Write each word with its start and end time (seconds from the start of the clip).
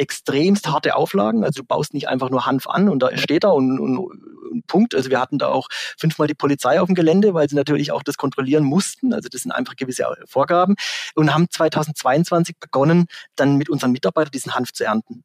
Extremst 0.00 0.68
harte 0.68 0.96
Auflagen. 0.96 1.44
Also 1.44 1.60
du 1.60 1.66
baust 1.66 1.94
nicht 1.94 2.08
einfach 2.08 2.30
nur 2.30 2.46
Hanf 2.46 2.66
an 2.66 2.88
und 2.88 3.00
da 3.00 3.16
steht 3.16 3.44
er 3.44 3.54
und, 3.54 3.78
und, 3.78 3.98
und 3.98 4.66
Punkt. 4.66 4.94
Also 4.94 5.10
wir 5.10 5.20
hatten 5.20 5.38
da 5.38 5.48
auch 5.48 5.68
fünfmal 5.98 6.26
die 6.26 6.34
Polizei 6.34 6.80
auf 6.80 6.86
dem 6.86 6.94
Gelände, 6.94 7.34
weil 7.34 7.48
sie 7.48 7.56
natürlich 7.56 7.92
auch 7.92 8.02
das 8.02 8.16
kontrollieren 8.16 8.64
mussten. 8.64 9.12
Also 9.12 9.28
das 9.30 9.42
sind 9.42 9.52
einfach 9.52 9.76
gewisse 9.76 10.06
Vorgaben. 10.26 10.74
Und 11.14 11.34
haben 11.34 11.48
2022 11.50 12.56
begonnen, 12.58 13.06
dann 13.36 13.56
mit 13.56 13.68
unseren 13.68 13.92
Mitarbeitern 13.92 14.32
diesen 14.32 14.54
Hanf 14.54 14.72
zu 14.72 14.84
ernten. 14.84 15.22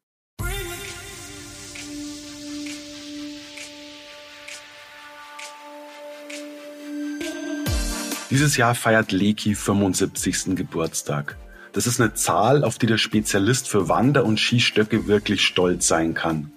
Dieses 8.28 8.56
Jahr 8.56 8.74
feiert 8.74 9.12
Leki 9.12 9.54
75. 9.54 10.56
Geburtstag. 10.56 11.38
Das 11.76 11.86
ist 11.86 12.00
eine 12.00 12.14
Zahl, 12.14 12.64
auf 12.64 12.78
die 12.78 12.86
der 12.86 12.96
Spezialist 12.96 13.68
für 13.68 13.86
Wander- 13.86 14.24
und 14.24 14.40
Skistöcke 14.40 15.08
wirklich 15.08 15.42
stolz 15.42 15.86
sein 15.86 16.14
kann. 16.14 16.50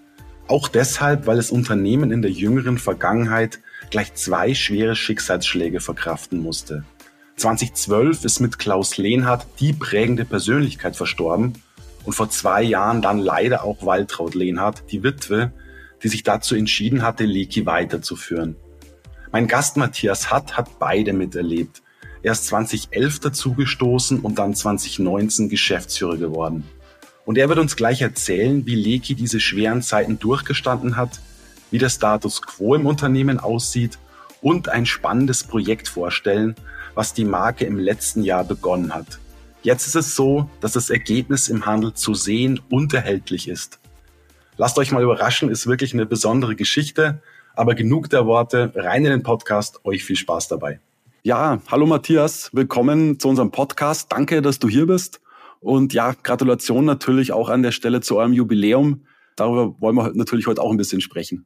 Auch 0.47 0.69
deshalb, 0.69 1.27
weil 1.27 1.37
es 1.37 1.51
Unternehmen 1.51 2.13
in 2.13 2.21
der 2.21 2.31
jüngeren 2.31 2.77
Vergangenheit 2.77 3.59
gleich 3.89 4.13
zwei 4.13 4.53
schwere 4.53 4.95
Schicksalsschläge 4.95 5.81
verkraften 5.81 6.39
musste. 6.39 6.85
2012 7.35 8.23
ist 8.23 8.39
mit 8.39 8.59
Klaus 8.59 8.95
Lehnhardt 8.95 9.45
die 9.59 9.73
prägende 9.73 10.23
Persönlichkeit 10.23 10.95
verstorben 10.95 11.61
und 12.05 12.13
vor 12.13 12.29
zwei 12.29 12.63
Jahren 12.63 13.01
dann 13.01 13.20
leider 13.20 13.65
auch 13.65 13.85
Waltraud 13.85 14.35
Lehnhardt, 14.35 14.89
die 14.89 15.04
Witwe, 15.04 15.51
die 16.01 16.07
sich 16.07 16.23
dazu 16.23 16.55
entschieden 16.55 17.04
hatte, 17.04 17.26
Leki 17.26 17.65
weiterzuführen. 17.65 18.55
Mein 19.33 19.49
Gast 19.49 19.76
Matthias 19.76 20.31
Hatt 20.31 20.55
hat 20.55 20.79
beide 20.79 21.11
miterlebt 21.11 21.81
erst 22.23 22.48
2011 22.48 23.20
dazugestoßen 23.20 24.20
und 24.20 24.39
dann 24.39 24.55
2019 24.55 25.49
Geschäftsführer 25.49 26.17
geworden. 26.17 26.63
Und 27.26 27.37
er 27.37 27.49
wird 27.49 27.59
uns 27.59 27.76
gleich 27.76 28.01
erzählen, 28.01 28.65
wie 28.65 28.76
Leki 28.76 29.15
diese 29.15 29.39
schweren 29.39 29.81
Zeiten 29.81 30.20
durchgestanden 30.20 30.95
hat, 30.95 31.20
wie 31.71 31.77
der 31.77 31.89
Status 31.89 32.41
quo 32.41 32.76
im 32.76 32.85
Unternehmen 32.85 33.39
aussieht 33.39 33.99
und 34.41 34.70
ein 34.70 34.85
spannendes 34.85 35.43
Projekt 35.43 35.87
vorstellen, 35.87 36.55
was 36.95 37.13
die 37.13 37.26
Marke 37.26 37.65
im 37.65 37.77
letzten 37.77 38.23
Jahr 38.23 38.43
begonnen 38.43 38.93
hat. 38.93 39.20
Jetzt 39.61 39.87
ist 39.87 39.95
es 39.95 40.15
so, 40.15 40.49
dass 40.61 40.71
das 40.71 40.89
Ergebnis 40.89 41.49
im 41.49 41.65
Handel 41.65 41.93
zu 41.93 42.13
sehen 42.13 42.61
und 42.70 42.93
erhältlich 42.93 43.48
ist. 43.48 43.79
Lasst 44.57 44.77
euch 44.77 44.91
mal 44.91 45.04
überraschen, 45.04 45.49
ist 45.49 45.67
wirklich 45.67 45.93
eine 45.93 46.05
besondere 46.05 46.55
Geschichte. 46.55 47.21
Aber 47.55 47.76
genug 47.76 48.09
der 48.09 48.26
Worte, 48.26 48.71
rein 48.76 49.04
in 49.04 49.11
den 49.11 49.23
Podcast, 49.23 49.81
euch 49.83 50.04
viel 50.04 50.15
Spaß 50.15 50.48
dabei. 50.48 50.79
Ja, 51.21 51.62
hallo 51.67 51.85
Matthias, 51.85 52.49
willkommen 52.53 53.20
zu 53.20 53.27
unserem 53.27 53.51
Podcast. 53.51 54.09
Danke, 54.09 54.41
dass 54.41 54.57
du 54.57 54.70
hier 54.70 54.87
bist. 54.87 55.20
Und 55.59 55.93
ja, 55.93 56.13
Gratulation 56.13 56.85
natürlich 56.85 57.34
auch 57.34 57.49
an 57.49 57.61
der 57.61 57.73
Stelle 57.73 57.99
zu 57.99 58.17
eurem 58.17 58.31
Jubiläum. 58.31 59.05
Darüber 59.35 59.76
wollen 59.81 59.98
wir 59.98 60.13
natürlich 60.13 60.48
heute 60.48 60.61
auch 60.61 60.71
ein 60.71 60.77
bisschen 60.77 61.01
sprechen. 61.01 61.45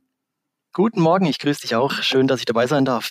Guten 0.74 1.02
Morgen, 1.02 1.26
ich 1.26 1.40
grüße 1.40 1.62
dich 1.62 1.76
auch. 1.76 1.92
Schön, 2.04 2.28
dass 2.28 2.40
ich 2.40 2.46
dabei 2.46 2.68
sein 2.68 2.86
darf. 2.86 3.10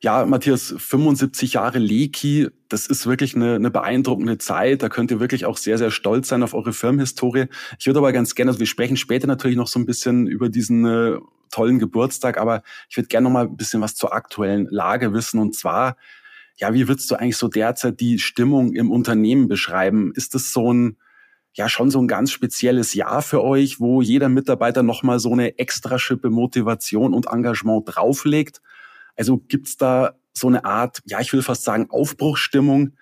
Ja, 0.00 0.26
Matthias, 0.26 0.74
75 0.76 1.52
Jahre 1.52 1.78
Leki, 1.78 2.48
das 2.68 2.88
ist 2.88 3.06
wirklich 3.06 3.36
eine, 3.36 3.54
eine 3.54 3.70
beeindruckende 3.70 4.38
Zeit. 4.38 4.82
Da 4.82 4.88
könnt 4.88 5.12
ihr 5.12 5.20
wirklich 5.20 5.46
auch 5.46 5.58
sehr, 5.58 5.78
sehr 5.78 5.92
stolz 5.92 6.26
sein 6.26 6.42
auf 6.42 6.54
eure 6.54 6.72
Firmenhistorie. 6.72 7.46
Ich 7.78 7.86
würde 7.86 8.00
aber 8.00 8.12
ganz 8.12 8.34
gerne, 8.34 8.50
also 8.50 8.58
wir 8.58 8.66
sprechen 8.66 8.96
später 8.96 9.28
natürlich 9.28 9.56
noch 9.56 9.68
so 9.68 9.78
ein 9.78 9.86
bisschen 9.86 10.26
über 10.26 10.48
diesen 10.48 10.84
äh, 10.86 11.18
tollen 11.50 11.78
Geburtstag, 11.78 12.38
aber 12.38 12.62
ich 12.88 12.96
würde 12.96 13.08
gerne 13.08 13.24
noch 13.24 13.32
mal 13.32 13.46
ein 13.46 13.56
bisschen 13.56 13.80
was 13.80 13.94
zur 13.94 14.12
aktuellen 14.12 14.66
Lage 14.70 15.12
wissen. 15.12 15.40
Und 15.40 15.54
zwar, 15.54 15.96
ja, 16.56 16.72
wie 16.74 16.88
würdest 16.88 17.10
du 17.10 17.16
eigentlich 17.16 17.36
so 17.36 17.48
derzeit 17.48 18.00
die 18.00 18.18
Stimmung 18.18 18.74
im 18.74 18.90
Unternehmen 18.90 19.48
beschreiben? 19.48 20.12
Ist 20.14 20.34
das 20.34 20.52
so 20.52 20.72
ein, 20.72 20.96
ja, 21.54 21.68
schon 21.68 21.90
so 21.90 22.00
ein 22.00 22.08
ganz 22.08 22.30
spezielles 22.30 22.94
Jahr 22.94 23.22
für 23.22 23.42
euch, 23.42 23.80
wo 23.80 24.02
jeder 24.02 24.28
Mitarbeiter 24.28 24.82
noch 24.82 25.02
mal 25.02 25.18
so 25.18 25.32
eine 25.32 25.58
extra 25.58 25.98
Schippe 25.98 26.30
Motivation 26.30 27.14
und 27.14 27.26
Engagement 27.26 27.84
drauflegt? 27.86 28.60
Also 29.16 29.38
gibt's 29.38 29.76
da 29.76 30.14
so 30.32 30.46
eine 30.46 30.64
Art, 30.64 31.00
ja, 31.06 31.20
ich 31.20 31.32
will 31.32 31.42
fast 31.42 31.64
sagen, 31.64 31.88
Aufbruchsstimmung, 31.90 32.92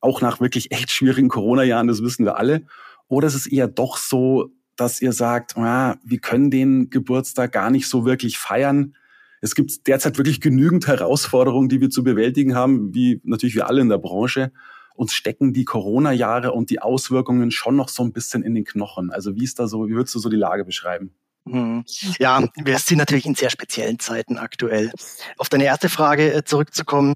auch 0.00 0.20
nach 0.20 0.40
wirklich 0.40 0.72
echt 0.72 0.90
schwierigen 0.90 1.28
Corona-Jahren, 1.28 1.88
das 1.88 2.02
wissen 2.02 2.24
wir 2.24 2.36
alle? 2.38 2.66
Oder 3.08 3.26
ist 3.26 3.34
es 3.34 3.46
eher 3.46 3.68
doch 3.68 3.96
so, 3.96 4.50
dass 4.80 5.02
ihr 5.02 5.12
sagt, 5.12 5.56
ah, 5.56 5.96
wir 6.02 6.18
können 6.18 6.50
den 6.50 6.90
Geburtstag 6.90 7.52
gar 7.52 7.70
nicht 7.70 7.88
so 7.88 8.04
wirklich 8.04 8.38
feiern. 8.38 8.94
Es 9.40 9.54
gibt 9.54 9.86
derzeit 9.86 10.18
wirklich 10.18 10.40
genügend 10.40 10.86
Herausforderungen, 10.86 11.68
die 11.68 11.80
wir 11.80 11.90
zu 11.90 12.02
bewältigen 12.02 12.54
haben, 12.54 12.94
wie 12.94 13.20
natürlich 13.24 13.54
wir 13.54 13.68
alle 13.68 13.80
in 13.80 13.88
der 13.88 13.98
Branche. 13.98 14.52
Uns 14.94 15.14
stecken 15.14 15.52
die 15.52 15.64
Corona-Jahre 15.64 16.52
und 16.52 16.70
die 16.70 16.80
Auswirkungen 16.80 17.50
schon 17.50 17.76
noch 17.76 17.88
so 17.88 18.02
ein 18.02 18.12
bisschen 18.12 18.42
in 18.42 18.54
den 18.54 18.64
Knochen. 18.64 19.10
Also 19.10 19.34
wie 19.36 19.44
ist 19.44 19.58
da 19.58 19.66
so, 19.66 19.88
wie 19.88 19.92
würdest 19.92 20.14
du 20.14 20.18
so 20.18 20.28
die 20.28 20.36
Lage 20.36 20.64
beschreiben? 20.64 21.14
Hm. 21.46 21.84
Ja, 22.18 22.46
wir 22.56 22.78
sind 22.78 22.98
natürlich 22.98 23.24
in 23.24 23.34
sehr 23.34 23.50
speziellen 23.50 23.98
Zeiten 23.98 24.36
aktuell. 24.36 24.92
Auf 25.38 25.48
deine 25.48 25.64
erste 25.64 25.88
Frage 25.88 26.32
äh, 26.32 26.44
zurückzukommen 26.44 27.14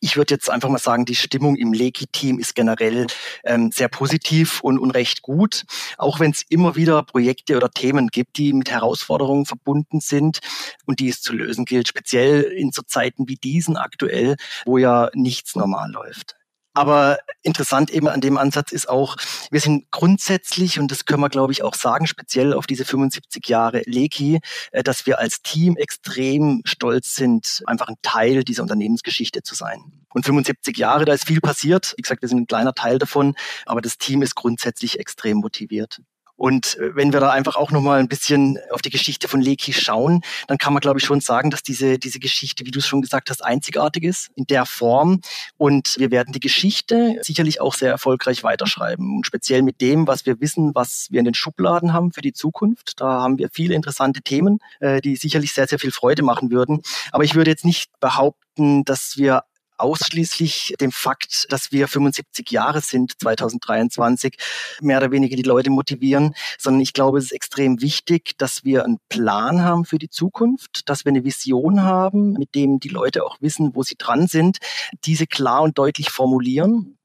ich 0.00 0.16
würde 0.16 0.34
jetzt 0.34 0.50
einfach 0.50 0.68
mal 0.68 0.78
sagen, 0.78 1.04
die 1.04 1.14
Stimmung 1.14 1.56
im 1.56 1.72
Leki-Team 1.72 2.38
ist 2.38 2.54
generell 2.54 3.06
ähm, 3.44 3.70
sehr 3.72 3.88
positiv 3.88 4.60
und, 4.60 4.78
und 4.78 4.90
recht 4.90 5.22
gut. 5.22 5.64
Auch 5.98 6.20
wenn 6.20 6.30
es 6.30 6.42
immer 6.48 6.76
wieder 6.76 7.02
Projekte 7.02 7.56
oder 7.56 7.70
Themen 7.70 8.08
gibt, 8.08 8.36
die 8.38 8.52
mit 8.52 8.70
Herausforderungen 8.70 9.46
verbunden 9.46 10.00
sind 10.00 10.38
und 10.86 11.00
die 11.00 11.08
es 11.08 11.20
zu 11.20 11.32
lösen 11.32 11.64
gilt, 11.64 11.88
speziell 11.88 12.42
in 12.42 12.72
so 12.72 12.82
Zeiten 12.82 13.28
wie 13.28 13.36
diesen 13.36 13.76
aktuell, 13.76 14.36
wo 14.64 14.78
ja 14.78 15.10
nichts 15.14 15.56
normal 15.56 15.90
läuft. 15.90 16.36
Aber 16.74 17.18
interessant 17.42 17.90
eben 17.90 18.08
an 18.08 18.20
dem 18.20 18.36
Ansatz 18.36 18.72
ist 18.72 18.88
auch, 18.88 19.16
wir 19.50 19.60
sind 19.60 19.90
grundsätzlich, 19.92 20.80
und 20.80 20.90
das 20.90 21.04
können 21.04 21.22
wir, 21.22 21.28
glaube 21.28 21.52
ich, 21.52 21.62
auch 21.62 21.74
sagen, 21.74 22.06
speziell 22.06 22.52
auf 22.52 22.66
diese 22.66 22.84
75 22.84 23.46
Jahre 23.48 23.82
Leki, 23.86 24.40
äh, 24.72 24.82
dass 24.82 25.06
wir 25.06 25.20
als 25.20 25.40
Team 25.42 25.76
extrem 25.76 26.62
stolz 26.64 27.14
sind, 27.14 27.62
einfach 27.66 27.86
ein 27.88 27.96
Teil 28.02 28.42
dieser 28.42 28.62
Unternehmensgeschichte 28.62 29.42
zu 29.42 29.54
sein. 29.54 29.84
Und 30.12 30.24
75 30.24 30.76
Jahre, 30.76 31.04
da 31.04 31.12
ist 31.12 31.26
viel 31.26 31.40
passiert. 31.40 31.94
Wie 31.96 32.02
gesagt, 32.02 32.22
wir 32.22 32.28
sind 32.28 32.42
ein 32.42 32.46
kleiner 32.46 32.74
Teil 32.74 32.98
davon, 32.98 33.34
aber 33.66 33.80
das 33.80 33.98
Team 33.98 34.22
ist 34.22 34.34
grundsätzlich 34.34 34.98
extrem 34.98 35.38
motiviert. 35.38 36.00
Und 36.36 36.76
äh, 36.78 36.94
wenn 36.96 37.12
wir 37.12 37.20
da 37.20 37.30
einfach 37.30 37.56
auch 37.56 37.70
nochmal 37.70 38.00
ein 38.00 38.08
bisschen 38.08 38.58
auf 38.70 38.82
die 38.82 38.90
Geschichte 38.90 39.28
von 39.28 39.40
Leki 39.40 39.72
schauen, 39.72 40.22
dann 40.48 40.58
kann 40.58 40.72
man, 40.72 40.80
glaube 40.80 40.98
ich, 40.98 41.04
schon 41.04 41.20
sagen, 41.20 41.50
dass 41.50 41.62
diese, 41.62 41.98
diese 41.98 42.18
Geschichte, 42.18 42.66
wie 42.66 42.70
du 42.70 42.80
es 42.80 42.86
schon 42.86 43.02
gesagt 43.02 43.30
hast, 43.30 43.44
einzigartig 43.44 44.04
ist 44.04 44.30
in 44.34 44.46
der 44.46 44.66
Form. 44.66 45.20
Und 45.56 45.96
wir 45.98 46.10
werden 46.10 46.32
die 46.32 46.40
Geschichte 46.40 47.18
sicherlich 47.22 47.60
auch 47.60 47.74
sehr 47.74 47.90
erfolgreich 47.90 48.42
weiterschreiben. 48.42 49.16
Und 49.16 49.26
speziell 49.26 49.62
mit 49.62 49.80
dem, 49.80 50.06
was 50.06 50.26
wir 50.26 50.40
wissen, 50.40 50.74
was 50.74 51.08
wir 51.10 51.20
in 51.20 51.24
den 51.24 51.34
Schubladen 51.34 51.92
haben 51.92 52.12
für 52.12 52.22
die 52.22 52.32
Zukunft. 52.32 53.00
Da 53.00 53.22
haben 53.22 53.38
wir 53.38 53.48
viele 53.50 53.74
interessante 53.74 54.22
Themen, 54.22 54.58
äh, 54.80 55.00
die 55.00 55.16
sicherlich 55.16 55.52
sehr, 55.52 55.68
sehr 55.68 55.78
viel 55.78 55.92
Freude 55.92 56.22
machen 56.22 56.50
würden. 56.50 56.82
Aber 57.12 57.24
ich 57.24 57.34
würde 57.34 57.50
jetzt 57.50 57.64
nicht 57.64 57.90
behaupten, 58.00 58.84
dass 58.84 59.16
wir 59.16 59.44
ausschließlich 59.84 60.74
dem 60.80 60.90
Fakt, 60.90 61.46
dass 61.50 61.70
wir 61.70 61.86
75 61.86 62.50
Jahre 62.50 62.80
sind, 62.80 63.12
2023, 63.20 64.36
mehr 64.80 64.98
oder 64.98 65.10
weniger 65.10 65.36
die 65.36 65.42
Leute 65.42 65.70
motivieren, 65.70 66.34
sondern 66.58 66.80
ich 66.80 66.94
glaube, 66.94 67.18
es 67.18 67.26
ist 67.26 67.32
extrem 67.32 67.80
wichtig, 67.80 68.36
dass 68.38 68.64
wir 68.64 68.84
einen 68.84 68.98
Plan 69.08 69.62
haben 69.62 69.84
für 69.84 69.98
die 69.98 70.10
Zukunft, 70.10 70.88
dass 70.88 71.04
wir 71.04 71.10
eine 71.10 71.24
Vision 71.24 71.82
haben, 71.82 72.32
mit 72.32 72.54
dem 72.54 72.80
die 72.80 72.88
Leute 72.88 73.24
auch 73.24 73.36
wissen, 73.40 73.74
wo 73.74 73.82
sie 73.82 73.96
dran 73.96 74.26
sind, 74.26 74.58
diese 75.04 75.26
klar 75.26 75.62
und 75.62 75.78
deutlich 75.78 76.10
formulieren 76.10 76.96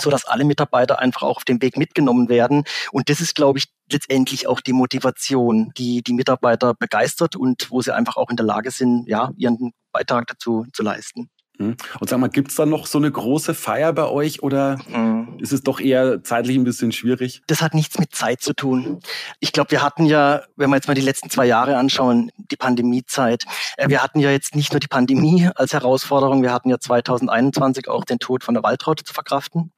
so 0.00 0.10
dass 0.10 0.24
alle 0.24 0.44
Mitarbeiter 0.44 0.98
einfach 0.98 1.22
auch 1.22 1.36
auf 1.36 1.44
dem 1.44 1.60
Weg 1.60 1.76
mitgenommen 1.76 2.28
werden. 2.28 2.64
Und 2.92 3.08
das 3.08 3.20
ist, 3.20 3.34
glaube 3.34 3.58
ich, 3.58 3.66
letztendlich 3.90 4.46
auch 4.46 4.60
die 4.60 4.72
Motivation, 4.72 5.72
die 5.76 6.02
die 6.02 6.14
Mitarbeiter 6.14 6.74
begeistert 6.74 7.36
und 7.36 7.70
wo 7.70 7.82
sie 7.82 7.94
einfach 7.94 8.16
auch 8.16 8.30
in 8.30 8.36
der 8.36 8.46
Lage 8.46 8.70
sind, 8.70 9.06
ja, 9.06 9.32
ihren 9.36 9.72
Beitrag 9.92 10.26
dazu 10.28 10.66
zu 10.72 10.82
leisten. 10.82 11.28
Hm? 11.58 11.76
Und 12.00 12.08
sag 12.08 12.18
mal, 12.18 12.28
gibt's 12.28 12.54
da 12.54 12.64
noch 12.64 12.86
so 12.86 12.96
eine 12.96 13.10
große 13.10 13.52
Feier 13.52 13.92
bei 13.92 14.06
euch 14.06 14.42
oder 14.42 14.78
mhm. 14.88 15.36
ist 15.38 15.52
es 15.52 15.62
doch 15.62 15.80
eher 15.80 16.22
zeitlich 16.22 16.56
ein 16.56 16.64
bisschen 16.64 16.92
schwierig? 16.92 17.42
Das 17.46 17.60
hat 17.60 17.74
nichts 17.74 17.98
mit 17.98 18.14
Zeit 18.14 18.40
zu 18.40 18.54
tun. 18.54 19.00
Ich 19.38 19.52
glaube, 19.52 19.70
wir 19.70 19.82
hatten 19.82 20.06
ja, 20.06 20.42
wenn 20.56 20.70
wir 20.70 20.76
jetzt 20.76 20.88
mal 20.88 20.94
die 20.94 21.02
letzten 21.02 21.28
zwei 21.28 21.44
Jahre 21.44 21.76
anschauen, 21.76 22.30
die 22.36 22.56
Pandemiezeit. 22.56 23.44
Äh, 23.76 23.90
wir 23.90 24.02
hatten 24.02 24.18
ja 24.18 24.30
jetzt 24.30 24.56
nicht 24.56 24.72
nur 24.72 24.80
die 24.80 24.88
Pandemie 24.88 25.50
als 25.54 25.74
Herausforderung, 25.74 26.42
wir 26.42 26.52
hatten 26.52 26.70
ja 26.70 26.78
2021 26.78 27.88
auch 27.88 28.04
den 28.04 28.18
Tod 28.18 28.44
von 28.44 28.54
der 28.54 28.62
Waltraud 28.62 29.00
zu 29.00 29.12
verkraften. 29.12 29.72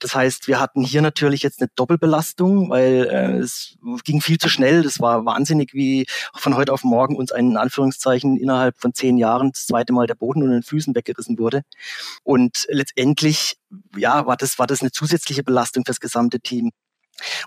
Das 0.00 0.14
heißt, 0.16 0.48
wir 0.48 0.58
hatten 0.58 0.82
hier 0.82 1.00
natürlich 1.00 1.42
jetzt 1.42 1.60
eine 1.60 1.70
Doppelbelastung, 1.76 2.70
weil 2.70 3.08
äh, 3.08 3.38
es 3.38 3.78
ging 4.04 4.20
viel 4.20 4.38
zu 4.38 4.48
schnell. 4.48 4.82
Das 4.82 4.98
war 4.98 5.24
wahnsinnig, 5.24 5.74
wie 5.74 6.06
von 6.34 6.56
heute 6.56 6.72
auf 6.72 6.82
morgen 6.82 7.14
uns 7.14 7.30
ein 7.30 7.50
in 7.50 7.56
Anführungszeichen 7.56 8.36
innerhalb 8.36 8.78
von 8.78 8.94
zehn 8.94 9.16
Jahren 9.16 9.52
das 9.52 9.66
zweite 9.66 9.92
Mal 9.92 10.08
der 10.08 10.16
Boden 10.16 10.42
und 10.42 10.50
den 10.50 10.62
Füßen 10.62 10.94
weggerissen 10.94 11.19
angerissen 11.20 11.38
wurde. 11.38 11.62
Und 12.24 12.66
letztendlich, 12.68 13.56
ja, 13.96 14.26
war 14.26 14.36
das, 14.36 14.58
war 14.58 14.66
das 14.66 14.80
eine 14.80 14.90
zusätzliche 14.90 15.42
Belastung 15.42 15.84
fürs 15.84 16.00
gesamte 16.00 16.40
Team. 16.40 16.70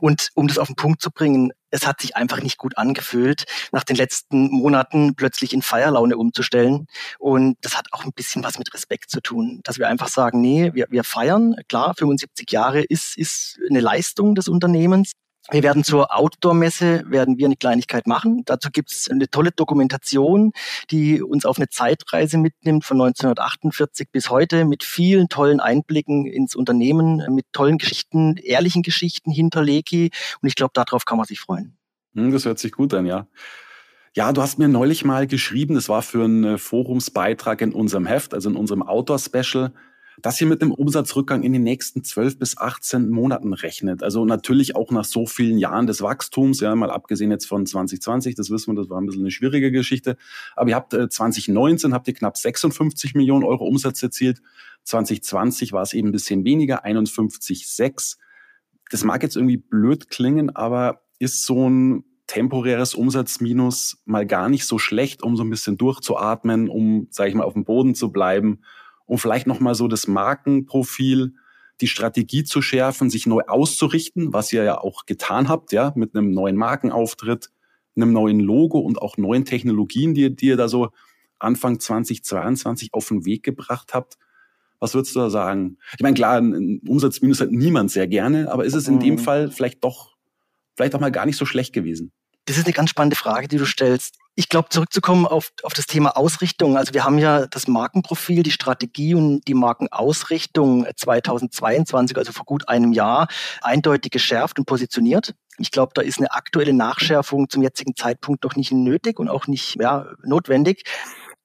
Und 0.02 0.30
um 0.36 0.48
das 0.48 0.60
auf 0.60 0.68
den 0.68 0.76
Punkt 0.76 1.02
zu 1.02 1.10
bringen, 1.10 1.52
es 1.72 1.88
hat 1.88 2.00
sich 2.00 2.16
einfach 2.16 2.42
nicht 2.42 2.60
gut 2.60 2.78
angefühlt, 2.78 3.46
nach 3.72 3.84
den 3.84 3.96
letzten 3.96 4.52
Monaten 4.52 5.16
plötzlich 5.16 5.52
in 5.52 5.64
Feierlaune 5.64 6.16
umzustellen. 6.16 6.86
Und 7.18 7.58
das 7.62 7.76
hat 7.76 7.88
auch 7.92 8.06
ein 8.06 8.14
bisschen 8.14 8.44
was 8.44 8.60
mit 8.60 8.72
Respekt 8.76 9.10
zu 9.10 9.20
tun, 9.20 9.62
dass 9.64 9.80
wir 9.80 9.88
einfach 9.88 10.10
sagen, 10.10 10.42
nee, 10.42 10.72
wir, 10.76 10.86
wir 10.92 11.04
feiern, 11.04 11.56
klar, 11.70 11.96
75 11.98 12.52
Jahre 12.52 12.84
ist, 12.84 13.18
ist 13.18 13.58
eine 13.68 13.80
Leistung 13.80 14.36
des 14.36 14.48
Unternehmens, 14.48 15.14
wir 15.52 15.62
werden 15.62 15.84
zur 15.84 16.16
Outdoor-Messe, 16.16 17.04
werden 17.08 17.38
wir 17.38 17.48
eine 17.48 17.58
Kleinigkeit 17.58 18.08
machen. 18.08 18.44
Dazu 18.46 18.70
gibt 18.72 18.92
es 18.92 19.10
eine 19.10 19.30
tolle 19.30 19.52
Dokumentation, 19.52 20.54
die 20.90 21.22
uns 21.22 21.46
auf 21.46 21.58
eine 21.58 21.70
Zeitreise 21.70 22.38
mitnimmt 22.38 22.86
von 22.86 23.02
1948 23.02 24.10
bis 24.12 24.30
heute 24.30 24.64
mit 24.64 24.84
vielen 24.84 25.28
tollen 25.28 25.60
Einblicken 25.60 26.26
ins 26.26 26.56
Unternehmen, 26.56 27.22
mit 27.34 27.46
tollen 27.52 27.78
Geschichten, 27.78 28.38
ehrlichen 28.38 28.84
Geschichten 28.84 29.32
hinter 29.32 29.64
Leki. 29.64 30.12
Und 30.42 30.48
ich 30.48 30.56
glaube, 30.56 30.72
darauf 30.74 31.04
kann 31.06 31.18
man 31.18 31.28
sich 31.28 31.42
freuen. 31.42 31.78
Hm, 32.16 32.32
das 32.32 32.46
hört 32.46 32.60
sich 32.60 32.72
gut 32.72 32.94
an, 32.94 33.06
ja. 33.06 33.28
Ja, 34.16 34.32
du 34.32 34.42
hast 34.42 34.60
mir 34.60 34.68
neulich 34.68 35.04
mal 35.04 35.26
geschrieben, 35.26 35.74
das 35.74 35.90
war 35.90 36.04
für 36.04 36.24
einen 36.24 36.60
Forumsbeitrag 36.60 37.62
in 37.62 37.74
unserem 37.74 38.06
Heft, 38.06 38.36
also 38.36 38.50
in 38.50 38.56
unserem 38.56 38.84
Outdoor-Special, 38.84 39.74
dass 40.22 40.40
ihr 40.40 40.48
mit 40.48 40.62
einem 40.62 40.72
Umsatzrückgang 40.72 41.44
in 41.44 41.54
den 41.54 41.64
nächsten 41.64 42.04
12 42.04 42.38
bis 42.38 42.58
18 42.58 43.10
Monaten 43.10 43.54
rechnet. 43.54 44.04
Also 44.04 44.26
natürlich 44.26 44.76
auch 44.76 44.92
nach 44.92 45.06
so 45.06 45.26
vielen 45.26 45.58
Jahren 45.58 45.88
des 45.88 46.02
Wachstums, 46.02 46.60
ja, 46.60 46.76
mal 46.76 46.92
abgesehen 46.92 47.32
jetzt 47.32 47.46
von 47.46 47.66
2020, 47.66 48.36
das 48.36 48.50
wissen 48.50 48.74
wir, 48.74 48.82
das 48.82 48.90
war 48.90 49.00
ein 49.00 49.06
bisschen 49.06 49.24
eine 49.24 49.32
schwierige 49.32 49.72
Geschichte. 49.72 50.18
Aber 50.56 50.70
ihr 50.70 50.76
habt 50.76 50.94
äh, 50.94 51.10
2019 51.10 51.94
habt 51.94 52.08
ihr 52.08 52.14
knapp 52.14 52.38
56 52.38 53.16
Millionen 53.16 53.44
Euro 53.44 53.66
Umsatz 53.66 54.04
erzielt. 54.04 54.42
2020 54.84 55.74
war 55.74 55.82
es 55.82 55.94
eben 55.94 56.10
ein 56.10 56.12
bisschen 56.12 56.44
weniger, 56.46 56.86
51,6. 56.86 58.18
Das 58.92 59.04
mag 59.04 59.24
jetzt 59.24 59.36
irgendwie 59.36 59.58
blöd 59.58 60.10
klingen, 60.10 60.56
aber 60.56 61.02
ist 61.20 61.46
so 61.46 61.70
ein 61.70 62.04
temporäres 62.28 62.94
Umsatzminus 62.94 64.02
mal 64.06 64.26
gar 64.26 64.50
nicht 64.50 64.66
so 64.66 64.78
schlecht, 64.78 65.24
um 65.24 65.36
so 65.36 65.44
ein 65.44 65.50
bisschen 65.50 65.78
durchzuatmen, 65.78 66.70
um, 66.70 67.08
sage 67.12 67.30
ich 67.30 67.36
mal, 67.36 67.44
auf 67.44 67.54
dem 67.54 67.66
Boden 67.66 67.96
zu 67.96 68.12
bleiben 68.12 68.62
um 69.14 69.20
vielleicht 69.20 69.46
nochmal 69.46 69.76
so 69.76 69.88
das 69.88 70.08
Markenprofil, 70.08 71.36
die 71.82 71.88
Strategie 71.88 72.44
zu 72.46 72.64
schärfen, 72.64 73.12
sich 73.12 73.28
neu 73.28 73.44
auszurichten, 73.46 74.34
was 74.34 74.52
ihr 74.52 74.64
ja 74.64 74.80
auch 74.80 75.06
getan 75.06 75.50
habt, 75.50 75.72
ja, 75.72 75.94
mit 75.96 76.16
einem 76.16 76.32
neuen 76.32 76.56
Markenauftritt, 76.56 77.52
einem 77.96 78.12
neuen 78.12 78.40
Logo 78.40 78.80
und 78.80 79.00
auch 79.00 79.18
neuen 79.18 79.46
Technologien, 79.46 80.16
die, 80.16 80.36
die 80.36 80.48
ihr 80.48 80.58
da 80.58 80.68
so 80.68 80.90
Anfang 81.38 81.80
2022 81.80 82.90
auf 82.92 83.08
den 83.10 83.24
Weg 83.24 83.44
gebracht 83.44 83.94
habt. 83.94 84.18
Was 84.80 84.96
würdest 84.96 85.16
du 85.16 85.20
da 85.20 85.30
sagen? 85.30 85.78
Ich 85.96 86.02
meine, 86.02 86.16
klar, 86.16 86.40
ein 86.40 86.82
Umsatzminus 86.88 87.40
hat 87.40 87.52
niemand 87.52 87.92
sehr 87.92 88.08
gerne, 88.08 88.52
aber 88.52 88.66
ist 88.66 88.74
es 88.74 88.88
in 88.88 89.00
dem 89.00 89.14
mhm. 89.14 89.20
Fall 89.20 89.52
vielleicht 89.52 89.84
doch, 89.84 90.16
vielleicht 90.76 90.96
auch 90.96 91.00
mal 91.00 91.12
gar 91.12 91.28
nicht 91.28 91.38
so 91.38 91.46
schlecht 91.46 91.72
gewesen? 91.72 92.12
Das 92.46 92.58
ist 92.58 92.66
eine 92.66 92.74
ganz 92.74 92.90
spannende 92.90 93.16
Frage, 93.16 93.48
die 93.48 93.58
du 93.58 93.66
stellst. 93.66 94.18
Ich 94.36 94.50
glaube, 94.50 94.70
zurückzukommen 94.70 95.28
auf, 95.28 95.52
auf 95.62 95.74
das 95.74 95.86
Thema 95.86 96.18
Ausrichtung. 96.18 96.76
Also 96.76 96.94
wir 96.94 97.04
haben 97.04 97.20
ja 97.20 97.46
das 97.46 97.68
Markenprofil, 97.68 98.42
die 98.42 98.52
Strategie 98.52 99.14
und 99.14 99.48
die 99.48 99.54
Markenausrichtung 99.54 100.88
2022, 100.96 102.18
also 102.18 102.32
vor 102.32 102.46
gut 102.46 102.68
einem 102.68 102.94
Jahr, 102.94 103.28
eindeutig 103.62 104.12
geschärft 104.12 104.58
und 104.58 104.66
positioniert. 104.66 105.36
Ich 105.60 105.70
glaube, 105.70 105.92
da 105.94 106.02
ist 106.02 106.18
eine 106.18 106.34
aktuelle 106.34 106.74
Nachschärfung 106.74 107.48
zum 107.48 107.62
jetzigen 107.62 107.96
Zeitpunkt 107.96 108.44
doch 108.44 108.56
nicht 108.56 108.72
nötig 108.72 109.20
und 109.20 109.30
auch 109.30 109.46
nicht 109.46 109.76
ja, 109.80 110.08
notwendig. 110.24 110.84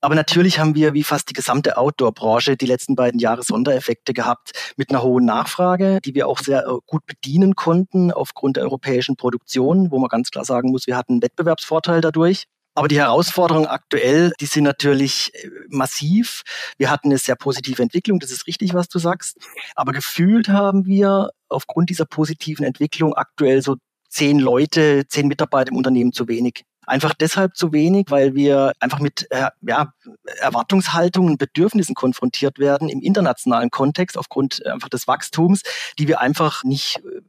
Aber 0.01 0.15
natürlich 0.15 0.61
haben 0.61 0.75
wir, 0.77 0.95
wie 0.95 1.03
fast 1.03 1.29
die 1.29 1.35
gesamte 1.35 1.77
Outdoor-Branche, 1.77 2.57
die 2.57 2.67
letzten 2.67 2.95
beiden 2.95 3.19
Jahre 3.19 3.43
Sondereffekte 3.43 4.13
gehabt 4.13 4.53
mit 4.77 4.91
einer 4.91 5.03
hohen 5.03 5.25
Nachfrage, 5.25 6.01
die 6.05 6.15
wir 6.15 6.29
auch 6.29 6.39
sehr 6.39 6.67
äh, 6.67 6.79
gut 6.87 7.05
bedienen 7.07 7.57
konnten 7.57 8.13
aufgrund 8.13 8.57
der 8.57 8.65
europäischen 8.65 9.17
Produktion, 9.17 9.91
wo 9.91 9.99
man 9.99 10.09
ganz 10.09 10.31
klar 10.31 10.45
sagen 10.45 10.71
muss, 10.71 10.87
wir 10.87 10.97
hatten 10.97 11.15
einen 11.15 11.23
Wettbewerbsvorteil 11.23 12.01
dadurch. 12.01 12.45
Aber 12.77 12.87
die 12.87 13.01
Herausforderungen 13.01 13.67
aktuell, 13.67 14.33
die 14.41 14.47
sind 14.47 14.63
natürlich 14.63 15.33
äh, 15.35 15.49
massiv. 15.69 16.43
Wir 16.77 16.91
hatten 16.91 17.09
eine 17.09 17.19
sehr 17.19 17.35
positive 17.35 17.83
Entwicklung, 17.83 18.21
das 18.21 18.31
ist 18.31 18.47
richtig, 18.47 18.75
was 18.75 18.89
du 18.89 19.01
sagst. 19.01 19.37
Aber 19.75 19.91
gefühlt 19.91 20.49
haben 20.49 20.87
wir 20.87 21.31
aufgrund 21.49 21.91
dieser 21.91 22.07
positiven 22.07 22.65
Entwicklung 22.65 23.15
aktuell 23.15 23.63
so 23.63 23.77
zehn 24.09 24.39
Leute, 24.39 25.09
zehn 25.09 25.27
Mitarbeiter 25.27 25.73
im 25.73 25.77
Unternehmen 25.77 26.13
zu 26.13 26.29
wenig. 26.29 26.63
Einfach 26.89 27.13
deshalb 27.15 27.55
zu 27.55 27.73
wenig, 27.73 28.07
weil 28.09 28.35
wir 28.35 28.73
einfach 28.81 28.99
mit 28.99 29.27
äh, 29.31 29.51
ja, 29.63 29.93
Erwartungshaltungen, 30.41 31.37
Bedürfnissen 31.37 31.95
konfrontiert 31.95 32.59
werden 32.59 32.89
im 32.89 33.01
internationalen 33.01 33.71
Kontext 33.71 34.17
aufgrund 34.17 34.65
äh, 34.65 34.71
einfach 34.71 34.89
des 34.89 35.07
Wachstums, 35.07 35.63
die 35.99 36.09
wir 36.09 36.21
einfach 36.21 36.65
nicht 36.65 36.97
äh, 37.05 37.21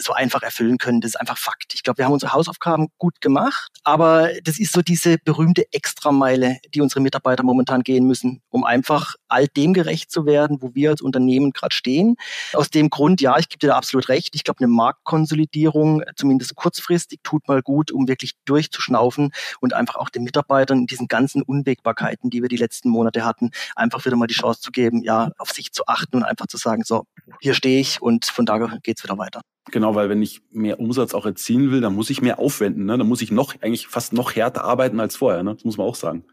so 0.00 0.12
einfach 0.12 0.42
erfüllen 0.42 0.78
können. 0.78 1.00
Das 1.00 1.10
ist 1.10 1.20
einfach 1.20 1.38
Fakt. 1.38 1.74
Ich 1.74 1.82
glaube, 1.82 1.98
wir 1.98 2.04
haben 2.04 2.12
unsere 2.12 2.32
Hausaufgaben 2.32 2.88
gut 2.98 3.20
gemacht, 3.20 3.70
aber 3.84 4.30
das 4.42 4.58
ist 4.58 4.72
so 4.72 4.82
diese 4.82 5.18
berühmte 5.18 5.64
Extrameile, 5.72 6.58
die 6.74 6.80
unsere 6.80 7.00
Mitarbeiter 7.00 7.42
momentan 7.42 7.82
gehen 7.82 8.06
müssen, 8.06 8.42
um 8.50 8.64
einfach 8.64 9.14
all 9.28 9.48
dem 9.48 9.74
gerecht 9.74 10.10
zu 10.10 10.26
werden, 10.26 10.58
wo 10.60 10.74
wir 10.74 10.90
als 10.90 11.02
Unternehmen 11.02 11.52
gerade 11.52 11.74
stehen. 11.74 12.16
Aus 12.52 12.70
dem 12.70 12.90
Grund, 12.90 13.20
ja, 13.20 13.38
ich 13.38 13.48
gebe 13.48 13.58
dir 13.58 13.68
da 13.68 13.76
absolut 13.76 14.08
recht. 14.08 14.34
Ich 14.34 14.44
glaube, 14.44 14.60
eine 14.60 14.68
Marktkonsolidierung, 14.68 16.02
zumindest 16.16 16.54
kurzfristig, 16.54 17.20
tut 17.22 17.46
mal 17.48 17.62
gut, 17.62 17.90
um 17.90 18.08
wirklich 18.08 18.32
durchzuschnaufen 18.44 19.32
und 19.60 19.72
einfach 19.74 19.96
auch 19.96 20.08
den 20.08 20.24
Mitarbeitern 20.24 20.80
in 20.80 20.86
diesen 20.86 21.08
ganzen 21.08 21.42
Unwägbarkeiten, 21.42 22.30
die 22.30 22.42
wir 22.42 22.48
die 22.48 22.56
letzten 22.56 22.88
Monate 22.88 23.24
hatten, 23.24 23.50
einfach 23.76 24.04
wieder 24.04 24.16
mal 24.16 24.26
die 24.26 24.34
Chance 24.34 24.60
zu 24.60 24.70
geben, 24.70 25.02
ja, 25.02 25.32
auf 25.38 25.50
sich 25.50 25.72
zu 25.72 25.86
achten 25.86 26.16
und 26.16 26.22
einfach 26.24 26.46
zu 26.46 26.56
sagen, 26.56 26.82
so, 26.84 27.06
hier 27.40 27.54
stehe 27.54 27.80
ich 27.80 28.00
und 28.02 28.24
von 28.26 28.46
da 28.46 28.58
geht's 28.82 29.02
wieder 29.02 29.18
weiter. 29.18 29.40
Genau, 29.70 29.94
weil 29.94 30.08
wenn 30.08 30.22
ich 30.22 30.42
mehr 30.50 30.78
Umsatz 30.78 31.14
auch 31.14 31.24
erzielen 31.24 31.70
will, 31.70 31.80
dann 31.80 31.94
muss 31.94 32.10
ich 32.10 32.20
mehr 32.20 32.38
aufwenden. 32.38 32.84
Ne? 32.84 32.98
Dann 32.98 33.08
muss 33.08 33.22
ich 33.22 33.30
noch 33.30 33.54
eigentlich 33.62 33.86
fast 33.86 34.12
noch 34.12 34.34
härter 34.36 34.64
arbeiten 34.64 35.00
als 35.00 35.16
vorher. 35.16 35.42
Ne? 35.42 35.54
Das 35.54 35.64
muss 35.64 35.78
man 35.78 35.86
auch 35.86 35.94
sagen. 35.94 36.24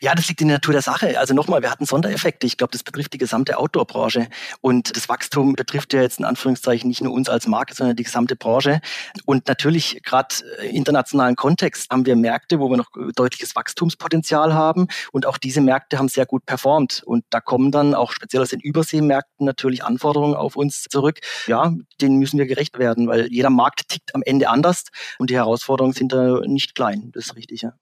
Ja, 0.00 0.14
das 0.14 0.28
liegt 0.28 0.40
in 0.40 0.48
der 0.48 0.56
Natur 0.56 0.72
der 0.72 0.82
Sache. 0.82 1.18
Also 1.18 1.34
nochmal, 1.34 1.62
wir 1.62 1.70
hatten 1.70 1.84
Sondereffekte. 1.84 2.46
Ich 2.46 2.56
glaube, 2.56 2.72
das 2.72 2.82
betrifft 2.82 3.12
die 3.12 3.18
gesamte 3.18 3.58
Outdoor-Branche. 3.58 4.28
Und 4.60 4.96
das 4.96 5.08
Wachstum 5.08 5.54
betrifft 5.54 5.92
ja 5.92 6.02
jetzt 6.02 6.18
in 6.18 6.24
Anführungszeichen 6.24 6.88
nicht 6.88 7.02
nur 7.02 7.12
uns 7.12 7.28
als 7.28 7.46
Marke, 7.46 7.74
sondern 7.74 7.96
die 7.96 8.02
gesamte 8.02 8.36
Branche. 8.36 8.80
Und 9.26 9.46
natürlich, 9.48 10.00
gerade 10.02 10.34
im 10.62 10.76
internationalen 10.76 11.36
Kontext, 11.36 11.90
haben 11.90 12.06
wir 12.06 12.16
Märkte, 12.16 12.60
wo 12.60 12.70
wir 12.70 12.76
noch 12.76 12.90
deutliches 13.14 13.56
Wachstumspotenzial 13.56 14.54
haben. 14.54 14.88
Und 15.12 15.26
auch 15.26 15.38
diese 15.38 15.60
Märkte 15.60 15.98
haben 15.98 16.08
sehr 16.08 16.26
gut 16.26 16.46
performt. 16.46 17.02
Und 17.04 17.24
da 17.30 17.40
kommen 17.40 17.70
dann 17.70 17.94
auch 17.94 18.12
speziell 18.12 18.42
aus 18.42 18.50
den 18.50 18.60
Überseemärkten 18.60 19.44
natürlich 19.44 19.84
Anforderungen 19.84 20.34
auf 20.34 20.56
uns 20.56 20.84
zurück. 20.84 21.20
Ja, 21.46 21.74
denen 22.00 22.18
müssen 22.18 22.38
wir 22.38 22.46
gerecht 22.46 22.78
werden, 22.78 23.08
weil 23.08 23.26
jeder 23.30 23.50
Markt 23.50 23.88
tickt 23.88 24.14
am 24.14 24.22
Ende 24.22 24.48
anders. 24.48 24.84
Und 25.18 25.30
die 25.30 25.36
Herausforderungen 25.36 25.94
sind 25.94 26.12
da 26.12 26.40
nicht 26.46 26.74
klein. 26.74 27.10
Das 27.12 27.26
ist 27.26 27.36
richtig, 27.36 27.62
ja. 27.62 27.72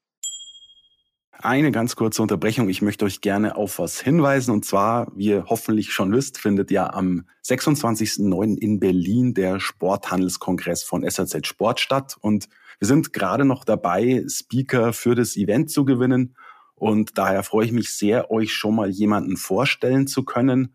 Eine 1.43 1.71
ganz 1.73 1.97
kurze 1.97 2.21
Unterbrechung. 2.21 2.69
Ich 2.69 2.81
möchte 2.81 3.03
euch 3.03 3.19
gerne 3.19 3.57
auf 3.57 3.77
was 3.77 3.99
hinweisen. 3.99 4.51
Und 4.51 4.63
zwar, 4.63 5.11
wie 5.13 5.25
ihr 5.25 5.47
hoffentlich 5.49 5.91
schon 5.91 6.13
wisst, 6.13 6.37
findet 6.37 6.71
ja 6.71 6.93
am 6.93 7.25
26.09. 7.45 8.57
in 8.57 8.79
Berlin 8.79 9.33
der 9.33 9.59
Sporthandelskongress 9.59 10.83
von 10.83 11.03
SAZ 11.03 11.45
Sport 11.45 11.81
statt. 11.81 12.15
Und 12.21 12.47
wir 12.79 12.87
sind 12.87 13.11
gerade 13.11 13.43
noch 13.43 13.65
dabei, 13.65 14.23
Speaker 14.29 14.93
für 14.93 15.15
das 15.15 15.35
Event 15.35 15.69
zu 15.69 15.83
gewinnen. 15.83 16.37
Und 16.75 17.17
daher 17.17 17.43
freue 17.43 17.65
ich 17.65 17.73
mich 17.73 17.93
sehr, 17.93 18.31
euch 18.31 18.53
schon 18.53 18.75
mal 18.75 18.89
jemanden 18.89 19.35
vorstellen 19.35 20.07
zu 20.07 20.23
können. 20.23 20.73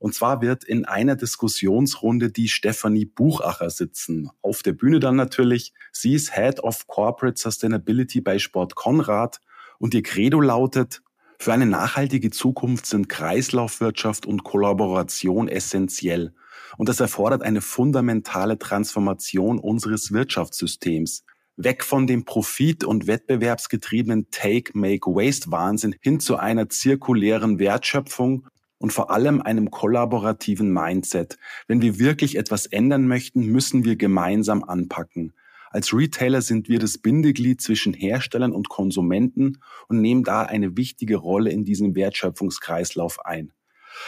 Und 0.00 0.14
zwar 0.14 0.42
wird 0.42 0.64
in 0.64 0.84
einer 0.84 1.16
Diskussionsrunde 1.16 2.30
die 2.30 2.48
Stefanie 2.48 3.06
Buchacher 3.06 3.70
sitzen. 3.70 4.28
Auf 4.42 4.62
der 4.62 4.74
Bühne 4.74 5.00
dann 5.00 5.16
natürlich. 5.16 5.72
Sie 5.92 6.12
ist 6.12 6.34
Head 6.34 6.60
of 6.60 6.86
Corporate 6.88 7.40
Sustainability 7.40 8.20
bei 8.20 8.38
Sport 8.38 8.74
Konrad 8.74 9.40
und 9.80 9.94
ihr 9.94 10.02
Credo 10.02 10.40
lautet, 10.40 11.02
für 11.38 11.54
eine 11.54 11.66
nachhaltige 11.66 12.30
Zukunft 12.30 12.84
sind 12.84 13.08
Kreislaufwirtschaft 13.08 14.26
und 14.26 14.44
Kollaboration 14.44 15.48
essentiell. 15.48 16.34
Und 16.76 16.90
das 16.90 17.00
erfordert 17.00 17.42
eine 17.42 17.62
fundamentale 17.62 18.58
Transformation 18.58 19.58
unseres 19.58 20.12
Wirtschaftssystems. 20.12 21.24
Weg 21.56 21.82
von 21.82 22.06
dem 22.06 22.26
Profit- 22.26 22.84
und 22.84 23.06
wettbewerbsgetriebenen 23.06 24.30
Take-Make-Waste-Wahnsinn 24.30 25.96
hin 26.00 26.20
zu 26.20 26.36
einer 26.36 26.68
zirkulären 26.68 27.58
Wertschöpfung 27.58 28.46
und 28.78 28.92
vor 28.92 29.10
allem 29.10 29.40
einem 29.40 29.70
kollaborativen 29.70 30.72
Mindset. 30.72 31.38
Wenn 31.68 31.80
wir 31.80 31.98
wirklich 31.98 32.36
etwas 32.36 32.66
ändern 32.66 33.06
möchten, 33.06 33.46
müssen 33.46 33.84
wir 33.84 33.96
gemeinsam 33.96 34.62
anpacken. 34.62 35.32
Als 35.72 35.94
Retailer 35.94 36.42
sind 36.42 36.68
wir 36.68 36.80
das 36.80 36.98
Bindeglied 36.98 37.60
zwischen 37.60 37.94
Herstellern 37.94 38.52
und 38.52 38.68
Konsumenten 38.68 39.58
und 39.88 40.00
nehmen 40.00 40.24
da 40.24 40.42
eine 40.42 40.76
wichtige 40.76 41.16
Rolle 41.16 41.50
in 41.50 41.64
diesem 41.64 41.94
Wertschöpfungskreislauf 41.94 43.24
ein. 43.24 43.52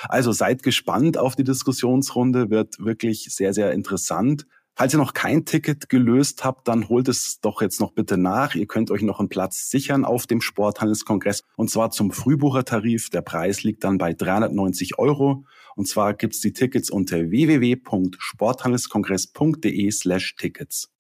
Also 0.09 0.33
seid 0.33 0.65
gespannt 0.65 1.17
auf 1.17 1.37
die 1.37 1.45
Diskussionsrunde, 1.45 2.51
wird 2.51 2.81
wirklich 2.81 3.29
sehr, 3.31 3.55
sehr 3.55 3.71
interessant. 3.73 4.47
Falls 4.75 4.95
ihr 4.95 4.99
noch 4.99 5.13
kein 5.13 5.45
Ticket 5.45 5.89
gelöst 5.89 6.45
habt, 6.45 6.67
dann 6.67 6.89
holt 6.89 7.07
es 7.07 7.39
doch 7.41 7.63
jetzt 7.63 7.81
noch 7.81 7.93
bitte 7.93 8.17
nach. 8.17 8.57
Ihr 8.57 8.67
könnt 8.67 8.91
euch 8.91 9.03
noch 9.03 9.21
einen 9.21 9.29
Platz 9.29 9.71
sichern 9.71 10.05
auf 10.05 10.27
dem 10.27 10.41
Sporthandelskongress 10.41 11.45
und 11.57 11.71
zwar 11.71 11.91
zum 11.91 12.11
Frühbuchertarif. 12.11 13.11
Der 13.11 13.23
Preis 13.23 13.63
liegt 13.63 13.85
dann 13.85 13.99
bei 13.99 14.15
390 14.15 14.99
Euro. 14.99 15.45
Und 15.77 15.87
zwar 15.89 16.15
gibt's 16.15 16.41
die 16.41 16.53
Tickets 16.53 16.91
unter 16.91 17.31
www.sporthandelskongress.de 17.31 19.91
slash 19.91 20.37
Tickets. 20.37 20.92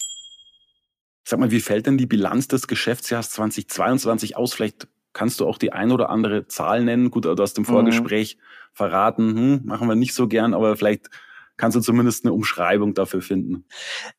Sag 1.24 1.38
mal, 1.38 1.50
wie 1.50 1.60
fällt 1.60 1.86
denn 1.86 1.98
die 1.98 2.06
Bilanz 2.06 2.48
des 2.48 2.66
Geschäftsjahrs 2.66 3.30
2022 3.30 4.36
aus? 4.36 4.54
Vielleicht 4.54 4.88
kannst 5.12 5.40
du 5.40 5.46
auch 5.46 5.58
die 5.58 5.72
ein 5.72 5.92
oder 5.92 6.10
andere 6.10 6.46
Zahl 6.48 6.84
nennen. 6.84 7.10
Gut, 7.10 7.24
du 7.24 7.36
hast 7.36 7.58
im 7.58 7.62
mhm. 7.62 7.66
Vorgespräch 7.66 8.36
mhm. 8.36 8.40
verraten, 8.72 9.36
hm, 9.36 9.60
machen 9.64 9.88
wir 9.88 9.94
nicht 9.94 10.14
so 10.14 10.28
gern, 10.28 10.54
aber 10.54 10.76
vielleicht 10.76 11.08
kannst 11.56 11.76
du 11.76 11.80
zumindest 11.80 12.25
eine 12.25 12.32
Umschreibung 12.32 12.94
dafür 12.94 13.23
finden. 13.23 13.64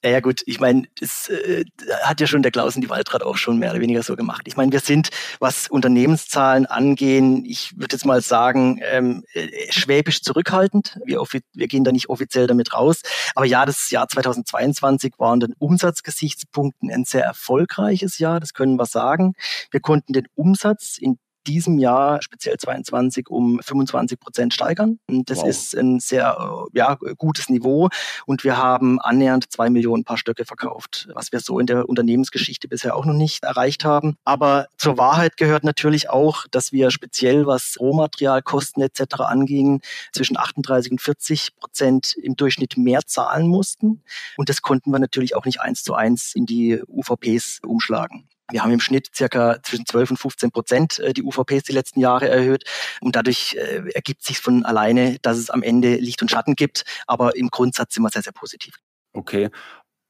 Ja 0.04 0.20
gut, 0.20 0.42
ich 0.46 0.60
meine, 0.60 0.84
das 1.00 1.30
äh, 1.30 1.66
hat 2.04 2.22
ja 2.22 2.28
schon 2.28 2.42
der 2.42 2.52
Klaus 2.52 2.76
in 2.76 2.82
die 2.82 2.90
Waldrad 2.90 3.24
auch 3.24 3.38
schon 3.38 3.60
mehr 3.60 3.72
oder 3.72 3.82
weniger 3.82 4.04
so 4.04 4.16
gemacht. 4.16 4.44
Ich 4.46 4.56
meine, 4.56 4.72
wir 4.72 4.80
sind, 4.80 5.10
was 5.40 5.68
Unternehmenszahlen 5.68 6.66
angehen, 6.66 7.46
ich 7.46 7.78
würde 7.78 7.96
jetzt 7.96 8.06
mal 8.06 8.22
sagen, 8.22 8.80
ähm, 8.84 9.24
äh, 9.34 9.48
schwäbisch 9.72 10.22
zurückhaltend. 10.22 11.00
Wir, 11.06 11.22
wir 11.54 11.68
gehen 11.68 11.84
da 11.84 11.92
nicht 11.92 12.10
offiziell 12.10 12.48
damit 12.48 12.74
raus. 12.74 13.02
Aber 13.36 13.46
ja, 13.46 13.66
das 13.66 13.90
Jahr 13.90 14.08
2022 14.08 15.14
war 15.18 15.34
unter 15.34 15.48
den 15.48 15.56
Umsatzgesichtspunkten 15.58 16.92
ein 16.92 17.06
sehr 17.06 17.24
erfolgreiches 17.24 18.20
Jahr, 18.20 18.40
das 18.40 18.54
können 18.54 18.76
wir 18.76 18.86
sagen. 18.86 19.34
Wir 19.72 19.80
konnten 19.80 20.14
den 20.14 20.28
Umsatz 20.36 20.98
in 20.98 21.18
diesem 21.48 21.78
Jahr, 21.78 22.22
speziell 22.22 22.58
22, 22.58 23.30
um 23.30 23.60
25 23.62 24.20
Prozent 24.20 24.54
steigern. 24.54 25.00
Und 25.08 25.30
das 25.30 25.40
wow. 25.40 25.48
ist 25.48 25.76
ein 25.76 26.00
sehr 26.00 26.68
äh, 26.74 26.78
ja, 26.78 26.98
gutes 27.18 27.50
Niveau. 27.50 27.90
Und 28.26 28.44
wir 28.44 28.58
haben 28.58 29.00
annähernd 29.00 29.52
zwei 29.52 29.70
Millionen 29.70 30.04
Paar 30.04 30.18
Stöcke 30.18 30.46
verkauft, 30.46 31.10
was 31.14 31.32
wir 31.32 31.40
so 31.40 31.60
in 31.60 31.66
der 31.66 31.88
Unternehmensgeschichte 31.90 32.68
bisher 32.68 32.96
auch 32.96 33.06
noch 33.06 33.14
nicht 33.14 33.44
erreicht 33.44 33.86
haben. 33.86 34.16
Aber 34.26 34.68
zur 34.78 34.98
Wahrheit 34.98 35.38
gehört 35.38 35.64
natürlich 35.64 36.10
auch, 36.10 36.46
dass 36.52 36.72
wir 36.72 36.92
speziell, 36.92 37.46
was 37.46 37.78
Rohmaterialkosten 37.80 38.84
etc. 38.84 39.16
anging, 39.20 39.82
zwischen 40.12 40.38
38 40.38 40.92
und 40.92 41.02
40 41.02 41.56
Prozent 41.60 42.16
im 42.22 42.36
Durchschnitt 42.36 42.78
mehr 42.78 43.02
zahlen 43.06 43.48
mussten. 43.48 44.04
Und 44.38 44.50
das 44.50 44.62
konnten 44.62 44.92
wir 44.92 45.00
natürlich 45.00 45.36
auch 45.36 45.46
nicht 45.46 45.62
eins 45.62 45.84
zu 45.84 45.94
eins 45.94 46.36
in 46.36 46.46
die 46.46 46.82
UVPs 46.88 47.60
umschlagen. 47.66 48.28
Wir 48.52 48.64
haben 48.64 48.72
im 48.72 48.80
Schnitt 48.80 49.10
circa 49.16 49.62
zwischen 49.64 49.86
12 49.86 50.12
und 50.12 50.18
15 50.18 50.52
Prozent 50.52 51.00
äh, 51.00 51.14
die 51.14 51.24
UVPs 51.24 51.64
die 51.64 51.72
letzten 51.72 52.00
Jahre 52.00 52.28
erhöht. 52.30 52.64
Und 53.02 53.16
dadurch 53.16 53.56
äh, 53.56 53.90
ergibt 53.94 54.24
sich 54.24 54.40
von 54.40 54.66
alleine, 54.66 55.18
dass 55.22 55.38
es 55.38 55.50
am 55.50 55.64
Ende 55.64 55.96
Licht 55.96 56.22
und 56.22 56.30
Schatten 56.30 56.56
gibt. 56.56 56.84
Aber 57.08 57.36
im 57.36 57.50
Grundsatz 57.50 57.96
sind 57.96 58.04
wir 58.04 58.10
sehr, 58.10 58.22
sehr 58.22 58.34
positiv. 58.34 58.76
Okay. 59.14 59.50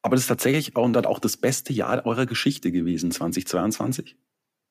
Aber 0.01 0.15
das 0.15 0.23
ist 0.23 0.27
tatsächlich 0.27 0.75
auch, 0.75 0.83
und 0.83 0.93
dann 0.93 1.05
auch 1.05 1.19
das 1.19 1.37
beste 1.37 1.71
Jahr 1.71 2.05
eurer 2.05 2.25
Geschichte 2.25 2.71
gewesen, 2.71 3.11
2022? 3.11 4.17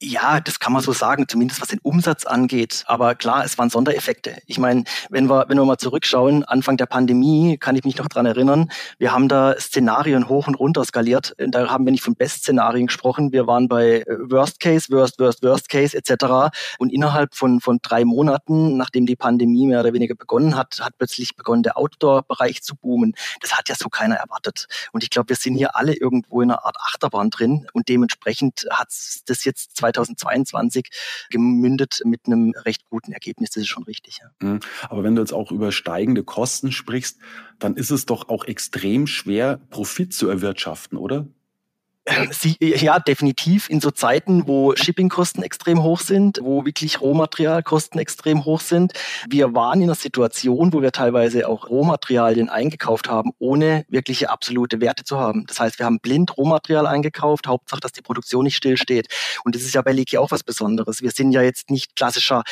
Ja, 0.04 0.40
das 0.40 0.58
kann 0.58 0.72
man 0.72 0.82
so 0.82 0.90
sagen, 0.92 1.28
zumindest 1.28 1.60
was 1.60 1.68
den 1.68 1.78
Umsatz 1.80 2.24
angeht. 2.24 2.82
Aber 2.88 3.14
klar, 3.14 3.44
es 3.44 3.56
waren 3.56 3.70
Sondereffekte. 3.70 4.36
Ich 4.48 4.58
meine, 4.58 4.82
wenn 5.10 5.30
wir, 5.30 5.44
wenn 5.48 5.56
wir 5.56 5.64
mal 5.64 5.78
zurückschauen, 5.78 6.42
Anfang 6.42 6.76
der 6.76 6.86
Pandemie, 6.86 7.56
kann 7.56 7.76
ich 7.76 7.84
mich 7.84 7.98
noch 7.98 8.08
dran 8.08 8.26
erinnern, 8.26 8.68
wir 8.98 9.12
haben 9.12 9.28
da 9.28 9.54
Szenarien 9.60 10.28
hoch 10.28 10.48
und 10.48 10.56
runter 10.56 10.84
skaliert. 10.84 11.36
Da 11.38 11.70
haben 11.70 11.84
wir 11.84 11.92
nicht 11.92 12.02
von 12.02 12.16
Best-Szenarien 12.16 12.88
gesprochen. 12.88 13.30
Wir 13.30 13.46
waren 13.46 13.68
bei 13.68 14.00
äh, 14.00 14.04
Worst 14.28 14.58
Case, 14.58 14.90
Worst, 14.90 15.20
Worst, 15.20 15.44
Worst 15.44 15.68
Case 15.68 15.96
etc. 15.96 16.52
Und 16.78 16.92
innerhalb 16.92 17.36
von, 17.36 17.60
von 17.60 17.78
drei 17.80 18.04
Monaten, 18.04 18.76
nachdem 18.76 19.06
die 19.06 19.14
Pandemie 19.14 19.68
mehr 19.68 19.78
oder 19.78 19.92
weniger 19.92 20.16
begonnen 20.16 20.56
hat, 20.56 20.80
hat 20.80 20.98
plötzlich 20.98 21.36
begonnen, 21.36 21.62
der 21.62 21.78
Outdoor-Bereich 21.78 22.60
zu 22.64 22.74
boomen. 22.74 23.14
Das 23.40 23.56
hat 23.56 23.68
ja 23.68 23.76
so 23.78 23.88
keiner 23.88 24.16
erwartet. 24.16 24.66
Und 24.90 25.04
ich 25.04 25.10
glaube, 25.10 25.28
wir 25.28 25.36
sind 25.36 25.54
hier 25.54 25.76
alle 25.76 25.94
irgendwo 25.94 26.40
in 26.42 26.50
einer 26.50 26.64
Art 26.64 26.76
Achterbahn 26.80 27.30
drin. 27.30 27.68
Und 27.72 27.88
dementsprechend 27.88 28.66
hat 28.72 28.88
das 29.26 29.44
jetzt 29.44 29.76
2022 29.92 30.88
gemündet 31.30 32.00
mit 32.04 32.20
einem 32.26 32.52
recht 32.56 32.88
guten 32.88 33.12
Ergebnis. 33.12 33.50
Das 33.50 33.62
ist 33.62 33.68
schon 33.68 33.84
richtig. 33.84 34.20
Ja. 34.22 34.30
Mhm. 34.46 34.60
Aber 34.88 35.02
wenn 35.02 35.14
du 35.14 35.22
jetzt 35.22 35.32
auch 35.32 35.50
über 35.50 35.72
steigende 35.72 36.24
Kosten 36.24 36.72
sprichst, 36.72 37.18
dann 37.58 37.76
ist 37.76 37.90
es 37.90 38.06
doch 38.06 38.28
auch 38.28 38.44
extrem 38.44 39.06
schwer, 39.06 39.60
Profit 39.70 40.12
zu 40.12 40.28
erwirtschaften, 40.28 40.98
oder? 40.98 41.26
Sie, 42.32 42.56
ja, 42.58 42.98
definitiv 42.98 43.70
in 43.70 43.80
so 43.80 43.92
Zeiten, 43.92 44.48
wo 44.48 44.74
Shippingkosten 44.74 45.44
extrem 45.44 45.84
hoch 45.84 46.00
sind, 46.00 46.40
wo 46.42 46.64
wirklich 46.64 47.00
Rohmaterialkosten 47.00 48.00
extrem 48.00 48.44
hoch 48.44 48.60
sind. 48.60 48.92
Wir 49.28 49.54
waren 49.54 49.80
in 49.80 49.84
einer 49.84 49.94
Situation, 49.94 50.72
wo 50.72 50.82
wir 50.82 50.90
teilweise 50.90 51.48
auch 51.48 51.68
Rohmaterialien 51.70 52.48
eingekauft 52.48 53.08
haben, 53.08 53.30
ohne 53.38 53.84
wirkliche 53.88 54.30
absolute 54.30 54.80
Werte 54.80 55.04
zu 55.04 55.16
haben. 55.18 55.46
Das 55.46 55.60
heißt, 55.60 55.78
wir 55.78 55.86
haben 55.86 56.00
blind 56.00 56.36
Rohmaterial 56.36 56.88
eingekauft, 56.88 57.46
Hauptsache, 57.46 57.78
dass 57.78 57.92
die 57.92 58.02
Produktion 58.02 58.42
nicht 58.42 58.56
stillsteht. 58.56 59.06
Und 59.44 59.54
das 59.54 59.62
ist 59.62 59.72
ja 59.72 59.82
bei 59.82 59.92
Leaky 59.92 60.18
auch 60.18 60.32
was 60.32 60.42
Besonderes. 60.42 61.02
Wir 61.02 61.12
sind 61.12 61.30
ja 61.30 61.42
jetzt 61.42 61.70
nicht 61.70 61.94
klassischer, 61.94 62.42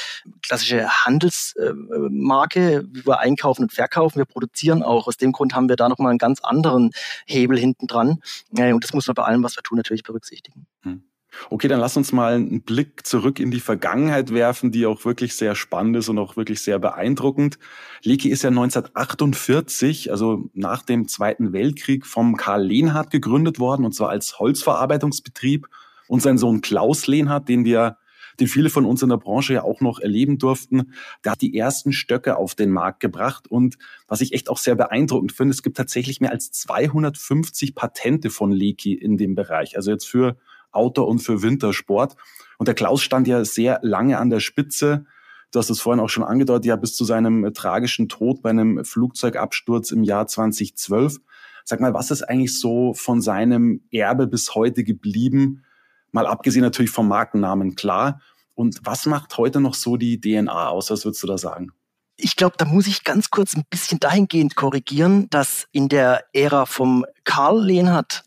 klassische 0.46 0.88
Handelsmarke, 0.88 2.84
wie 2.88 3.04
wir 3.04 3.18
einkaufen 3.18 3.62
und 3.62 3.72
verkaufen. 3.72 4.18
Wir 4.18 4.26
produzieren 4.26 4.84
auch. 4.84 5.08
Aus 5.08 5.16
dem 5.16 5.32
Grund 5.32 5.56
haben 5.56 5.68
wir 5.68 5.74
da 5.74 5.88
nochmal 5.88 6.10
einen 6.10 6.18
ganz 6.18 6.38
anderen 6.40 6.92
Hebel 7.26 7.58
hinten 7.58 7.88
dran. 7.88 8.20
Und 8.52 8.84
das 8.84 8.92
muss 8.92 9.08
man 9.08 9.16
bei 9.16 9.24
allem 9.24 9.39
allem, 9.40 9.44
was 9.44 9.56
wir 9.56 9.62
tun, 9.62 9.76
natürlich 9.76 10.02
berücksichtigen. 10.02 10.66
Hm. 10.82 11.02
Okay, 11.48 11.68
dann 11.68 11.78
lass 11.80 11.96
uns 11.96 12.12
mal 12.12 12.34
einen 12.34 12.62
Blick 12.62 13.06
zurück 13.06 13.38
in 13.38 13.50
die 13.50 13.60
Vergangenheit 13.60 14.34
werfen, 14.34 14.72
die 14.72 14.84
auch 14.86 15.04
wirklich 15.04 15.36
sehr 15.36 15.54
spannend 15.54 15.96
ist 15.96 16.08
und 16.08 16.18
auch 16.18 16.36
wirklich 16.36 16.60
sehr 16.60 16.78
beeindruckend. 16.78 17.58
Leki 18.02 18.30
ist 18.30 18.42
ja 18.42 18.48
1948, 18.48 20.10
also 20.10 20.50
nach 20.54 20.82
dem 20.82 21.06
Zweiten 21.06 21.52
Weltkrieg, 21.52 22.04
vom 22.04 22.36
Karl 22.36 22.64
Lehnhardt 22.64 23.10
gegründet 23.10 23.60
worden, 23.60 23.84
und 23.84 23.94
zwar 23.94 24.10
als 24.10 24.38
Holzverarbeitungsbetrieb. 24.38 25.68
Und 26.08 26.22
sein 26.22 26.38
Sohn 26.38 26.60
Klaus 26.60 27.06
Lehnhardt, 27.06 27.48
den 27.48 27.64
wir 27.64 27.96
den 28.40 28.48
viele 28.48 28.70
von 28.70 28.86
uns 28.86 29.02
in 29.02 29.08
der 29.08 29.16
Branche 29.18 29.54
ja 29.54 29.62
auch 29.62 29.80
noch 29.80 30.00
erleben 30.00 30.38
durften. 30.38 30.92
Der 31.24 31.32
hat 31.32 31.42
die 31.42 31.56
ersten 31.56 31.92
Stöcke 31.92 32.36
auf 32.36 32.54
den 32.54 32.70
Markt 32.70 33.00
gebracht 33.00 33.48
und 33.48 33.76
was 34.08 34.20
ich 34.20 34.32
echt 34.32 34.48
auch 34.48 34.58
sehr 34.58 34.74
beeindruckend 34.74 35.32
finde, 35.32 35.52
es 35.52 35.62
gibt 35.62 35.76
tatsächlich 35.76 36.20
mehr 36.20 36.32
als 36.32 36.50
250 36.52 37.74
Patente 37.74 38.30
von 38.30 38.50
Leki 38.50 38.94
in 38.94 39.16
dem 39.16 39.34
Bereich. 39.34 39.76
Also 39.76 39.90
jetzt 39.90 40.06
für 40.06 40.36
Outdoor 40.72 41.08
und 41.08 41.18
für 41.20 41.42
Wintersport. 41.42 42.16
Und 42.58 42.66
der 42.66 42.74
Klaus 42.74 43.02
stand 43.02 43.26
ja 43.26 43.44
sehr 43.44 43.80
lange 43.82 44.18
an 44.18 44.30
der 44.30 44.40
Spitze. 44.40 45.04
Du 45.52 45.58
hast 45.58 45.70
es 45.70 45.80
vorhin 45.80 46.00
auch 46.00 46.08
schon 46.08 46.22
angedeutet, 46.22 46.66
ja, 46.66 46.76
bis 46.76 46.94
zu 46.94 47.04
seinem 47.04 47.52
tragischen 47.54 48.08
Tod 48.08 48.40
bei 48.42 48.50
einem 48.50 48.84
Flugzeugabsturz 48.84 49.90
im 49.90 50.04
Jahr 50.04 50.26
2012. 50.26 51.18
Sag 51.64 51.80
mal, 51.80 51.92
was 51.92 52.10
ist 52.10 52.22
eigentlich 52.22 52.58
so 52.58 52.94
von 52.94 53.20
seinem 53.20 53.82
Erbe 53.90 54.26
bis 54.26 54.54
heute 54.54 54.84
geblieben? 54.84 55.64
Mal 56.12 56.26
abgesehen 56.26 56.62
natürlich 56.62 56.90
vom 56.90 57.08
Markennamen, 57.08 57.74
klar. 57.74 58.20
Und 58.54 58.80
was 58.82 59.06
macht 59.06 59.38
heute 59.38 59.60
noch 59.60 59.74
so 59.74 59.96
die 59.96 60.20
DNA 60.20 60.68
aus? 60.68 60.90
Was 60.90 61.04
würdest 61.04 61.22
du 61.22 61.26
da 61.26 61.38
sagen? 61.38 61.72
Ich 62.16 62.36
glaube, 62.36 62.56
da 62.58 62.66
muss 62.66 62.86
ich 62.86 63.04
ganz 63.04 63.30
kurz 63.30 63.56
ein 63.56 63.64
bisschen 63.70 63.98
dahingehend 63.98 64.54
korrigieren, 64.54 65.30
dass 65.30 65.66
in 65.72 65.88
der 65.88 66.24
Ära 66.34 66.66
vom 66.66 67.06
Karl 67.24 67.64
Lehnhardt 67.64 68.24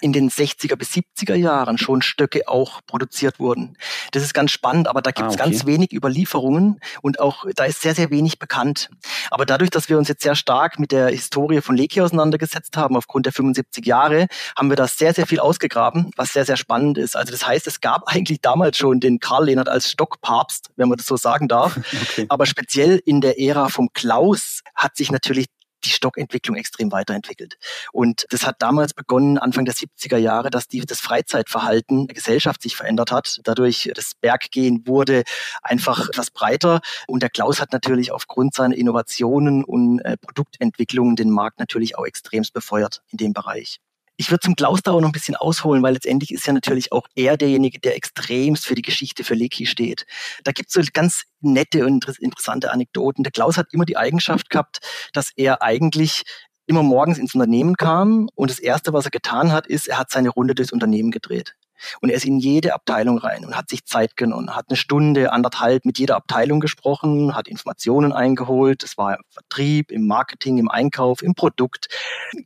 in 0.00 0.12
den 0.12 0.30
60er 0.30 0.76
bis 0.76 0.90
70er 0.90 1.34
Jahren 1.34 1.78
schon 1.78 2.02
Stöcke 2.02 2.48
auch 2.48 2.80
produziert 2.86 3.38
wurden. 3.38 3.76
Das 4.12 4.22
ist 4.22 4.34
ganz 4.34 4.50
spannend, 4.50 4.88
aber 4.88 5.02
da 5.02 5.10
gibt 5.10 5.30
es 5.30 5.36
ah, 5.36 5.42
okay. 5.42 5.50
ganz 5.50 5.66
wenig 5.66 5.92
Überlieferungen 5.92 6.80
und 7.02 7.20
auch 7.20 7.44
da 7.54 7.64
ist 7.64 7.80
sehr, 7.80 7.94
sehr 7.94 8.10
wenig 8.10 8.38
bekannt. 8.38 8.90
Aber 9.30 9.46
dadurch, 9.46 9.70
dass 9.70 9.88
wir 9.88 9.98
uns 9.98 10.08
jetzt 10.08 10.22
sehr 10.22 10.34
stark 10.34 10.78
mit 10.78 10.92
der 10.92 11.08
Historie 11.08 11.60
von 11.60 11.76
Leki 11.76 12.00
auseinandergesetzt 12.00 12.76
haben, 12.76 12.96
aufgrund 12.96 13.26
der 13.26 13.32
75 13.32 13.84
Jahre, 13.86 14.26
haben 14.56 14.70
wir 14.70 14.76
da 14.76 14.86
sehr, 14.86 15.14
sehr 15.14 15.26
viel 15.26 15.40
ausgegraben, 15.40 16.10
was 16.16 16.32
sehr, 16.32 16.44
sehr 16.44 16.56
spannend 16.56 16.98
ist. 16.98 17.16
Also 17.16 17.32
das 17.32 17.46
heißt, 17.46 17.66
es 17.66 17.80
gab 17.80 18.08
eigentlich 18.08 18.40
damals 18.40 18.76
schon 18.76 19.00
den 19.00 19.20
Karl 19.20 19.46
Lehnert 19.46 19.68
als 19.68 19.90
Stockpapst, 19.90 20.70
wenn 20.76 20.88
man 20.88 20.98
das 20.98 21.06
so 21.06 21.16
sagen 21.16 21.48
darf. 21.48 21.78
Okay. 22.10 22.26
Aber 22.28 22.46
speziell 22.46 23.00
in 23.04 23.20
der 23.20 23.38
Ära 23.38 23.68
vom 23.68 23.92
Klaus 23.92 24.62
hat 24.74 24.96
sich 24.96 25.10
natürlich 25.10 25.46
die 25.84 25.90
Stockentwicklung 25.90 26.56
extrem 26.56 26.92
weiterentwickelt. 26.92 27.56
Und 27.92 28.26
das 28.30 28.46
hat 28.46 28.56
damals 28.60 28.94
begonnen, 28.94 29.38
Anfang 29.38 29.64
der 29.64 29.74
70er 29.74 30.16
Jahre, 30.16 30.50
dass 30.50 30.68
die, 30.68 30.80
das 30.80 31.00
Freizeitverhalten 31.00 32.06
der 32.06 32.14
Gesellschaft 32.14 32.62
sich 32.62 32.76
verändert 32.76 33.12
hat. 33.12 33.40
Dadurch 33.44 33.90
das 33.94 34.14
Berggehen 34.14 34.86
wurde 34.86 35.24
einfach 35.62 36.08
etwas 36.08 36.30
breiter. 36.30 36.80
Und 37.06 37.22
der 37.22 37.30
Klaus 37.30 37.60
hat 37.60 37.72
natürlich 37.72 38.12
aufgrund 38.12 38.54
seiner 38.54 38.76
Innovationen 38.76 39.64
und 39.64 40.00
äh, 40.00 40.16
Produktentwicklungen 40.16 41.16
den 41.16 41.30
Markt 41.30 41.58
natürlich 41.58 41.96
auch 41.96 42.06
extremst 42.06 42.52
befeuert 42.52 43.02
in 43.10 43.18
dem 43.18 43.32
Bereich. 43.32 43.80
Ich 44.20 44.30
würde 44.30 44.40
zum 44.40 44.54
Klaus 44.54 44.82
da 44.82 44.90
auch 44.90 45.00
noch 45.00 45.08
ein 45.08 45.12
bisschen 45.12 45.34
ausholen, 45.34 45.82
weil 45.82 45.94
letztendlich 45.94 46.30
ist 46.30 46.46
ja 46.46 46.52
natürlich 46.52 46.92
auch 46.92 47.06
er 47.14 47.38
derjenige, 47.38 47.80
der 47.80 47.96
extremst 47.96 48.66
für 48.66 48.74
die 48.74 48.82
Geschichte 48.82 49.24
für 49.24 49.32
Leki 49.32 49.64
steht. 49.64 50.04
Da 50.44 50.52
gibt 50.52 50.68
es 50.68 50.74
so 50.74 50.82
ganz 50.92 51.24
nette 51.40 51.86
und 51.86 52.04
interessante 52.18 52.70
Anekdoten. 52.70 53.24
Der 53.24 53.32
Klaus 53.32 53.56
hat 53.56 53.68
immer 53.72 53.86
die 53.86 53.96
Eigenschaft 53.96 54.50
gehabt, 54.50 54.80
dass 55.14 55.30
er 55.36 55.62
eigentlich 55.62 56.24
immer 56.66 56.82
morgens 56.82 57.16
ins 57.16 57.32
Unternehmen 57.32 57.76
kam 57.76 58.28
und 58.34 58.50
das 58.50 58.58
Erste, 58.58 58.92
was 58.92 59.06
er 59.06 59.10
getan 59.10 59.52
hat, 59.52 59.66
ist, 59.66 59.88
er 59.88 59.96
hat 59.96 60.10
seine 60.10 60.28
Runde 60.28 60.54
durchs 60.54 60.70
Unternehmen 60.70 61.12
gedreht. 61.12 61.54
Und 62.00 62.10
er 62.10 62.16
ist 62.16 62.24
in 62.24 62.38
jede 62.38 62.74
Abteilung 62.74 63.18
rein 63.18 63.44
und 63.44 63.56
hat 63.56 63.70
sich 63.70 63.84
Zeit 63.84 64.16
genommen, 64.16 64.54
hat 64.54 64.66
eine 64.68 64.76
Stunde, 64.76 65.32
anderthalb 65.32 65.84
mit 65.84 65.98
jeder 65.98 66.16
Abteilung 66.16 66.60
gesprochen, 66.60 67.34
hat 67.34 67.48
Informationen 67.48 68.12
eingeholt. 68.12 68.82
Das 68.82 68.96
war 68.98 69.14
im 69.14 69.22
Vertrieb, 69.30 69.90
im 69.90 70.06
Marketing, 70.06 70.58
im 70.58 70.70
Einkauf, 70.70 71.22
im 71.22 71.34
Produkt. 71.34 71.88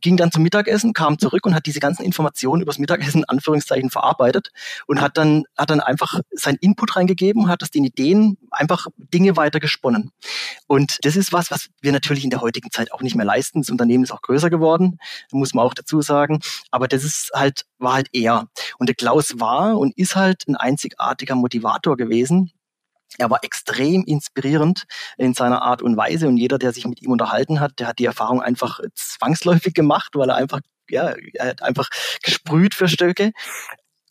Ging 0.01 0.17
dann 0.17 0.31
zum 0.31 0.43
Mittagessen, 0.43 0.93
kam 0.93 1.19
zurück 1.19 1.45
und 1.45 1.55
hat 1.55 1.65
diese 1.65 1.79
ganzen 1.79 2.03
Informationen 2.03 2.61
übers 2.61 2.77
Mittagessen 2.77 3.19
in 3.19 3.29
Anführungszeichen 3.29 3.89
verarbeitet 3.89 4.51
und 4.87 5.01
hat 5.01 5.17
dann, 5.17 5.43
hat 5.57 5.69
dann 5.69 5.79
einfach 5.79 6.19
seinen 6.31 6.57
Input 6.57 6.95
reingegeben, 6.95 7.47
hat 7.47 7.63
aus 7.63 7.71
den 7.71 7.85
Ideen 7.85 8.37
einfach 8.51 8.87
Dinge 8.97 9.35
weiter 9.35 9.59
gesponnen. 9.59 10.11
Und 10.67 10.97
das 11.03 11.15
ist 11.15 11.33
was, 11.33 11.51
was 11.51 11.69
wir 11.81 11.91
natürlich 11.91 12.23
in 12.23 12.29
der 12.29 12.41
heutigen 12.41 12.71
Zeit 12.71 12.91
auch 12.91 13.01
nicht 13.01 13.15
mehr 13.15 13.25
leisten. 13.25 13.61
Das 13.61 13.69
Unternehmen 13.69 14.03
ist 14.03 14.11
auch 14.11 14.21
größer 14.21 14.49
geworden, 14.49 14.99
muss 15.31 15.53
man 15.53 15.65
auch 15.65 15.73
dazu 15.73 16.01
sagen. 16.01 16.39
Aber 16.71 16.87
das 16.87 17.03
ist 17.03 17.31
halt, 17.33 17.65
war 17.85 17.93
halt 17.93 18.09
eher. 18.11 18.49
Und 18.77 18.89
der 18.89 18.95
Klaus 18.95 19.39
war 19.39 19.77
und 19.77 19.97
ist 19.97 20.17
halt 20.17 20.43
ein 20.49 20.57
einzigartiger 20.57 21.35
Motivator 21.35 21.95
gewesen. 21.95 22.51
Er 23.17 23.29
war 23.29 23.45
extrem 23.45 24.03
inspirierend 24.03 24.83
in 25.17 25.33
seiner 25.33 25.61
Art 25.61 25.81
und 25.81 25.95
Weise 25.95 26.27
und 26.27 26.35
jeder, 26.35 26.57
der 26.57 26.73
sich 26.73 26.85
mit 26.85 27.01
ihm 27.01 27.11
unterhalten 27.11 27.61
hat, 27.61 27.79
der 27.79 27.87
hat 27.87 27.99
die 27.99 28.05
Erfahrung 28.05 28.41
einfach 28.41 28.81
zwangsläufig 28.93 29.73
gemacht, 29.73 30.11
weil 30.15 30.29
er 30.29 30.35
einfach 30.35 30.59
ja, 30.89 31.15
er 31.33 31.47
hat 31.47 31.63
einfach 31.63 31.89
gesprüht 32.23 32.73
für 32.73 32.87
Stöcke. 32.87 33.31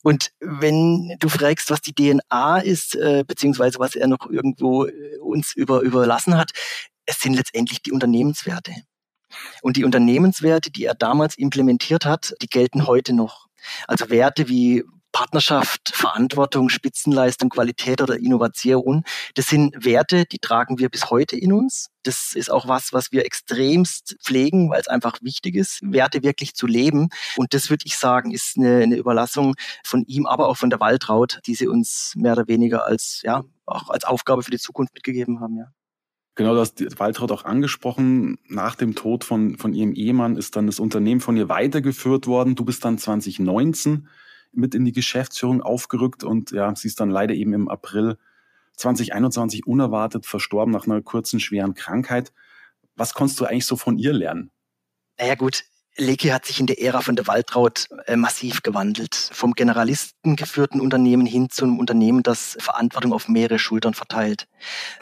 Und 0.03 0.33
wenn 0.41 1.17
du 1.19 1.29
fragst, 1.29 1.71
was 1.71 1.81
die 1.81 1.95
DNA 1.95 2.59
ist, 2.59 2.95
äh, 2.95 3.25
beziehungsweise 3.27 3.79
was 3.79 3.95
er 3.95 4.07
noch 4.07 4.29
irgendwo 4.29 4.85
äh, 4.85 5.19
uns 5.19 5.55
über, 5.55 5.81
überlassen 5.81 6.37
hat, 6.37 6.51
es 7.07 7.21
sind 7.21 7.35
letztendlich 7.35 7.83
die 7.83 7.93
Unternehmenswerte. 7.93 8.73
Und 9.63 9.77
die 9.77 9.85
Unternehmenswerte, 9.85 10.71
die 10.71 10.85
er 10.85 10.95
damals 10.95 11.37
implementiert 11.37 12.05
hat, 12.05 12.35
die 12.43 12.49
gelten 12.49 12.87
heute 12.87 13.15
noch. 13.15 13.47
Also 13.87 14.11
Werte 14.11 14.49
wie 14.49 14.85
Partnerschaft, 15.15 15.93
Verantwortung, 15.95 16.69
Spitzenleistung, 16.69 17.49
Qualität 17.49 18.03
oder 18.03 18.19
Innovation, 18.19 19.05
das 19.35 19.47
sind 19.47 19.85
Werte, 19.85 20.25
die 20.27 20.41
tragen 20.41 20.81
wir 20.81 20.89
bis 20.89 21.09
heute 21.09 21.37
in 21.39 21.53
uns. 21.53 21.89
Das 22.03 22.33
ist 22.35 22.51
auch 22.51 22.67
was, 22.67 22.93
was 22.93 23.13
wir 23.13 23.25
extremst 23.25 24.17
pflegen, 24.21 24.71
weil 24.71 24.81
es 24.81 24.89
einfach 24.89 25.23
wichtig 25.23 25.55
ist, 25.55 25.81
Werte 25.83 26.25
wirklich 26.25 26.55
zu 26.55 26.67
leben. 26.67 27.11
Und 27.37 27.55
das 27.55 27.71
würde 27.71 27.85
ich 27.87 27.97
sagen, 27.97 28.33
ist 28.33 28.59
eine, 28.59 28.83
eine 28.83 28.97
Überlassung 28.97 29.55
von 29.85 30.05
ihm, 30.07 30.27
aber 30.27 30.49
auch 30.49 30.57
von 30.57 30.69
der 30.69 30.81
Waltraud, 30.81 31.41
die 31.47 31.55
sie 31.55 31.69
uns 31.69 32.13
mehr 32.17 32.33
oder 32.33 32.49
weniger 32.49 32.85
als, 32.85 33.23
ja, 33.23 33.45
auch 33.67 33.91
als 33.91 34.03
Aufgabe 34.03 34.43
für 34.43 34.51
die 34.51 34.59
Zukunft 34.59 34.95
mitgegeben 34.95 35.41
haben, 35.41 35.57
ja. 35.57 35.67
Genau, 36.37 36.55
das 36.57 36.75
hat 36.81 36.99
Waltraud 36.99 37.31
auch 37.31 37.45
angesprochen. 37.45 38.39
Nach 38.49 38.75
dem 38.75 38.95
Tod 38.97 39.23
von, 39.23 39.57
von 39.57 39.73
ihrem 39.73 39.93
Ehemann 39.93 40.37
ist 40.37 40.57
dann 40.57 40.67
das 40.67 40.81
Unternehmen 40.81 41.21
von 41.21 41.37
ihr 41.37 41.49
weitergeführt 41.49 42.27
worden. 42.27 42.57
Du 42.57 42.65
bist 42.65 42.85
dann 42.85 42.99
2019 42.99 44.09
mit 44.53 44.75
in 44.75 44.85
die 44.85 44.93
Geschäftsführung 44.93 45.63
aufgerückt 45.63 46.25
und 46.25 46.51
ja, 46.51 46.75
sie 46.75 46.89
ist 46.89 46.99
dann 46.99 47.11
leider 47.11 47.35
eben 47.35 47.53
im 47.53 47.69
April 47.69 48.19
2021 48.77 49.67
unerwartet 49.67 50.27
verstorben 50.27 50.73
nach 50.73 50.87
einer 50.87 51.03
kurzen, 51.03 51.39
schweren 51.39 51.75
Krankheit. 51.75 52.33
Was 52.97 53.15
konntest 53.15 53.39
du 53.41 53.45
eigentlich 53.45 53.67
so 53.67 53.77
von 53.77 53.99
ihr 53.99 54.13
lernen? 54.13 54.51
Naja 55.19 55.37
gut, 55.37 55.65
Leki 55.97 56.29
hat 56.29 56.45
sich 56.45 56.59
in 56.59 56.67
der 56.67 56.81
Ära 56.83 57.01
von 57.01 57.17
der 57.17 57.27
Waltraud 57.27 57.87
äh, 58.07 58.17
massiv 58.17 58.63
gewandelt. 58.63 59.15
Vom 59.33 59.53
Generalisten 59.53 60.37
geführten 60.37 60.81
Unternehmen 60.81 61.27
hin 61.27 61.51
zu 61.51 61.65
einem 61.65 61.79
Unternehmen, 61.79 62.23
das 62.23 62.57
Verantwortung 62.61 63.13
auf 63.13 63.29
mehrere 63.29 63.59
Schultern 63.59 63.95
verteilt. 63.95 64.47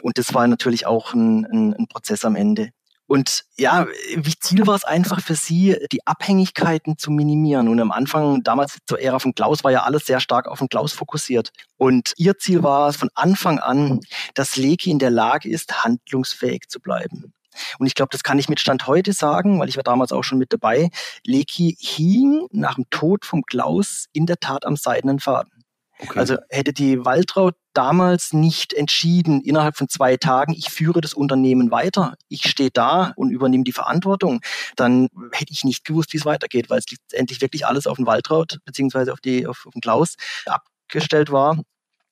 Und 0.01 0.17
das 0.17 0.33
war 0.33 0.47
natürlich 0.47 0.85
auch 0.85 1.13
ein, 1.13 1.45
ein, 1.45 1.73
ein 1.73 1.87
Prozess 1.87 2.25
am 2.25 2.35
Ende. 2.35 2.69
Und 3.05 3.43
ja, 3.57 3.85
wie 4.15 4.33
Ziel 4.39 4.65
war 4.65 4.75
es 4.75 4.85
einfach 4.85 5.19
für 5.19 5.35
sie, 5.35 5.77
die 5.91 6.05
Abhängigkeiten 6.07 6.97
zu 6.97 7.11
minimieren. 7.11 7.67
Und 7.67 7.79
am 7.79 7.91
Anfang, 7.91 8.43
damals 8.43 8.77
zur 8.87 8.99
Ära 8.99 9.19
von 9.19 9.35
Klaus, 9.35 9.63
war 9.63 9.71
ja 9.71 9.83
alles 9.83 10.05
sehr 10.05 10.19
stark 10.19 10.47
auf 10.47 10.59
den 10.59 10.69
Klaus 10.69 10.93
fokussiert. 10.93 11.51
Und 11.77 12.13
ihr 12.17 12.37
Ziel 12.37 12.63
war 12.63 12.89
es 12.89 12.95
von 12.95 13.09
Anfang 13.13 13.59
an, 13.59 13.99
dass 14.35 14.55
Leki 14.55 14.89
in 14.89 14.99
der 14.99 15.11
Lage 15.11 15.49
ist, 15.49 15.83
handlungsfähig 15.83 16.69
zu 16.69 16.79
bleiben. 16.79 17.33
Und 17.79 17.87
ich 17.87 17.95
glaube, 17.95 18.09
das 18.11 18.23
kann 18.23 18.39
ich 18.39 18.49
mit 18.49 18.59
Stand 18.59 18.87
heute 18.87 19.13
sagen, 19.13 19.59
weil 19.59 19.69
ich 19.69 19.77
war 19.77 19.83
damals 19.83 20.11
auch 20.11 20.23
schon 20.23 20.37
mit 20.37 20.53
dabei. 20.53 20.89
Leki 21.25 21.77
hing 21.79 22.47
nach 22.51 22.75
dem 22.75 22.89
Tod 22.89 23.25
vom 23.25 23.43
Klaus 23.43 24.05
in 24.13 24.25
der 24.25 24.39
Tat 24.39 24.65
am 24.65 24.75
seidenen 24.75 25.19
Faden. 25.19 25.63
Okay. 25.99 26.19
Also 26.19 26.37
hätte 26.49 26.73
die 26.73 27.05
Waltraud 27.05 27.55
damals 27.73 28.33
nicht 28.33 28.73
entschieden, 28.73 29.41
innerhalb 29.41 29.77
von 29.77 29.89
zwei 29.89 30.17
Tagen, 30.17 30.53
ich 30.53 30.69
führe 30.69 31.01
das 31.01 31.13
Unternehmen 31.13 31.71
weiter, 31.71 32.15
ich 32.27 32.47
stehe 32.47 32.71
da 32.71 33.13
und 33.15 33.29
übernehme 33.29 33.63
die 33.63 33.71
Verantwortung, 33.71 34.41
dann 34.75 35.07
hätte 35.31 35.53
ich 35.53 35.63
nicht 35.63 35.85
gewusst, 35.85 36.13
wie 36.13 36.17
es 36.17 36.25
weitergeht, 36.25 36.69
weil 36.69 36.79
es 36.79 36.85
letztendlich 36.91 37.41
wirklich 37.41 37.65
alles 37.65 37.87
auf 37.87 37.97
den 37.97 38.05
Waltraud 38.05 38.59
beziehungsweise 38.65 39.13
auf, 39.13 39.21
die, 39.21 39.47
auf, 39.47 39.65
auf 39.65 39.73
den 39.73 39.81
Klaus 39.81 40.15
abgestellt 40.45 41.31
war. 41.31 41.57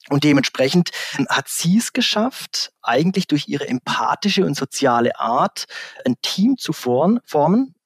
Und 0.09 0.23
dementsprechend 0.23 0.89
hat 1.29 1.47
sie 1.47 1.77
es 1.77 1.93
geschafft, 1.93 2.71
eigentlich 2.81 3.27
durch 3.27 3.47
ihre 3.47 3.67
empathische 3.67 4.45
und 4.45 4.57
soziale 4.57 5.19
Art 5.19 5.65
ein 6.05 6.15
Team 6.21 6.57
zu 6.57 6.73
formen 6.73 7.19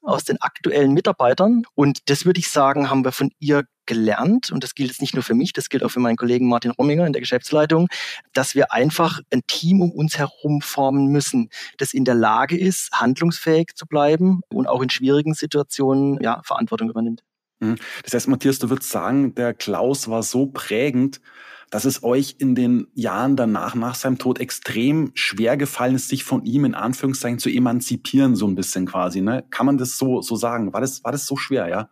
aus 0.02 0.24
den 0.24 0.42
aktuellen 0.42 0.94
Mitarbeitern. 0.94 1.64
Und 1.74 2.10
das 2.10 2.26
würde 2.26 2.40
ich 2.40 2.50
sagen, 2.50 2.90
haben 2.90 3.04
wir 3.04 3.12
von 3.12 3.32
ihr 3.40 3.64
gelernt, 3.86 4.52
und 4.52 4.64
das 4.64 4.74
gilt 4.74 4.90
jetzt 4.90 5.02
nicht 5.02 5.14
nur 5.14 5.24
für 5.24 5.36
mich, 5.36 5.54
das 5.54 5.70
gilt 5.70 5.84
auch 5.84 5.90
für 5.90 6.00
meinen 6.00 6.16
Kollegen 6.16 6.48
Martin 6.48 6.72
Romminger 6.72 7.06
in 7.06 7.14
der 7.14 7.22
Geschäftsleitung, 7.22 7.88
dass 8.34 8.56
wir 8.56 8.72
einfach 8.72 9.20
ein 9.32 9.42
Team 9.46 9.82
um 9.82 9.92
uns 9.92 10.18
herum 10.18 10.62
formen 10.62 11.08
müssen, 11.08 11.50
das 11.78 11.94
in 11.94 12.06
der 12.06 12.16
Lage 12.16 12.58
ist, 12.58 12.92
handlungsfähig 12.94 13.76
zu 13.76 13.86
bleiben 13.86 14.42
und 14.50 14.68
auch 14.68 14.82
in 14.82 14.90
schwierigen 14.90 15.34
Situationen 15.34 16.20
ja, 16.22 16.42
Verantwortung 16.44 16.90
übernimmt. 16.90 17.24
Mhm. 17.60 17.76
Das 18.04 18.14
heißt, 18.14 18.28
Matthias, 18.28 18.60
du 18.60 18.70
würdest 18.70 18.90
sagen, 18.90 19.36
der 19.36 19.54
Klaus 19.54 20.08
war 20.08 20.24
so 20.24 20.48
prägend, 20.48 21.22
dass 21.70 21.86
es 21.86 22.04
euch 22.04 22.36
in 22.40 22.56
den 22.56 22.88
Jahren 22.94 23.36
danach, 23.36 23.76
nach 23.76 23.96
seinem 23.96 24.18
Tod, 24.18 24.40
extrem 24.40 25.12
schwer 25.14 25.58
gefallen 25.58 25.96
ist, 25.96 26.10
sich 26.10 26.24
von 26.24 26.44
ihm 26.46 26.66
in 26.66 26.76
Anführungszeichen 26.76 27.40
zu 27.40 27.50
emanzipieren, 27.50 28.36
so 28.36 28.48
ein 28.48 28.56
bisschen 28.56 28.86
quasi. 28.86 29.22
Ne? 29.22 29.44
Kann 29.50 29.66
man 29.66 29.78
das 29.78 29.98
so, 29.98 30.22
so 30.22 30.36
sagen? 30.36 30.74
War 30.74 30.82
das, 30.82 31.04
war 31.04 31.12
das 31.12 31.26
so 31.26 31.36
schwer, 31.36 31.68
ja? 31.68 31.90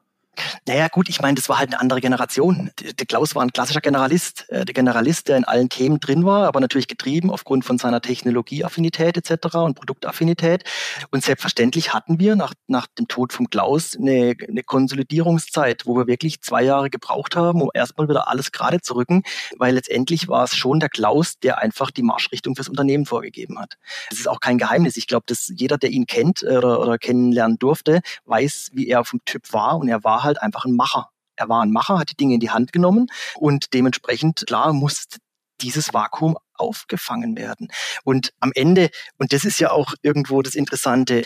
Naja, 0.68 0.88
gut, 0.88 1.10
ich 1.10 1.22
meine, 1.22 1.36
das 1.36 1.50
war 1.50 1.60
halt 1.60 1.72
eine 1.72 1.80
andere 1.80 2.02
Generation. 2.02 2.72
Der 2.80 3.06
Klaus 3.06 3.36
war 3.36 3.44
ein 3.44 3.52
klassischer 3.52 3.82
Generalist. 3.82 4.50
Äh, 4.50 4.66
der 4.66 4.74
Generalist, 4.74 5.28
der 5.28 5.38
in 5.38 5.44
allen 5.44 5.70
Themen 5.70 6.00
drin 6.00 6.26
war, 6.26 6.48
aber 6.48 6.60
natürlich 6.60 6.88
getrieben 6.88 7.30
aufgrund 7.30 7.66
von 7.66 7.78
seiner 7.78 8.02
Technologieaffinität 8.02 9.18
etc. 9.18 9.56
und 9.58 9.76
Produktaffinität. 9.76 10.64
Und 11.12 11.24
selbstverständlich 11.24 11.94
hatten 11.94 12.20
wir 12.20 12.36
nach, 12.36 12.54
nach 12.68 12.88
dem 12.88 13.08
Tod 13.08 13.34
vom 13.34 13.50
Klaus 13.50 13.96
eine, 13.96 14.36
eine 14.48 14.64
Konsolidierungszeit, 14.64 15.86
wo 15.86 15.96
wir 15.96 16.08
wirklich 16.08 16.42
zwei 16.42 16.64
Jahre 16.64 16.90
gebraucht 16.90 17.36
haben, 17.36 17.62
um 17.62 17.70
erstmal 17.74 18.10
wieder 18.10 18.28
alles 18.28 18.52
gerade 18.52 18.82
zu 18.82 18.96
rücken, 18.96 19.24
weil 19.58 19.76
letztendlich 19.76 20.28
war 20.28 20.46
es 20.46 20.56
schon 20.56 20.80
der 20.80 20.90
Klaus, 20.90 21.40
der 21.40 21.60
einfach 21.60 21.92
die 21.92 22.04
Marschrichtung 22.04 22.56
fürs 22.56 22.70
Unternehmen 22.70 23.06
vorgegeben 23.06 23.60
hat. 23.60 23.76
Das 24.10 24.20
ist 24.20 24.28
auch 24.28 24.40
kein 24.40 24.58
Geheimnis. 24.58 24.98
Ich 24.98 25.08
glaube, 25.08 25.26
dass 25.28 25.52
jeder, 25.56 25.78
der 25.78 25.92
ihn 25.92 26.08
kennt 26.08 26.42
äh, 26.42 26.58
oder, 26.58 26.80
oder 26.80 26.98
kennenlernen 26.98 27.60
durfte, 27.60 28.02
weiß, 28.26 28.72
wie 28.74 28.88
er 28.88 29.06
vom 29.06 29.24
Typ 29.26 29.54
war 29.54 29.78
und 29.78 29.90
er 29.90 30.04
war 30.04 30.23
halt 30.24 30.42
einfach 30.42 30.66
ein 30.66 30.76
Macher. 30.76 31.10
Er 31.36 31.50
war 31.50 31.64
ein 31.64 31.72
Macher, 31.72 32.00
hat 32.00 32.12
die 32.12 32.16
Dinge 32.16 32.36
in 32.36 32.40
die 32.40 32.52
Hand 32.52 32.72
genommen 32.74 33.08
und 33.36 33.74
dementsprechend, 33.74 34.46
klar, 34.48 34.74
musste 34.74 35.18
dieses 35.62 35.94
Vakuum 35.94 36.38
aufgefangen 36.56 37.38
werden. 37.38 37.70
Und 38.04 38.34
am 38.40 38.52
Ende, 38.54 38.90
und 39.18 39.34
das 39.34 39.46
ist 39.46 39.60
ja 39.60 39.72
auch 39.72 39.94
irgendwo 40.02 40.42
das 40.42 40.56
Interessante, 40.56 41.24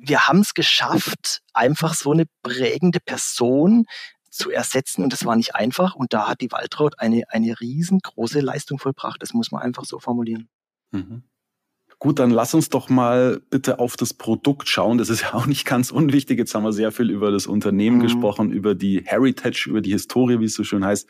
wir 0.00 0.28
haben 0.28 0.40
es 0.40 0.54
geschafft, 0.54 1.42
einfach 1.52 1.94
so 1.94 2.12
eine 2.12 2.24
prägende 2.42 3.00
Person 3.00 3.86
zu 4.30 4.50
ersetzen 4.50 5.02
und 5.02 5.12
das 5.12 5.24
war 5.24 5.36
nicht 5.36 5.54
einfach 5.54 5.94
und 5.94 6.12
da 6.12 6.28
hat 6.28 6.40
die 6.40 6.52
Waltraud 6.52 6.98
eine, 6.98 7.22
eine 7.28 7.58
riesengroße 7.58 8.40
Leistung 8.40 8.78
vollbracht. 8.78 9.22
Das 9.22 9.32
muss 9.32 9.50
man 9.50 9.62
einfach 9.62 9.84
so 9.84 9.98
formulieren. 9.98 10.48
Mhm. 10.90 11.24
Gut, 11.98 12.18
dann 12.18 12.30
lass 12.30 12.52
uns 12.52 12.68
doch 12.68 12.90
mal 12.90 13.40
bitte 13.48 13.78
auf 13.78 13.96
das 13.96 14.12
Produkt 14.12 14.68
schauen. 14.68 14.98
Das 14.98 15.08
ist 15.08 15.22
ja 15.22 15.34
auch 15.34 15.46
nicht 15.46 15.64
ganz 15.64 15.90
unwichtig. 15.90 16.38
Jetzt 16.38 16.54
haben 16.54 16.64
wir 16.64 16.72
sehr 16.72 16.92
viel 16.92 17.10
über 17.10 17.30
das 17.30 17.46
Unternehmen 17.46 17.98
mhm. 17.98 18.02
gesprochen, 18.02 18.52
über 18.52 18.74
die 18.74 19.02
Heritage, 19.04 19.66
über 19.70 19.80
die 19.80 19.92
Historie, 19.92 20.38
wie 20.40 20.44
es 20.44 20.54
so 20.54 20.64
schön 20.64 20.84
heißt. 20.84 21.08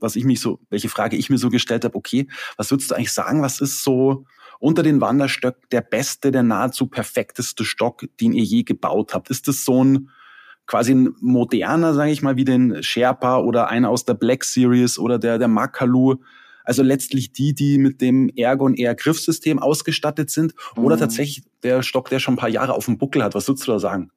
Was 0.00 0.16
ich 0.16 0.24
mich 0.24 0.40
so, 0.40 0.60
welche 0.70 0.88
Frage 0.88 1.16
ich 1.16 1.28
mir 1.28 1.38
so 1.38 1.50
gestellt 1.50 1.84
habe, 1.84 1.96
okay, 1.96 2.28
was 2.56 2.70
würdest 2.70 2.90
du 2.90 2.94
eigentlich 2.94 3.12
sagen, 3.12 3.42
was 3.42 3.60
ist 3.60 3.82
so 3.84 4.24
unter 4.60 4.82
den 4.82 5.00
Wanderstöcken 5.00 5.62
der 5.72 5.80
beste, 5.82 6.30
der 6.30 6.44
nahezu 6.44 6.86
perfekteste 6.86 7.64
Stock, 7.64 8.06
den 8.20 8.32
ihr 8.32 8.44
je 8.44 8.62
gebaut 8.62 9.12
habt? 9.12 9.28
Ist 9.28 9.48
das 9.48 9.64
so 9.64 9.84
ein 9.84 10.08
quasi 10.66 10.94
ein 10.94 11.14
moderner, 11.20 11.92
sage 11.92 12.12
ich 12.12 12.22
mal, 12.22 12.36
wie 12.36 12.44
den 12.44 12.82
Sherpa 12.82 13.38
oder 13.38 13.68
einer 13.68 13.90
aus 13.90 14.04
der 14.04 14.14
Black 14.14 14.44
Series 14.44 14.98
oder 14.98 15.18
der, 15.18 15.38
der 15.38 15.48
Makalu? 15.48 16.16
Also 16.64 16.82
letztlich 16.82 17.32
die, 17.32 17.54
die 17.54 17.78
mit 17.78 18.00
dem 18.00 18.28
Ergon 18.36 18.74
Air 18.74 18.94
Griffsystem 18.94 19.58
ausgestattet 19.58 20.30
sind 20.30 20.54
oder 20.76 20.96
mhm. 20.96 21.00
tatsächlich 21.00 21.44
der 21.62 21.82
Stock, 21.82 22.08
der 22.08 22.18
schon 22.18 22.34
ein 22.34 22.38
paar 22.38 22.48
Jahre 22.48 22.74
auf 22.74 22.86
dem 22.86 22.98
Buckel 22.98 23.22
hat. 23.22 23.34
Was 23.34 23.48
würdest 23.48 23.66
du 23.66 23.72
da 23.72 23.78
sagen? 23.78 24.10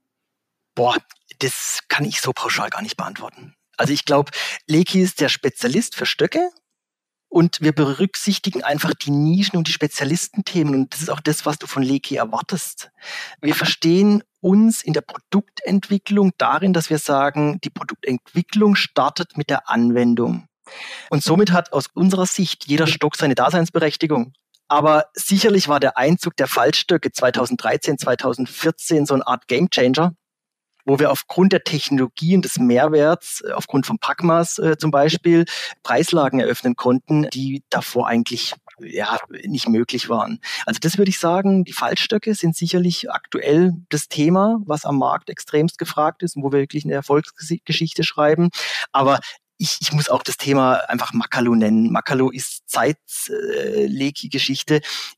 Boah, 0.75 0.97
das 1.39 1.79
kann 1.87 2.05
ich 2.05 2.21
so 2.21 2.31
pauschal 2.33 2.69
gar 2.69 2.81
nicht 2.81 2.97
beantworten. 2.97 3.55
Also 3.77 3.93
ich 3.93 4.05
glaube, 4.05 4.31
Leki 4.67 5.01
ist 5.01 5.21
der 5.21 5.29
Spezialist 5.29 5.95
für 5.95 6.05
Stöcke 6.05 6.49
und 7.35 7.59
wir 7.59 7.73
berücksichtigen 7.73 8.63
einfach 8.63 8.93
die 8.93 9.11
Nischen 9.11 9.57
und 9.57 9.67
die 9.67 9.73
Spezialistenthemen. 9.73 10.73
Und 10.73 10.93
das 10.93 11.01
ist 11.01 11.09
auch 11.09 11.19
das, 11.19 11.45
was 11.45 11.57
du 11.57 11.67
von 11.67 11.83
Leki 11.83 12.15
erwartest. 12.15 12.91
Wir 13.41 13.55
verstehen 13.55 14.23
uns 14.39 14.83
in 14.83 14.93
der 14.93 15.01
Produktentwicklung 15.01 16.31
darin, 16.37 16.71
dass 16.71 16.89
wir 16.89 16.99
sagen, 16.99 17.59
die 17.63 17.69
Produktentwicklung 17.69 18.75
startet 18.75 19.37
mit 19.37 19.49
der 19.49 19.69
Anwendung. 19.69 20.47
Und 21.09 21.23
somit 21.23 21.51
hat 21.51 21.73
aus 21.73 21.87
unserer 21.93 22.25
Sicht 22.25 22.65
jeder 22.65 22.87
Stock 22.87 23.15
seine 23.15 23.35
Daseinsberechtigung. 23.35 24.33
Aber 24.67 25.05
sicherlich 25.13 25.67
war 25.67 25.79
der 25.79 25.97
Einzug 25.97 26.35
der 26.37 26.47
Fallstöcke 26.47 27.11
2013, 27.11 27.99
2014 27.99 29.05
so 29.05 29.13
eine 29.13 29.27
Art 29.27 29.47
Gamechanger, 29.47 30.15
wo 30.85 30.99
wir 30.99 31.11
aufgrund 31.11 31.53
der 31.53 31.63
Technologie 31.63 32.35
und 32.35 32.45
des 32.45 32.57
Mehrwerts, 32.57 33.41
äh, 33.41 33.51
aufgrund 33.51 33.85
von 33.85 33.99
Packmas 33.99 34.57
äh, 34.59 34.77
zum 34.77 34.91
Beispiel, 34.91 35.45
Preislagen 35.83 36.39
eröffnen 36.39 36.75
konnten, 36.75 37.29
die 37.31 37.63
davor 37.69 38.07
eigentlich 38.07 38.53
ja, 38.79 39.17
nicht 39.45 39.69
möglich 39.69 40.09
waren. 40.09 40.39
Also 40.65 40.79
das 40.81 40.97
würde 40.97 41.09
ich 41.09 41.19
sagen, 41.19 41.63
die 41.63 41.73
Fallstöcke 41.73 42.35
sind 42.35 42.55
sicherlich 42.55 43.09
aktuell 43.09 43.73
das 43.89 44.09
Thema, 44.09 44.59
was 44.65 44.85
am 44.85 44.97
Markt 44.97 45.29
extremst 45.29 45.77
gefragt 45.77 46.23
ist 46.23 46.35
und 46.35 46.43
wo 46.43 46.51
wir 46.51 46.59
wirklich 46.59 46.83
eine 46.83 46.93
Erfolgsgeschichte 46.93 48.03
schreiben. 48.03 48.49
Aber 48.91 49.19
ich, 49.57 49.77
ich 49.79 49.91
muss 49.93 50.09
auch 50.09 50.23
das 50.23 50.37
Thema 50.37 50.75
einfach 50.89 51.13
Makalo 51.13 51.55
nennen. 51.55 51.91
Makalo 51.91 52.29
ist 52.29 52.63
seit 52.67 52.97
äh, 53.29 53.85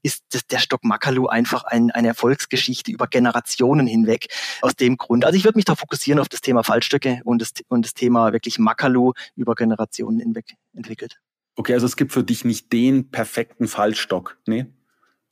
ist 0.04 0.24
das, 0.32 0.48
der 0.48 0.60
Stock 0.60 0.84
Makalo 0.84 1.28
einfach 1.28 1.64
ein, 1.64 1.92
eine 1.92 2.10
Erfolgsgeschichte 2.10 2.92
über 2.92 3.08
Generationen 3.08 3.88
hinweg. 3.88 4.28
Aus 4.62 4.76
dem 4.76 4.98
Grund. 4.98 5.26
Also 5.26 5.38
ich 5.38 5.44
würde 5.44 5.58
mich 5.58 5.66
da 5.66 5.76
fokussieren 5.76 6.20
auf 6.20 6.30
das 6.30 6.42
Thema 6.42 6.64
Fallstöcke 6.64 7.22
und 7.24 7.42
das, 7.42 7.54
und 7.68 7.86
das 7.86 7.94
Thema 7.94 8.34
wirklich 8.34 8.60
Makalo 8.60 9.14
über 9.36 9.56
Generationen 9.56 10.20
hinweg 10.20 10.56
entwickelt. 10.76 11.20
Okay, 11.56 11.74
also 11.74 11.86
es 11.86 11.96
gibt 11.96 12.12
für 12.12 12.24
dich 12.24 12.46
nicht 12.46 12.72
den 12.72 13.10
perfekten 13.10 13.68
Fallstock, 13.68 14.38
ne? 14.46 14.72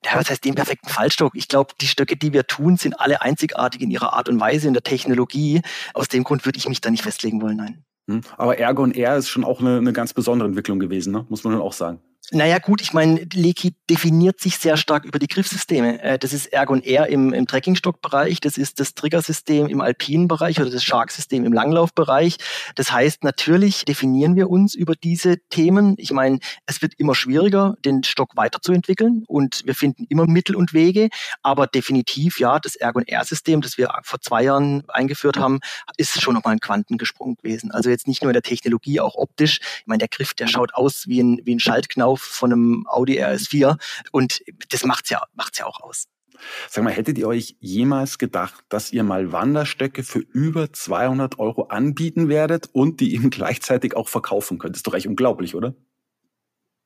ja, 0.05 0.15
was 0.15 0.29
heißt 0.29 0.45
den 0.45 0.55
perfekten 0.55 0.89
Fallstock? 0.89 1.33
Ich 1.35 1.47
glaube, 1.47 1.73
die 1.81 1.87
Stöcke, 1.87 2.15
die 2.15 2.31
wir 2.31 2.45
tun, 2.45 2.77
sind 2.77 2.99
alle 2.99 3.21
einzigartig 3.21 3.81
in 3.81 3.89
ihrer 3.89 4.13
Art 4.13 4.29
und 4.29 4.39
Weise, 4.39 4.67
in 4.67 4.73
der 4.73 4.83
Technologie. 4.83 5.61
Aus 5.93 6.07
dem 6.07 6.23
Grund 6.23 6.45
würde 6.45 6.57
ich 6.57 6.69
mich 6.69 6.81
da 6.81 6.91
nicht 6.91 7.03
festlegen 7.03 7.41
wollen, 7.41 7.57
nein. 7.57 7.83
Hm. 8.07 8.21
Aber 8.37 8.57
Ergo 8.57 8.83
und 8.83 8.95
R 8.95 9.17
ist 9.17 9.29
schon 9.29 9.43
auch 9.43 9.61
eine, 9.61 9.77
eine 9.77 9.93
ganz 9.93 10.13
besondere 10.13 10.47
Entwicklung 10.47 10.79
gewesen, 10.79 11.11
ne? 11.11 11.25
muss 11.29 11.43
man 11.43 11.53
schon 11.53 11.61
auch 11.61 11.73
sagen. 11.73 11.99
Naja 12.31 12.57
gut, 12.57 12.81
ich 12.81 12.91
meine, 12.91 13.27
Leki 13.33 13.75
definiert 13.87 14.39
sich 14.39 14.57
sehr 14.57 14.77
stark 14.77 15.05
über 15.05 15.19
die 15.19 15.27
Griffsysteme. 15.27 16.01
Äh, 16.01 16.17
das 16.17 16.33
ist 16.33 16.47
Ergon 16.47 16.81
Air 16.81 17.07
im, 17.07 17.33
im 17.33 17.45
Trekkingstockbereich, 17.45 18.39
das 18.39 18.57
ist 18.57 18.79
das 18.79 18.95
Triggersystem 18.95 19.67
im 19.67 19.79
alpinen 19.79 20.27
Bereich 20.27 20.59
oder 20.59 20.71
das 20.71 20.83
Shark-System 20.83 21.45
im 21.45 21.53
Langlaufbereich. 21.53 22.37
Das 22.73 22.91
heißt, 22.91 23.23
natürlich 23.23 23.85
definieren 23.85 24.35
wir 24.35 24.49
uns 24.49 24.73
über 24.73 24.95
diese 24.95 25.37
Themen. 25.49 25.93
Ich 25.97 26.11
meine, 26.11 26.39
es 26.65 26.81
wird 26.81 26.93
immer 26.97 27.13
schwieriger, 27.13 27.75
den 27.85 28.03
Stock 28.03 28.35
weiterzuentwickeln 28.35 29.23
und 29.27 29.61
wir 29.65 29.75
finden 29.75 30.07
immer 30.09 30.25
Mittel 30.25 30.55
und 30.55 30.73
Wege, 30.73 31.09
aber 31.43 31.67
definitiv, 31.67 32.39
ja, 32.39 32.59
das 32.59 32.75
Ergon 32.75 33.03
Air-System, 33.05 33.61
das 33.61 33.77
wir 33.77 33.93
vor 34.03 34.19
zwei 34.19 34.43
Jahren 34.43 34.83
eingeführt 34.87 35.37
haben, 35.37 35.59
ist 35.97 36.19
schon 36.19 36.33
nochmal 36.33 36.53
ein 36.53 36.59
Quantengesprung 36.59 37.35
gewesen. 37.35 37.69
Also 37.71 37.91
jetzt 37.91 38.07
nicht 38.07 38.23
nur 38.23 38.31
in 38.31 38.35
der 38.35 38.41
Technologie, 38.41 38.99
auch 38.99 39.15
optisch. 39.15 39.59
Ich 39.81 39.87
meine, 39.87 39.99
der 39.99 40.07
Griff, 40.07 40.33
der 40.33 40.47
schaut 40.47 40.73
aus 40.73 41.07
wie 41.07 41.21
ein, 41.21 41.39
wie 41.43 41.53
ein 41.53 41.59
Schaltknauf 41.59 42.14
Verkauf 42.15 42.21
von 42.21 42.51
einem 42.51 42.85
Audi 42.87 43.21
RS4 43.21 43.77
und 44.11 44.41
das 44.69 44.83
macht's 44.83 45.09
ja, 45.09 45.23
macht's 45.33 45.59
ja 45.59 45.65
auch 45.65 45.81
aus. 45.81 46.05
Sag 46.69 46.83
mal, 46.83 46.91
hättet 46.91 47.17
ihr 47.17 47.27
euch 47.27 47.55
jemals 47.59 48.17
gedacht, 48.17 48.65
dass 48.67 48.91
ihr 48.91 49.03
mal 49.03 49.31
Wanderstöcke 49.31 50.03
für 50.03 50.19
über 50.19 50.71
200 50.71 51.39
Euro 51.39 51.67
anbieten 51.67 52.27
werdet 52.27 52.69
und 52.73 52.99
die 52.99 53.13
eben 53.15 53.29
gleichzeitig 53.29 53.95
auch 53.95 54.09
verkaufen 54.09 54.57
könnt? 54.59 54.75
Das 54.75 54.79
ist 54.79 54.87
doch 54.87 54.93
echt 54.93 55.07
unglaublich, 55.07 55.55
oder? 55.55 55.75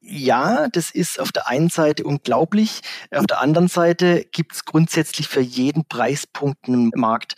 Ja, 0.01 0.67
das 0.69 0.91
ist 0.91 1.19
auf 1.19 1.31
der 1.31 1.47
einen 1.47 1.69
Seite 1.69 2.03
unglaublich. 2.03 2.81
Auf 3.11 3.25
der 3.25 3.41
anderen 3.41 3.67
Seite 3.67 4.23
gibt 4.31 4.53
es 4.53 4.65
grundsätzlich 4.65 5.27
für 5.27 5.41
jeden 5.41 5.85
Preispunkt 5.85 6.67
einen 6.67 6.91
Markt. 6.95 7.33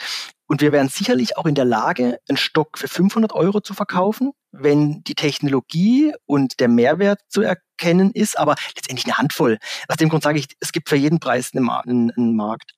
Und 0.47 0.61
wir 0.61 0.73
wären 0.73 0.89
sicherlich 0.89 1.37
auch 1.37 1.45
in 1.45 1.55
der 1.55 1.65
Lage, 1.65 2.19
einen 2.27 2.37
Stock 2.37 2.77
für 2.77 2.89
500 2.89 3.31
Euro 3.33 3.61
zu 3.61 3.73
verkaufen, 3.73 4.33
wenn 4.51 5.01
die 5.03 5.15
Technologie 5.15 6.13
und 6.25 6.59
der 6.59 6.67
Mehrwert 6.67 7.21
zu 7.29 7.41
erkennen 7.41 7.70
ist, 8.11 8.37
aber 8.37 8.55
letztendlich 8.75 9.05
eine 9.05 9.17
Handvoll. 9.17 9.57
Aus 9.87 9.97
dem 9.97 10.09
Grund 10.09 10.23
sage 10.23 10.39
ich, 10.39 10.47
es 10.59 10.71
gibt 10.71 10.89
für 10.89 10.95
jeden 10.95 11.19
Preis 11.19 11.51
einen, 11.53 11.69
einen 11.69 12.35
Markt. 12.35 12.73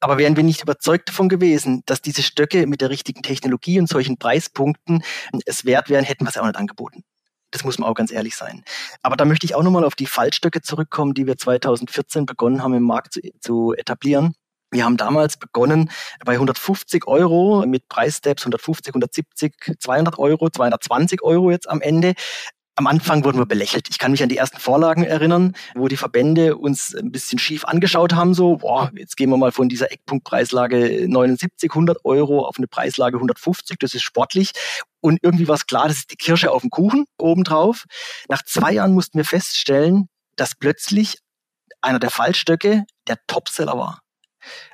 Aber 0.00 0.18
wären 0.18 0.36
wir 0.36 0.44
nicht 0.44 0.62
überzeugt 0.62 1.08
davon 1.08 1.28
gewesen, 1.28 1.82
dass 1.86 2.00
diese 2.00 2.22
Stöcke 2.22 2.66
mit 2.66 2.80
der 2.80 2.90
richtigen 2.90 3.22
Technologie 3.22 3.80
und 3.80 3.88
solchen 3.88 4.16
Preispunkten 4.16 5.02
es 5.44 5.64
wert 5.64 5.88
wären, 5.88 6.04
hätten 6.04 6.24
wir 6.24 6.30
es 6.30 6.36
auch 6.36 6.46
nicht 6.46 6.56
angeboten. 6.56 7.02
Das 7.50 7.64
muss 7.64 7.78
man 7.78 7.88
auch 7.88 7.94
ganz 7.94 8.12
ehrlich 8.12 8.36
sein. 8.36 8.62
Aber 9.02 9.16
da 9.16 9.24
möchte 9.24 9.46
ich 9.46 9.54
auch 9.54 9.62
nochmal 9.62 9.84
auf 9.84 9.94
die 9.94 10.06
Fallstöcke 10.06 10.60
zurückkommen, 10.60 11.14
die 11.14 11.26
wir 11.26 11.36
2014 11.36 12.26
begonnen 12.26 12.62
haben 12.62 12.74
im 12.74 12.82
Markt 12.82 13.14
zu, 13.14 13.20
zu 13.40 13.72
etablieren. 13.72 14.34
Wir 14.70 14.84
haben 14.84 14.98
damals 14.98 15.38
begonnen 15.38 15.90
bei 16.26 16.34
150 16.34 17.06
Euro 17.06 17.64
mit 17.66 17.88
Preissteps 17.88 18.42
150, 18.42 18.90
170, 18.90 19.54
200 19.80 20.18
Euro, 20.18 20.50
220 20.50 21.22
Euro 21.22 21.50
jetzt 21.50 21.68
am 21.68 21.80
Ende. 21.80 22.12
Am 22.78 22.86
Anfang 22.86 23.24
wurden 23.24 23.38
wir 23.40 23.46
belächelt. 23.46 23.88
Ich 23.90 23.98
kann 23.98 24.12
mich 24.12 24.22
an 24.22 24.28
die 24.28 24.36
ersten 24.36 24.60
Vorlagen 24.60 25.02
erinnern, 25.02 25.56
wo 25.74 25.88
die 25.88 25.96
Verbände 25.96 26.56
uns 26.56 26.94
ein 26.94 27.10
bisschen 27.10 27.40
schief 27.40 27.64
angeschaut 27.64 28.12
haben, 28.12 28.34
so, 28.34 28.58
boah, 28.58 28.92
jetzt 28.94 29.16
gehen 29.16 29.30
wir 29.30 29.36
mal 29.36 29.50
von 29.50 29.68
dieser 29.68 29.90
Eckpunktpreislage 29.90 31.08
79, 31.08 31.72
100 31.72 32.04
Euro 32.04 32.46
auf 32.46 32.56
eine 32.56 32.68
Preislage 32.68 33.16
150, 33.16 33.80
das 33.80 33.94
ist 33.94 34.04
sportlich. 34.04 34.52
Und 35.00 35.18
irgendwie 35.22 35.48
war 35.48 35.56
es 35.56 35.66
klar, 35.66 35.88
das 35.88 35.96
ist 35.96 36.12
die 36.12 36.16
Kirsche 36.16 36.52
auf 36.52 36.60
dem 36.60 36.70
Kuchen 36.70 37.06
obendrauf. 37.18 37.84
Nach 38.28 38.44
zwei 38.44 38.74
Jahren 38.74 38.92
mussten 38.92 39.18
wir 39.18 39.24
feststellen, 39.24 40.08
dass 40.36 40.54
plötzlich 40.54 41.18
einer 41.80 41.98
der 41.98 42.10
Fallstöcke 42.10 42.84
der 43.08 43.18
Topseller 43.26 43.76
war. 43.76 44.02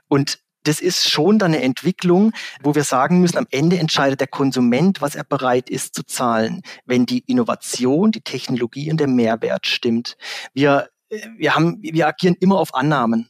Und 0.08 0.40
das 0.64 0.80
ist 0.80 1.10
schon 1.10 1.38
dann 1.38 1.54
eine 1.54 1.62
Entwicklung, 1.62 2.32
wo 2.62 2.74
wir 2.74 2.84
sagen 2.84 3.20
müssen, 3.20 3.38
am 3.38 3.46
Ende 3.50 3.78
entscheidet 3.78 4.20
der 4.20 4.26
Konsument, 4.26 5.00
was 5.00 5.14
er 5.14 5.24
bereit 5.24 5.70
ist 5.70 5.94
zu 5.94 6.02
zahlen, 6.02 6.62
wenn 6.84 7.06
die 7.06 7.20
Innovation, 7.20 8.10
die 8.10 8.22
Technologie 8.22 8.90
und 8.90 8.98
der 8.98 9.08
Mehrwert 9.08 9.66
stimmt. 9.66 10.16
Wir, 10.52 10.88
wir, 11.36 11.54
haben, 11.54 11.78
wir 11.80 12.06
agieren 12.06 12.36
immer 12.40 12.58
auf 12.58 12.74
Annahmen. 12.74 13.28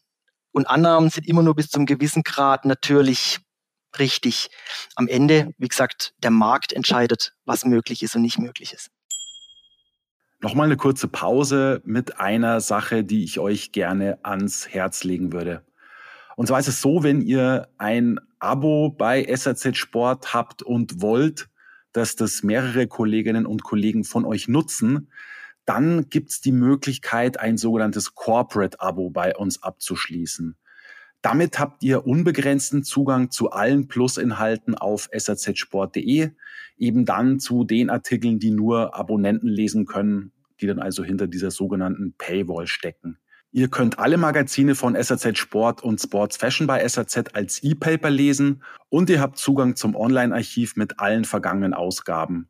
Und 0.53 0.67
Annahmen 0.67 1.11
sind 1.11 1.27
immer 1.27 1.43
nur 1.43 1.57
bis 1.57 1.69
zum 1.69 1.85
gewissen 1.85 2.23
Grad 2.23 2.65
natürlich 2.65 3.41
richtig. 3.99 4.49
Am 4.95 5.09
Ende, 5.09 5.53
wie 5.59 5.69
gesagt, 5.69 6.15
der 6.19 6.31
Markt 6.31 6.73
entscheidet, 6.73 7.33
was 7.45 7.65
möglich 7.65 8.03
ist 8.03 8.15
und 8.15 8.23
nicht 8.23 8.39
möglich 8.39 8.73
ist. 8.73 8.91
Nochmal 10.41 10.67
eine 10.67 10.77
kurze 10.77 11.09
Pause 11.09 11.81
mit 11.85 12.21
einer 12.21 12.61
Sache, 12.61 13.03
die 13.03 13.25
ich 13.25 13.39
euch 13.39 13.73
gerne 13.73 14.19
ans 14.23 14.69
Herz 14.69 15.03
legen 15.03 15.33
würde. 15.33 15.65
Und 16.37 16.47
zwar 16.49 16.61
ist 16.61 16.69
es 16.69 16.81
so, 16.81 17.03
wenn 17.03 17.21
ihr 17.21 17.69
ein 17.79 18.19
Abo 18.39 18.91
bei 18.91 19.25
SAZ 19.35 19.77
Sport 19.77 20.35
habt 20.35 20.63
und 20.63 21.01
wollt, 21.01 21.49
dass 21.93 22.17
das 22.17 22.43
mehrere 22.43 22.87
Kolleginnen 22.87 23.47
und 23.47 23.63
Kollegen 23.63 24.05
von 24.05 24.25
euch 24.25 24.49
nutzen, 24.49 25.09
dann 25.65 26.09
gibt's 26.11 26.41
die 26.41 26.53
Möglichkeit, 26.53 27.41
ein 27.41 27.57
sogenanntes 27.57 28.15
Corporate-Abo 28.15 29.11
bei 29.11 29.35
uns 29.35 29.63
abzuschließen. 29.63 30.57
Damit 31.23 31.59
habt 31.59 31.83
ihr 31.83 32.07
unbegrenzten 32.07 32.85
Zugang 32.85 33.31
zu 33.31 33.51
allen 33.51 33.89
Plus-Inhalten 33.89 34.75
auf 34.75 35.09
sazsport.de, 35.11 36.33
eben 36.77 37.05
dann 37.07 37.41
zu 37.41 37.65
den 37.65 37.89
Artikeln, 37.89 38.39
die 38.39 38.51
nur 38.51 38.95
Abonnenten 38.95 39.49
lesen 39.49 39.87
können, 39.87 40.33
die 40.61 40.67
dann 40.67 40.81
also 40.81 41.03
hinter 41.03 41.27
dieser 41.27 41.51
sogenannten 41.51 42.15
Paywall 42.19 42.67
stecken. 42.67 43.19
Ihr 43.57 43.69
könnt 43.69 44.01
alle 44.01 44.17
Magazine 44.17 44.75
von 44.75 45.01
SAZ 45.01 45.39
Sport 45.39 45.81
und 45.85 46.01
Sports 46.01 46.37
Fashion 46.37 46.67
bei 46.67 46.85
SAZ 46.89 47.35
als 47.35 47.63
E-Paper 47.63 48.11
lesen 48.11 48.65
und 48.89 49.09
ihr 49.09 49.21
habt 49.21 49.39
Zugang 49.39 49.77
zum 49.77 49.95
Online-Archiv 49.95 50.75
mit 50.75 50.99
allen 50.99 51.25
vergangenen 51.25 51.73
Ausgaben. 51.73 52.49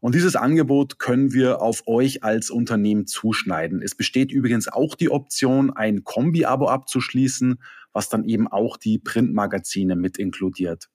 Und 0.00 0.16
dieses 0.16 0.34
Angebot 0.34 0.98
können 0.98 1.32
wir 1.32 1.62
auf 1.62 1.86
euch 1.86 2.24
als 2.24 2.50
Unternehmen 2.50 3.06
zuschneiden. 3.06 3.80
Es 3.80 3.94
besteht 3.94 4.32
übrigens 4.32 4.66
auch 4.66 4.96
die 4.96 5.12
Option, 5.12 5.70
ein 5.70 6.02
Kombi-Abo 6.02 6.66
abzuschließen, 6.66 7.62
was 7.92 8.08
dann 8.08 8.24
eben 8.24 8.48
auch 8.48 8.76
die 8.76 8.98
Printmagazine 8.98 9.94
mit 9.94 10.18
inkludiert. 10.18 10.88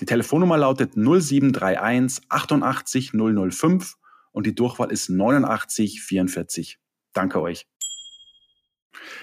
Die 0.00 0.06
Telefonnummer 0.06 0.58
lautet 0.58 0.96
0731 0.96 2.24
88 2.28 3.12
005 3.12 3.94
und 4.32 4.46
die 4.46 4.54
Durchwahl 4.54 4.90
ist 4.90 5.08
89 5.08 6.02
44. 6.02 6.78
Danke 7.12 7.40
euch. 7.40 7.68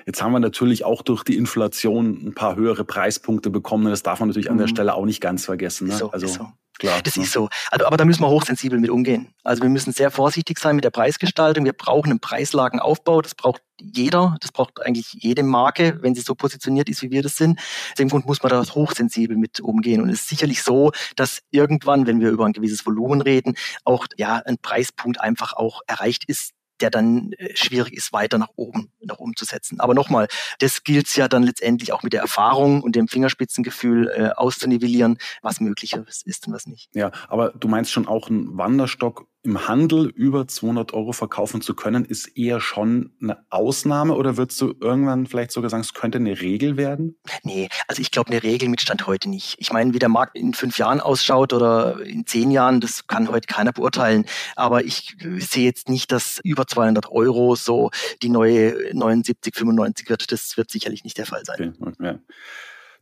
Jetzt 0.06 0.22
haben 0.22 0.32
wir 0.32 0.40
natürlich 0.40 0.84
auch 0.84 1.02
durch 1.02 1.24
die 1.24 1.38
Inflation 1.38 2.28
ein 2.28 2.34
paar 2.34 2.56
höhere 2.56 2.84
Preispunkte 2.84 3.50
bekommen. 3.50 3.86
Das 3.86 4.04
darf 4.04 4.20
man 4.20 4.30
natürlich 4.30 4.50
an 4.50 4.58
der 4.58 4.68
mhm. 4.68 4.72
Stelle 4.72 4.94
auch 4.96 5.06
nicht 5.06 5.22
ganz 5.22 5.46
vergessen. 5.46 5.88
Ne? 5.88 5.96
So, 5.96 6.12
also, 6.12 6.28
so. 6.28 6.48
Klar, 6.82 7.02
das 7.04 7.16
ja. 7.16 7.22
ist 7.22 7.32
so. 7.32 7.48
Also, 7.70 7.86
aber 7.86 7.96
da 7.96 8.06
müssen 8.06 8.24
wir 8.24 8.30
hochsensibel 8.30 8.80
mit 8.80 8.90
umgehen. 8.90 9.36
Also 9.44 9.62
wir 9.62 9.70
müssen 9.70 9.94
sehr 9.94 10.10
vorsichtig 10.10 10.58
sein 10.58 10.76
mit 10.76 10.84
der 10.84 10.90
Preisgestaltung. 10.90 11.64
Wir 11.64 11.74
brauchen 11.74 12.10
einen 12.10 12.20
Preislagenaufbau. 12.20 13.22
Das 13.22 13.36
braucht 13.36 13.62
jeder. 13.80 14.36
Das 14.42 14.52
braucht 14.52 14.84
eigentlich 14.84 15.14
jede 15.14 15.44
Marke, 15.44 16.00
wenn 16.02 16.16
sie 16.16 16.22
so 16.22 16.34
positioniert 16.34 16.90
ist, 16.90 17.04
wie 17.04 17.12
wir 17.12 17.22
das 17.22 17.36
sind. 17.36 17.60
Aus 17.60 17.96
dem 18.00 18.10
Grund 18.10 18.26
muss 18.26 18.42
man 18.42 18.50
da 18.50 18.64
hochsensibel 18.64 19.38
mit 19.38 19.60
umgehen. 19.60 20.02
Und 20.02 20.10
es 20.10 20.22
ist 20.22 20.30
sicherlich 20.30 20.64
so, 20.64 20.92
dass 21.16 21.42
irgendwann, 21.52 22.08
wenn 22.08 22.20
wir 22.20 22.32
über 22.32 22.46
ein 22.46 22.54
gewisses 22.54 22.84
Volumen 22.84 23.22
reden, 23.22 23.54
auch 23.84 24.08
ja 24.18 24.38
ein 24.38 24.58
Preispunkt 24.58 25.22
einfach 25.22 25.54
auch 25.54 25.82
erreicht 25.86 26.24
ist, 26.26 26.52
der 26.82 26.90
dann 26.90 27.34
äh, 27.34 27.56
schwierig 27.56 27.94
ist, 27.94 28.14
weiter 28.14 28.38
nach 28.38 28.50
oben 28.56 28.92
noch 29.02 29.20
umzusetzen. 29.20 29.80
Aber 29.80 29.94
nochmal, 29.94 30.28
das 30.60 30.84
gilt 30.84 31.16
ja 31.16 31.28
dann 31.28 31.44
letztendlich 31.44 31.94
auch 31.94 32.04
mit 32.04 32.14
der 32.14 32.22
Erfahrung 32.22 32.82
und 32.82 32.96
dem 32.96 33.08
Fingerspitzengefühl 33.08 34.10
äh, 34.10 34.30
auszunivellieren, 34.36 35.18
was 35.42 35.60
möglich 35.60 35.94
ist 35.94 36.48
und 36.48 36.54
was 36.54 36.66
nicht. 36.66 36.90
Ja, 36.94 37.12
aber 37.28 37.50
du 37.50 37.68
meinst 37.68 37.92
schon 37.92 38.08
auch 38.08 38.30
ein 38.30 38.58
Wanderstock 38.58 39.28
im 39.44 39.68
Handel 39.68 40.08
über 40.10 40.48
200 40.48 40.94
Euro 40.94 41.14
verkaufen 41.14 41.62
zu 41.62 41.74
können, 41.74 42.06
ist 42.06 42.38
eher 42.38 42.60
schon 42.60 43.12
eine 43.22 43.44
Ausnahme 43.50 44.16
oder 44.16 44.38
würdest 44.38 44.62
du 44.62 44.76
irgendwann 44.80 45.26
vielleicht 45.26 45.52
sogar 45.52 45.70
sagen, 45.70 45.82
es 45.82 45.94
könnte 45.94 46.20
eine 46.20 46.40
Regel 46.42 46.78
werden? 46.78 47.18
Nee, 47.44 47.68
also 47.88 48.02
ich 48.02 48.12
glaube, 48.12 48.30
eine 48.30 48.44
Regel 48.44 48.70
mit 48.70 48.82
Stand 48.82 49.08
heute 49.08 49.30
nicht. 49.30 49.56
Ich 49.58 49.74
meine, 49.74 49.94
wie 49.94 50.00
der 50.00 50.10
Markt 50.10 50.38
in 50.38 50.54
fünf 50.54 50.78
Jahren 50.78 51.00
ausschaut 51.00 51.54
oder 51.54 52.00
in 52.02 52.28
zehn 52.28 52.52
Jahren, 52.52 52.82
das 52.82 53.08
kann 53.08 53.30
heute 53.30 53.48
keiner 53.48 53.72
beurteilen. 53.72 54.26
Aber 54.56 54.84
ich 54.84 55.18
sehe 55.40 55.66
jetzt 55.66 55.90
nicht, 55.90 56.12
dass 56.12 56.40
über 56.44 56.68
200 56.68 57.10
Euro 57.10 57.56
so 57.56 57.90
die 58.22 58.30
neue 58.30 58.94
79, 58.94 59.56
95 59.56 60.10
wird. 60.10 60.32
Das 60.32 60.56
wird 60.56 60.70
sicherlich 60.70 61.04
nicht 61.04 61.18
der 61.18 61.26
Fall 61.26 61.44
sein. 61.46 61.76
Okay, 61.80 61.96
ja. 62.00 62.20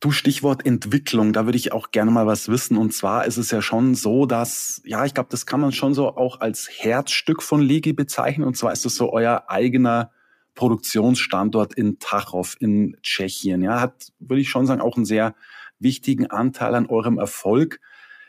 Du 0.02 0.12
Stichwort 0.12 0.66
Entwicklung, 0.66 1.34
da 1.34 1.46
würde 1.46 1.58
ich 1.58 1.74
auch 1.74 1.92
gerne 1.92 2.10
mal 2.10 2.26
was 2.26 2.48
wissen. 2.48 2.78
Und 2.78 2.94
zwar 2.94 3.26
ist 3.26 3.36
es 3.36 3.52
ja 3.52 3.62
schon 3.62 3.96
so, 3.96 4.26
dass, 4.26 4.82
ja, 4.86 5.04
ich 5.04 5.14
glaube, 5.14 5.28
das 5.30 5.46
kann 5.46 5.60
man 5.60 5.74
schon 5.74 5.94
so 5.94 6.16
auch 6.16 6.40
als 6.40 6.70
Herzstück 6.72 7.44
von 7.44 7.62
Legi 7.62 7.92
bezeichnen. 7.92 8.48
Und 8.48 8.56
zwar 8.56 8.72
ist 8.72 8.86
es 8.86 8.96
so 8.96 9.12
euer 9.12 9.46
eigener 9.50 10.12
Produktionsstandort 10.56 11.74
in 11.74 12.00
Tachov 12.00 12.56
in 12.62 12.96
Tschechien. 13.02 13.62
Ja, 13.62 13.82
hat, 13.82 14.14
würde 14.20 14.42
ich 14.42 14.50
schon 14.50 14.66
sagen, 14.66 14.80
auch 14.80 14.96
einen 14.96 15.06
sehr 15.06 15.36
wichtigen 15.80 16.28
Anteil 16.28 16.76
an 16.76 16.86
eurem 16.86 17.18
Erfolg. 17.18 17.82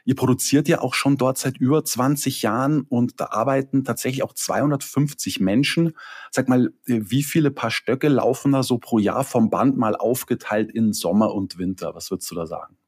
Ihr 0.05 0.15
produziert 0.15 0.69
ja 0.69 0.81
auch 0.81 0.95
schon 0.95 1.17
dort 1.17 1.39
seit 1.39 1.59
über 1.59 1.85
20 1.85 2.43
Jahren 2.43 2.83
und 2.83 3.21
da 3.21 3.27
arbeiten 3.27 3.85
tatsächlich 3.85 4.23
auch 4.23 4.33
250 4.33 5.41
Menschen. 5.41 5.93
Sag 6.31 6.49
mal, 6.49 6.73
äh, 6.87 7.01
wie 7.03 7.23
viele 7.23 7.51
Paar 7.51 7.71
Stöcke 7.71 8.09
laufen 8.09 8.53
da 8.53 8.63
so 8.63 8.79
pro 8.79 8.99
Jahr 8.99 9.25
vom 9.25 9.51
Band 9.51 9.77
mal 9.77 9.97
aufgeteilt 9.97 10.71
in 10.71 10.93
Sommer 10.93 11.35
und 11.35 11.59
Winter? 11.59 11.95
Was 11.95 12.11
würdest 12.11 12.31
du 12.31 12.35
da 12.35 12.47
sagen? 12.47 12.80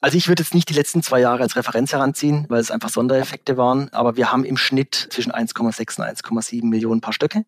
Also 0.00 0.16
ich 0.16 0.28
würde 0.28 0.42
jetzt 0.42 0.54
nicht 0.54 0.68
die 0.70 0.74
letzten 0.74 1.02
zwei 1.02 1.20
Jahre 1.20 1.42
als 1.42 1.56
Referenz 1.56 1.92
heranziehen, 1.92 2.46
weil 2.48 2.60
es 2.60 2.70
einfach 2.70 2.88
Sondereffekte 2.88 3.56
waren, 3.58 3.90
aber 3.92 4.16
wir 4.16 4.32
haben 4.32 4.44
im 4.44 4.56
Schnitt 4.56 5.08
zwischen 5.10 5.30
1,6 5.30 5.98
und 5.98 6.06
1,7 6.06 6.64
Millionen 6.64 7.02
Paar 7.02 7.12
Stöcke 7.12 7.44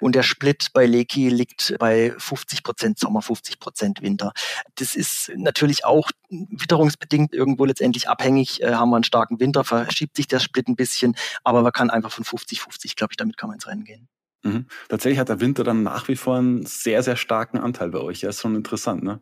und 0.00 0.14
der 0.14 0.24
Split 0.24 0.68
bei 0.72 0.84
Leki 0.86 1.28
liegt 1.28 1.76
bei 1.78 2.12
50 2.18 2.64
Prozent 2.64 2.98
Sommer, 2.98 3.22
50 3.22 3.60
Prozent 3.60 4.02
Winter. 4.02 4.32
Das 4.74 4.96
ist 4.96 5.30
natürlich 5.36 5.84
auch 5.84 6.10
witterungsbedingt 6.28 7.32
irgendwo 7.32 7.64
letztendlich 7.64 8.08
abhängig. 8.08 8.62
Äh, 8.62 8.74
haben 8.74 8.90
wir 8.90 8.96
einen 8.96 9.04
starken 9.04 9.38
Winter, 9.38 9.62
verschiebt 9.62 10.16
sich 10.16 10.26
der 10.26 10.40
Split 10.40 10.68
ein 10.68 10.76
bisschen, 10.76 11.14
aber 11.44 11.62
man 11.62 11.72
kann 11.72 11.90
einfach 11.90 12.10
von 12.10 12.24
50-50, 12.24 12.96
glaube 12.96 13.12
ich, 13.12 13.16
damit 13.16 13.36
kann 13.36 13.48
man 13.48 13.56
ins 13.56 13.66
Rennen 13.68 13.84
gehen. 13.84 14.08
Mhm. 14.42 14.66
Tatsächlich 14.88 15.20
hat 15.20 15.28
der 15.28 15.40
Winter 15.40 15.62
dann 15.62 15.84
nach 15.84 16.08
wie 16.08 16.16
vor 16.16 16.38
einen 16.38 16.66
sehr, 16.66 17.04
sehr 17.04 17.16
starken 17.16 17.58
Anteil 17.58 17.90
bei 17.90 18.00
euch. 18.00 18.22
Ja, 18.22 18.30
ist 18.30 18.40
schon 18.40 18.56
interessant, 18.56 19.04
ne? 19.04 19.20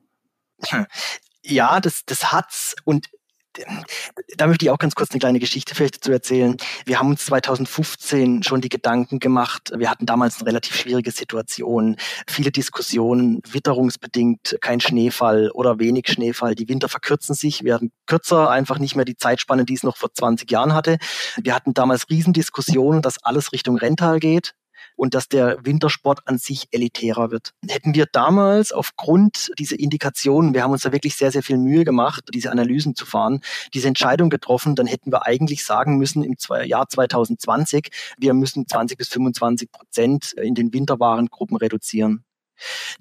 ja, 1.44 1.80
das, 1.80 2.04
das 2.04 2.32
hat's 2.32 2.74
und 2.84 3.08
da 4.36 4.46
möchte 4.46 4.64
ich 4.64 4.70
auch 4.70 4.78
ganz 4.78 4.94
kurz 4.94 5.10
eine 5.10 5.18
kleine 5.18 5.40
Geschichte 5.40 5.74
vielleicht 5.74 5.96
dazu 5.96 6.12
erzählen. 6.12 6.56
Wir 6.84 6.98
haben 6.98 7.10
uns 7.10 7.26
2015 7.26 8.42
schon 8.42 8.60
die 8.60 8.68
Gedanken 8.68 9.18
gemacht. 9.18 9.72
Wir 9.76 9.90
hatten 9.90 10.06
damals 10.06 10.38
eine 10.38 10.46
relativ 10.46 10.76
schwierige 10.76 11.10
Situation, 11.10 11.96
viele 12.28 12.52
Diskussionen, 12.52 13.40
witterungsbedingt 13.50 14.56
kein 14.60 14.80
Schneefall 14.80 15.50
oder 15.50 15.78
wenig 15.78 16.08
Schneefall. 16.08 16.54
Die 16.54 16.68
Winter 16.68 16.88
verkürzen 16.88 17.34
sich, 17.34 17.64
werden 17.64 17.92
kürzer, 18.06 18.50
einfach 18.50 18.78
nicht 18.78 18.94
mehr 18.94 19.04
die 19.04 19.16
Zeitspanne, 19.16 19.64
die 19.64 19.74
es 19.74 19.82
noch 19.82 19.96
vor 19.96 20.12
20 20.12 20.50
Jahren 20.50 20.72
hatte. 20.72 20.98
Wir 21.42 21.54
hatten 21.54 21.74
damals 21.74 22.08
Riesendiskussionen, 22.08 23.02
dass 23.02 23.22
alles 23.24 23.52
Richtung 23.52 23.76
Rental 23.76 24.20
geht 24.20 24.54
und 25.00 25.14
dass 25.14 25.28
der 25.28 25.56
Wintersport 25.64 26.28
an 26.28 26.36
sich 26.36 26.68
elitärer 26.72 27.30
wird. 27.30 27.54
Hätten 27.66 27.94
wir 27.94 28.04
damals 28.04 28.70
aufgrund 28.70 29.50
dieser 29.58 29.78
Indikationen, 29.78 30.52
wir 30.52 30.62
haben 30.62 30.72
uns 30.72 30.82
da 30.82 30.92
wirklich 30.92 31.16
sehr, 31.16 31.32
sehr 31.32 31.42
viel 31.42 31.56
Mühe 31.56 31.84
gemacht, 31.84 32.28
diese 32.34 32.52
Analysen 32.52 32.94
zu 32.94 33.06
fahren, 33.06 33.40
diese 33.72 33.88
Entscheidung 33.88 34.28
getroffen, 34.28 34.74
dann 34.74 34.86
hätten 34.86 35.10
wir 35.10 35.24
eigentlich 35.24 35.64
sagen 35.64 35.96
müssen 35.96 36.22
im 36.22 36.36
Jahr 36.66 36.86
2020, 36.86 37.88
wir 38.18 38.34
müssen 38.34 38.68
20 38.68 38.98
bis 38.98 39.08
25 39.08 39.72
Prozent 39.72 40.32
in 40.32 40.54
den 40.54 40.74
Winterwarengruppen 40.74 41.56
reduzieren. 41.56 42.26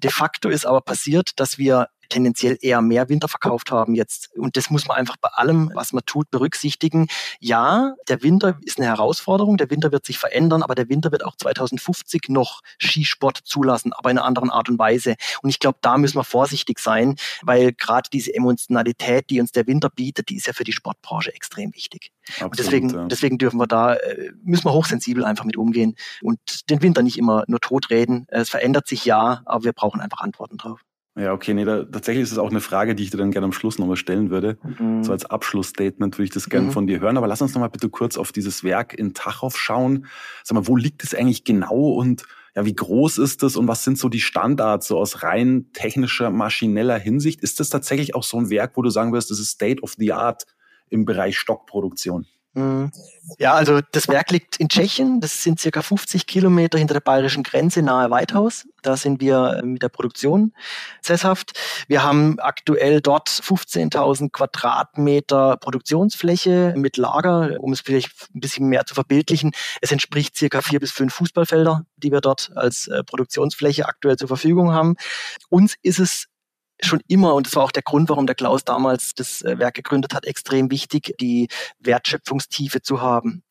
De 0.02 0.10
facto 0.10 0.48
ist 0.48 0.64
aber 0.64 0.80
passiert, 0.80 1.32
dass 1.36 1.58
wir 1.58 1.88
tendenziell 2.10 2.58
eher 2.60 2.82
mehr 2.82 3.08
Winter 3.08 3.28
verkauft 3.28 3.70
haben 3.70 3.94
jetzt. 3.94 4.30
Und 4.36 4.56
das 4.56 4.68
muss 4.68 4.86
man 4.86 4.98
einfach 4.98 5.16
bei 5.16 5.30
allem, 5.30 5.70
was 5.74 5.92
man 5.92 6.04
tut, 6.04 6.30
berücksichtigen. 6.30 7.06
Ja, 7.38 7.94
der 8.08 8.22
Winter 8.22 8.58
ist 8.62 8.78
eine 8.78 8.88
Herausforderung, 8.88 9.56
der 9.56 9.70
Winter 9.70 9.92
wird 9.92 10.04
sich 10.04 10.18
verändern, 10.18 10.62
aber 10.62 10.74
der 10.74 10.88
Winter 10.88 11.12
wird 11.12 11.24
auch 11.24 11.36
2050 11.36 12.28
noch 12.28 12.60
Skisport 12.78 13.38
zulassen, 13.44 13.92
aber 13.92 14.10
in 14.10 14.18
einer 14.18 14.26
anderen 14.26 14.50
Art 14.50 14.68
und 14.68 14.78
Weise. 14.78 15.14
Und 15.42 15.48
ich 15.50 15.58
glaube, 15.58 15.78
da 15.80 15.96
müssen 15.96 16.18
wir 16.18 16.24
vorsichtig 16.24 16.78
sein, 16.78 17.16
weil 17.42 17.72
gerade 17.72 18.10
diese 18.12 18.34
Emotionalität, 18.34 19.30
die 19.30 19.40
uns 19.40 19.52
der 19.52 19.66
Winter 19.66 19.88
bietet, 19.88 20.28
die 20.28 20.36
ist 20.36 20.46
ja 20.46 20.52
für 20.52 20.64
die 20.64 20.72
Sportbranche 20.72 21.32
extrem 21.32 21.74
wichtig. 21.74 22.10
Absolut, 22.28 22.50
und 22.50 22.58
deswegen, 22.58 22.90
ja. 22.90 23.06
deswegen 23.06 23.38
dürfen 23.38 23.58
wir 23.58 23.66
da, 23.66 23.94
äh, 23.94 24.30
müssen 24.42 24.64
wir 24.64 24.72
hochsensibel 24.72 25.24
einfach 25.24 25.44
mit 25.44 25.56
umgehen 25.56 25.96
und 26.22 26.38
den 26.68 26.82
Winter 26.82 27.02
nicht 27.02 27.18
immer 27.18 27.44
nur 27.46 27.60
totreden. 27.60 28.26
Es 28.28 28.50
verändert 28.50 28.86
sich 28.86 29.04
ja, 29.04 29.42
aber 29.44 29.64
wir 29.64 29.72
brauchen 29.72 30.00
einfach 30.00 30.20
Antworten 30.20 30.56
drauf. 30.56 30.80
Ja, 31.16 31.32
okay, 31.32 31.54
nee, 31.54 31.64
da, 31.64 31.82
tatsächlich 31.84 32.22
ist 32.22 32.32
es 32.32 32.38
auch 32.38 32.50
eine 32.50 32.60
Frage, 32.60 32.94
die 32.94 33.02
ich 33.02 33.10
dir 33.10 33.16
dann 33.16 33.32
gerne 33.32 33.44
am 33.44 33.52
Schluss 33.52 33.78
nochmal 33.78 33.96
stellen 33.96 34.30
würde. 34.30 34.58
Mhm. 34.78 35.02
So 35.02 35.12
als 35.12 35.24
Abschlussstatement 35.24 36.16
würde 36.16 36.24
ich 36.24 36.30
das 36.30 36.48
gerne 36.48 36.68
mhm. 36.68 36.72
von 36.72 36.86
dir 36.86 37.00
hören. 37.00 37.16
Aber 37.16 37.26
lass 37.26 37.42
uns 37.42 37.52
nochmal 37.52 37.70
bitte 37.70 37.88
kurz 37.88 38.16
auf 38.16 38.30
dieses 38.30 38.62
Werk 38.62 38.94
in 38.94 39.12
Tachow 39.12 39.56
schauen. 39.56 40.06
Sag 40.44 40.54
mal, 40.54 40.68
wo 40.68 40.76
liegt 40.76 41.02
es 41.02 41.14
eigentlich 41.14 41.44
genau 41.44 41.90
und 41.90 42.24
ja, 42.54 42.64
wie 42.64 42.74
groß 42.74 43.18
ist 43.18 43.42
es 43.42 43.56
und 43.56 43.68
was 43.68 43.84
sind 43.84 43.98
so 43.98 44.08
die 44.08 44.20
Standards 44.20 44.88
so 44.88 44.98
aus 44.98 45.22
rein 45.22 45.66
technischer, 45.72 46.30
maschineller 46.30 46.98
Hinsicht? 46.98 47.42
Ist 47.42 47.60
das 47.60 47.70
tatsächlich 47.70 48.14
auch 48.14 48.24
so 48.24 48.38
ein 48.38 48.50
Werk, 48.50 48.76
wo 48.76 48.82
du 48.82 48.90
sagen 48.90 49.12
wirst, 49.12 49.30
das 49.30 49.40
ist 49.40 49.50
State 49.50 49.82
of 49.82 49.94
the 49.98 50.12
Art 50.12 50.46
im 50.88 51.04
Bereich 51.04 51.38
Stockproduktion? 51.38 52.26
Mhm. 52.54 52.90
Ja, 53.38 53.54
also 53.54 53.80
das 53.92 54.08
Werk 54.08 54.32
liegt 54.32 54.56
in 54.56 54.68
Tschechien. 54.68 55.20
Das 55.20 55.44
sind 55.44 55.60
circa 55.60 55.82
50 55.82 56.26
Kilometer 56.26 56.78
hinter 56.78 56.94
der 56.94 57.00
bayerischen 57.00 57.44
Grenze 57.44 57.80
nahe 57.80 58.10
Weithaus. 58.10 58.66
Da 58.82 58.96
sind 58.96 59.20
wir 59.20 59.60
äh, 59.60 59.62
mit 59.62 59.82
der 59.82 59.88
Produktion 59.88 60.52
sesshaft. 61.00 61.52
Wir 61.86 62.02
haben 62.02 62.40
aktuell 62.40 63.00
dort 63.00 63.28
15.000 63.28 64.30
Quadratmeter 64.30 65.58
Produktionsfläche 65.58 66.74
mit 66.76 66.96
Lager, 66.96 67.56
um 67.60 67.72
es 67.72 67.80
vielleicht 67.80 68.10
ein 68.34 68.40
bisschen 68.40 68.66
mehr 68.66 68.84
zu 68.84 68.94
verbildlichen. 68.94 69.52
Es 69.80 69.92
entspricht 69.92 70.36
circa 70.36 70.60
vier 70.60 70.80
bis 70.80 70.90
fünf 70.90 71.14
Fußballfelder, 71.14 71.86
die 71.98 72.10
wir 72.10 72.20
dort 72.20 72.50
als 72.56 72.88
äh, 72.88 73.04
Produktionsfläche 73.04 73.86
aktuell 73.86 74.16
zur 74.16 74.28
Verfügung 74.28 74.72
haben. 74.72 74.96
Uns 75.50 75.76
ist 75.82 76.00
es 76.00 76.26
schon 76.82 77.00
immer, 77.08 77.34
und 77.34 77.46
das 77.46 77.56
war 77.56 77.64
auch 77.64 77.72
der 77.72 77.82
Grund, 77.82 78.08
warum 78.08 78.26
der 78.26 78.34
Klaus 78.34 78.64
damals 78.64 79.14
das 79.14 79.42
äh, 79.42 79.58
Werk 79.58 79.74
gegründet 79.74 80.14
hat, 80.14 80.24
extrem 80.24 80.70
wichtig, 80.70 81.14
die 81.20 81.48
Wertschöpfungstiefe 81.80 82.82
zu 82.82 83.00
haben. 83.00 83.42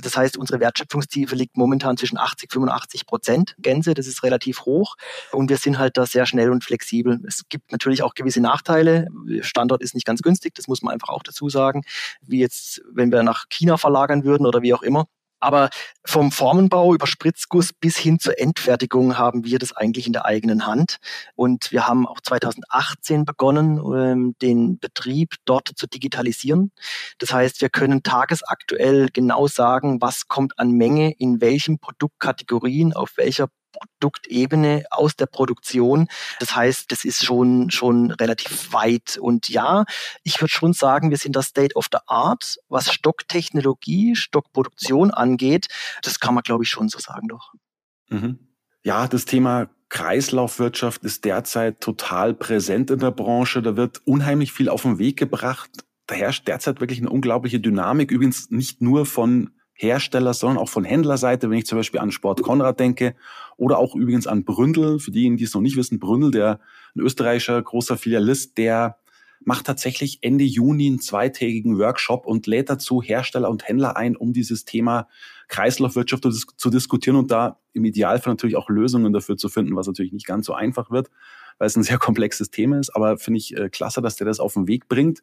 Das 0.00 0.16
heißt, 0.16 0.36
unsere 0.36 0.60
Wertschöpfungstiefe 0.60 1.34
liegt 1.34 1.56
momentan 1.56 1.96
zwischen 1.96 2.18
80 2.18 2.48
und 2.48 2.52
85 2.52 3.06
Prozent 3.06 3.54
Gänse. 3.58 3.94
Das 3.94 4.06
ist 4.06 4.22
relativ 4.22 4.62
hoch. 4.62 4.96
Und 5.32 5.50
wir 5.50 5.58
sind 5.58 5.78
halt 5.78 5.96
da 5.96 6.06
sehr 6.06 6.26
schnell 6.26 6.50
und 6.50 6.64
flexibel. 6.64 7.20
Es 7.26 7.42
gibt 7.48 7.72
natürlich 7.72 8.02
auch 8.02 8.14
gewisse 8.14 8.40
Nachteile. 8.40 9.08
Standort 9.40 9.82
ist 9.82 9.94
nicht 9.94 10.06
ganz 10.06 10.22
günstig. 10.22 10.54
Das 10.54 10.68
muss 10.68 10.82
man 10.82 10.94
einfach 10.94 11.08
auch 11.08 11.22
dazu 11.22 11.48
sagen. 11.48 11.82
Wie 12.22 12.40
jetzt, 12.40 12.80
wenn 12.90 13.12
wir 13.12 13.22
nach 13.22 13.44
China 13.50 13.76
verlagern 13.76 14.24
würden 14.24 14.46
oder 14.46 14.62
wie 14.62 14.74
auch 14.74 14.82
immer. 14.82 15.06
Aber 15.42 15.70
vom 16.04 16.30
Formenbau 16.30 16.94
über 16.94 17.08
Spritzguss 17.08 17.72
bis 17.72 17.96
hin 17.96 18.20
zur 18.20 18.38
Endfertigung 18.38 19.18
haben 19.18 19.44
wir 19.44 19.58
das 19.58 19.72
eigentlich 19.72 20.06
in 20.06 20.12
der 20.12 20.24
eigenen 20.24 20.66
Hand. 20.66 20.98
Und 21.34 21.72
wir 21.72 21.88
haben 21.88 22.06
auch 22.06 22.20
2018 22.20 23.24
begonnen, 23.24 23.78
ähm, 23.78 24.36
den 24.40 24.78
Betrieb 24.78 25.34
dort 25.44 25.70
zu 25.74 25.88
digitalisieren. 25.88 26.70
Das 27.18 27.32
heißt, 27.32 27.60
wir 27.60 27.70
können 27.70 28.04
tagesaktuell 28.04 29.08
genau 29.12 29.48
sagen, 29.48 30.00
was 30.00 30.28
kommt 30.28 30.58
an 30.60 30.70
Menge 30.70 31.12
in 31.18 31.40
welchen 31.40 31.80
Produktkategorien, 31.80 32.92
auf 32.92 33.16
welcher 33.16 33.48
Produktebene 33.72 34.84
aus 34.90 35.16
der 35.16 35.26
Produktion. 35.26 36.08
Das 36.38 36.54
heißt, 36.54 36.90
das 36.92 37.04
ist 37.04 37.24
schon, 37.24 37.70
schon 37.70 38.10
relativ 38.10 38.72
weit. 38.72 39.18
Und 39.20 39.48
ja, 39.48 39.84
ich 40.22 40.40
würde 40.40 40.52
schon 40.52 40.72
sagen, 40.72 41.10
wir 41.10 41.16
sind 41.16 41.36
das 41.36 41.46
State 41.46 41.74
of 41.74 41.86
the 41.92 41.98
Art, 42.06 42.58
was 42.68 42.92
Stocktechnologie, 42.92 44.16
Stockproduktion 44.16 45.10
angeht. 45.10 45.68
Das 46.02 46.20
kann 46.20 46.34
man, 46.34 46.42
glaube 46.42 46.64
ich, 46.64 46.70
schon 46.70 46.88
so 46.88 46.98
sagen 46.98 47.28
doch. 47.28 47.52
Mhm. 48.08 48.38
Ja, 48.84 49.06
das 49.08 49.24
Thema 49.24 49.70
Kreislaufwirtschaft 49.88 51.04
ist 51.04 51.24
derzeit 51.24 51.80
total 51.80 52.34
präsent 52.34 52.90
in 52.90 52.98
der 52.98 53.10
Branche. 53.10 53.62
Da 53.62 53.76
wird 53.76 54.00
unheimlich 54.04 54.52
viel 54.52 54.68
auf 54.68 54.82
den 54.82 54.98
Weg 54.98 55.18
gebracht 55.18 55.70
da 56.06 56.14
herrscht 56.14 56.46
derzeit 56.48 56.80
wirklich 56.80 56.98
eine 56.98 57.10
unglaubliche 57.10 57.60
Dynamik. 57.60 58.10
Übrigens 58.10 58.50
nicht 58.50 58.80
nur 58.80 59.06
von 59.06 59.50
Hersteller, 59.74 60.34
sondern 60.34 60.58
auch 60.58 60.68
von 60.68 60.84
Händlerseite, 60.84 61.50
wenn 61.50 61.58
ich 61.58 61.66
zum 61.66 61.78
Beispiel 61.78 62.00
an 62.00 62.12
Sport 62.12 62.42
Konrad 62.42 62.78
denke 62.78 63.14
oder 63.56 63.78
auch 63.78 63.94
übrigens 63.94 64.26
an 64.26 64.44
Bründel. 64.44 64.98
Für 64.98 65.10
diejenigen, 65.10 65.38
die 65.38 65.44
es 65.44 65.54
noch 65.54 65.60
nicht 65.60 65.76
wissen, 65.76 65.98
Bründel, 65.98 66.30
der 66.30 66.60
ein 66.94 67.00
österreichischer 67.00 67.60
großer 67.60 67.96
Filialist, 67.96 68.58
der 68.58 68.98
macht 69.44 69.66
tatsächlich 69.66 70.18
Ende 70.22 70.44
Juni 70.44 70.86
einen 70.86 71.00
zweitägigen 71.00 71.78
Workshop 71.78 72.26
und 72.26 72.46
lädt 72.46 72.70
dazu 72.70 73.02
Hersteller 73.02 73.50
und 73.50 73.66
Händler 73.66 73.96
ein, 73.96 74.16
um 74.16 74.32
dieses 74.32 74.64
Thema 74.64 75.08
Kreislaufwirtschaft 75.48 76.24
zu 76.56 76.70
diskutieren 76.70 77.16
und 77.16 77.30
da 77.30 77.58
im 77.72 77.84
Idealfall 77.84 78.32
natürlich 78.32 78.56
auch 78.56 78.68
Lösungen 78.68 79.12
dafür 79.12 79.36
zu 79.36 79.48
finden, 79.48 79.76
was 79.76 79.86
natürlich 79.86 80.12
nicht 80.12 80.26
ganz 80.26 80.46
so 80.46 80.54
einfach 80.54 80.90
wird, 80.90 81.10
weil 81.58 81.66
es 81.66 81.76
ein 81.76 81.82
sehr 81.82 81.98
komplexes 81.98 82.50
Thema 82.50 82.78
ist. 82.78 82.94
Aber 82.94 83.18
finde 83.18 83.38
ich 83.38 83.56
äh, 83.56 83.68
klasse, 83.68 84.00
dass 84.00 84.16
der 84.16 84.26
das 84.26 84.40
auf 84.40 84.54
den 84.54 84.68
Weg 84.68 84.88
bringt. 84.88 85.22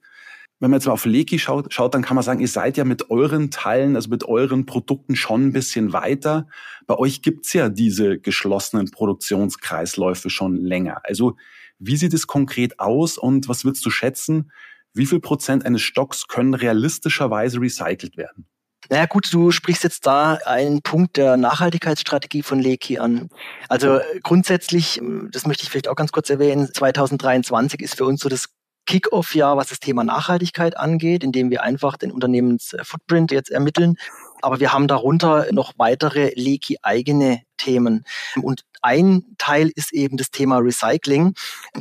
Wenn 0.60 0.72
man 0.72 0.80
jetzt 0.80 0.88
mal 0.88 0.94
auf 0.94 1.06
Leki 1.06 1.40
schaut, 1.40 1.74
schaut, 1.74 1.94
dann 1.94 2.02
kann 2.02 2.16
man 2.16 2.24
sagen, 2.24 2.42
ihr 2.42 2.48
seid 2.48 2.76
ja 2.76 2.84
mit 2.84 3.10
euren 3.10 3.50
Teilen, 3.50 3.96
also 3.96 4.10
mit 4.10 4.26
euren 4.26 4.66
Produkten 4.66 5.16
schon 5.16 5.48
ein 5.48 5.54
bisschen 5.54 5.94
weiter. 5.94 6.48
Bei 6.86 6.98
euch 6.98 7.22
gibt's 7.22 7.54
ja 7.54 7.70
diese 7.70 8.20
geschlossenen 8.20 8.92
Produktionskreisläufe 8.92 10.30
schon 10.30 10.58
länger. 10.58 11.02
Also 11.04 11.38
wie 11.80 11.96
sieht 11.96 12.14
es 12.14 12.28
konkret 12.28 12.80
aus 12.80 13.18
und 13.18 13.48
was 13.48 13.64
würdest 13.64 13.86
du 13.86 13.90
schätzen? 13.90 14.52
Wie 14.94 15.06
viel 15.06 15.22
Prozent 15.22 15.66
eines 15.66 15.82
Stocks 15.82 16.28
können 16.28 16.54
realistischerweise 16.54 17.62
recycelt 17.62 18.18
werden? 18.18 18.46
Naja 18.90 19.06
gut, 19.06 19.32
du 19.32 19.52
sprichst 19.52 19.84
jetzt 19.84 20.06
da 20.08 20.40
einen 20.46 20.82
Punkt 20.82 21.16
der 21.16 21.38
Nachhaltigkeitsstrategie 21.38 22.42
von 22.42 22.60
Leki 22.60 22.98
an. 22.98 23.30
Also 23.68 24.00
grundsätzlich, 24.24 25.00
das 25.32 25.46
möchte 25.46 25.64
ich 25.64 25.70
vielleicht 25.70 25.88
auch 25.88 25.96
ganz 25.96 26.12
kurz 26.12 26.30
erwähnen, 26.30 26.74
2023 26.74 27.82
ist 27.82 27.96
für 27.96 28.06
uns 28.06 28.22
so 28.22 28.30
das 28.30 28.50
Kick-off-Jahr, 28.90 29.56
was 29.56 29.68
das 29.68 29.80
Thema 29.80 30.04
Nachhaltigkeit 30.04 30.76
angeht, 30.76 31.24
indem 31.24 31.52
wir 31.52 31.62
einfach 31.62 31.96
den 31.96 32.12
Unternehmensfootprint 32.12 33.32
jetzt 33.32 33.52
ermitteln. 33.52 33.98
Aber 34.42 34.60
wir 34.60 34.74
haben 34.74 34.88
darunter 34.88 35.46
noch 35.52 35.74
weitere 35.78 36.32
Leki-eigene 36.34 37.44
Themen. 37.58 38.04
Und 38.42 38.64
ein 38.82 39.24
Teil 39.38 39.72
ist 39.76 39.94
eben 39.94 40.18
das 40.18 40.32
Thema 40.32 40.58
Recycling. 40.58 41.34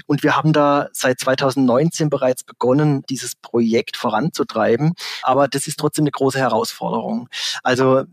Und 0.06 0.22
wir 0.22 0.36
haben 0.36 0.52
da 0.52 0.88
seit 0.92 1.20
2019 1.20 2.10
bereits 2.10 2.44
begonnen, 2.44 3.02
dieses 3.08 3.36
Projekt 3.36 3.96
voranzutreiben. 3.96 4.94
Aber 5.22 5.48
das 5.48 5.66
ist 5.66 5.78
trotzdem 5.78 6.04
eine 6.04 6.10
große 6.10 6.38
Herausforderung. 6.38 7.28
Also 7.62 8.04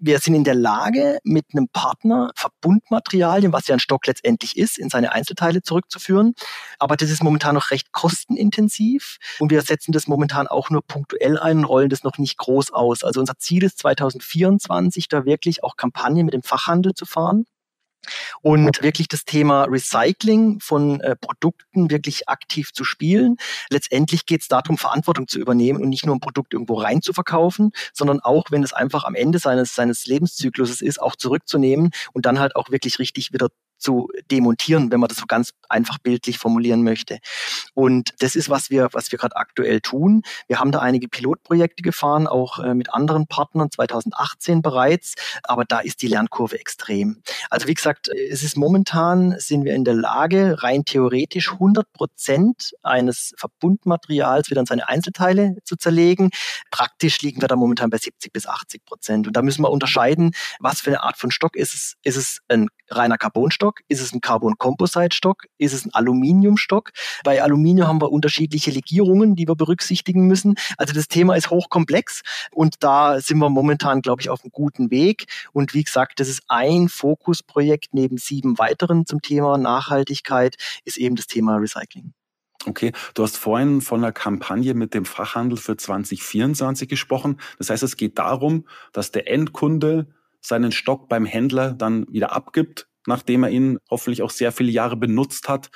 wir 0.00 0.18
sind 0.18 0.34
in 0.34 0.44
der 0.44 0.54
Lage, 0.54 1.18
mit 1.24 1.46
einem 1.52 1.68
Partner 1.68 2.32
Verbundmaterialien, 2.34 3.52
was 3.52 3.66
ja 3.66 3.74
ein 3.74 3.80
Stock 3.80 4.06
letztendlich 4.06 4.56
ist, 4.56 4.78
in 4.78 4.90
seine 4.90 5.12
Einzelteile 5.12 5.62
zurückzuführen. 5.62 6.34
Aber 6.78 6.96
das 6.96 7.10
ist 7.10 7.22
momentan 7.22 7.54
noch 7.54 7.70
recht 7.70 7.92
kostenintensiv. 7.92 9.18
Und 9.38 9.50
wir 9.50 9.62
setzen 9.62 9.92
das 9.92 10.06
momentan 10.06 10.46
auch 10.46 10.70
nur 10.70 10.82
punktuell 10.82 11.38
ein 11.38 11.58
und 11.58 11.64
rollen 11.64 11.90
das 11.90 12.04
noch 12.04 12.18
nicht 12.18 12.38
groß 12.38 12.72
aus. 12.72 13.04
Also 13.04 13.20
unser 13.20 13.38
Ziel 13.38 13.64
ist 13.64 13.78
2024, 13.78 15.08
da 15.08 15.24
wirklich 15.24 15.62
auch 15.64 15.76
Kampagnen 15.76 16.24
mit 16.24 16.34
dem 16.34 16.42
Fachhandel 16.42 16.94
zu 16.94 17.06
fahren 17.06 17.46
und 18.42 18.82
wirklich 18.82 19.08
das 19.08 19.24
Thema 19.24 19.64
Recycling 19.64 20.60
von 20.60 21.00
äh, 21.00 21.16
Produkten 21.16 21.90
wirklich 21.90 22.28
aktiv 22.28 22.72
zu 22.72 22.84
spielen. 22.84 23.36
Letztendlich 23.70 24.26
geht 24.26 24.42
es 24.42 24.48
darum, 24.48 24.78
Verantwortung 24.78 25.28
zu 25.28 25.38
übernehmen 25.38 25.80
und 25.82 25.88
nicht 25.88 26.06
nur 26.06 26.16
ein 26.16 26.20
Produkt 26.20 26.52
irgendwo 26.52 26.74
rein 26.74 27.02
zu 27.02 27.12
verkaufen, 27.12 27.72
sondern 27.92 28.20
auch, 28.20 28.50
wenn 28.50 28.62
es 28.62 28.72
einfach 28.72 29.04
am 29.04 29.14
Ende 29.14 29.38
seines, 29.38 29.74
seines 29.74 30.06
Lebenszykluses 30.06 30.80
ist, 30.80 31.00
auch 31.00 31.16
zurückzunehmen 31.16 31.90
und 32.12 32.26
dann 32.26 32.38
halt 32.38 32.56
auch 32.56 32.70
wirklich 32.70 32.98
richtig 32.98 33.32
wieder 33.32 33.48
zu 33.80 34.08
demontieren, 34.30 34.92
wenn 34.92 35.00
man 35.00 35.08
das 35.08 35.18
so 35.18 35.26
ganz 35.26 35.52
einfach 35.68 35.98
bildlich 35.98 36.38
formulieren 36.38 36.82
möchte. 36.82 37.18
Und 37.74 38.10
das 38.20 38.36
ist, 38.36 38.48
was 38.50 38.70
wir, 38.70 38.88
was 38.92 39.10
wir 39.10 39.18
gerade 39.18 39.36
aktuell 39.36 39.80
tun. 39.80 40.22
Wir 40.46 40.60
haben 40.60 40.72
da 40.72 40.80
einige 40.80 41.08
Pilotprojekte 41.08 41.82
gefahren, 41.82 42.26
auch 42.26 42.58
äh, 42.58 42.74
mit 42.74 42.92
anderen 42.92 43.26
Partnern 43.26 43.70
2018 43.70 44.62
bereits, 44.62 45.14
aber 45.42 45.64
da 45.64 45.80
ist 45.80 46.02
die 46.02 46.08
Lernkurve 46.08 46.58
extrem. 46.58 47.22
Also 47.48 47.66
wie 47.66 47.74
gesagt, 47.74 48.08
es 48.08 48.42
ist 48.42 48.56
momentan, 48.56 49.34
sind 49.38 49.64
wir 49.64 49.74
in 49.74 49.84
der 49.84 49.94
Lage, 49.94 50.62
rein 50.62 50.84
theoretisch 50.84 51.52
100 51.52 51.92
Prozent 51.92 52.72
eines 52.82 53.34
Verbundmaterials 53.36 54.50
wieder 54.50 54.60
in 54.60 54.66
seine 54.66 54.88
Einzelteile 54.88 55.56
zu 55.64 55.76
zerlegen. 55.76 56.30
Praktisch 56.70 57.22
liegen 57.22 57.40
wir 57.40 57.48
da 57.48 57.56
momentan 57.56 57.90
bei 57.90 57.98
70 57.98 58.32
bis 58.32 58.46
80 58.46 58.84
Prozent. 58.84 59.26
Und 59.26 59.36
da 59.36 59.42
müssen 59.42 59.62
wir 59.62 59.70
unterscheiden, 59.70 60.32
was 60.58 60.80
für 60.80 60.90
eine 60.90 61.02
Art 61.02 61.16
von 61.16 61.30
Stock 61.30 61.56
ist 61.56 61.74
es. 61.74 61.96
Ist 62.02 62.16
es 62.16 62.40
ein 62.48 62.68
reiner 62.90 63.18
Carbonstock? 63.18 63.69
Stock? 63.70 63.80
Ist 63.88 64.00
es 64.00 64.12
ein 64.12 64.20
Carbon 64.20 64.58
Composite 64.58 65.14
Stock? 65.14 65.44
Ist 65.58 65.72
es 65.72 65.84
ein 65.84 65.94
Aluminiumstock? 65.94 66.90
Bei 67.22 67.42
Aluminium 67.42 67.86
haben 67.86 68.00
wir 68.00 68.10
unterschiedliche 68.10 68.70
Legierungen, 68.72 69.36
die 69.36 69.46
wir 69.46 69.54
berücksichtigen 69.54 70.26
müssen. 70.26 70.56
Also 70.76 70.92
das 70.92 71.06
Thema 71.06 71.36
ist 71.36 71.50
hochkomplex 71.50 72.22
und 72.50 72.82
da 72.82 73.20
sind 73.20 73.38
wir 73.38 73.48
momentan, 73.48 74.02
glaube 74.02 74.22
ich, 74.22 74.30
auf 74.30 74.42
einem 74.42 74.50
guten 74.50 74.90
Weg. 74.90 75.26
Und 75.52 75.72
wie 75.72 75.84
gesagt, 75.84 76.18
das 76.18 76.28
ist 76.28 76.42
ein 76.48 76.88
Fokusprojekt 76.88 77.94
neben 77.94 78.18
sieben 78.18 78.58
weiteren 78.58 79.06
zum 79.06 79.22
Thema 79.22 79.56
Nachhaltigkeit, 79.56 80.56
ist 80.84 80.98
eben 80.98 81.14
das 81.14 81.26
Thema 81.26 81.56
Recycling. 81.56 82.12
Okay, 82.66 82.92
du 83.14 83.22
hast 83.22 83.36
vorhin 83.36 83.80
von 83.80 84.02
der 84.02 84.12
Kampagne 84.12 84.74
mit 84.74 84.94
dem 84.94 85.04
Fachhandel 85.04 85.58
für 85.58 85.76
2024 85.76 86.88
gesprochen. 86.88 87.40
Das 87.58 87.70
heißt, 87.70 87.82
es 87.82 87.96
geht 87.96 88.18
darum, 88.18 88.66
dass 88.92 89.12
der 89.12 89.30
Endkunde 89.30 90.08
seinen 90.40 90.72
Stock 90.72 91.08
beim 91.08 91.24
Händler 91.24 91.72
dann 91.72 92.06
wieder 92.10 92.32
abgibt, 92.32 92.89
nachdem 93.06 93.44
er 93.44 93.50
ihn 93.50 93.78
hoffentlich 93.90 94.22
auch 94.22 94.30
sehr 94.30 94.52
viele 94.52 94.70
Jahre 94.70 94.96
benutzt 94.96 95.48
hat. 95.48 95.70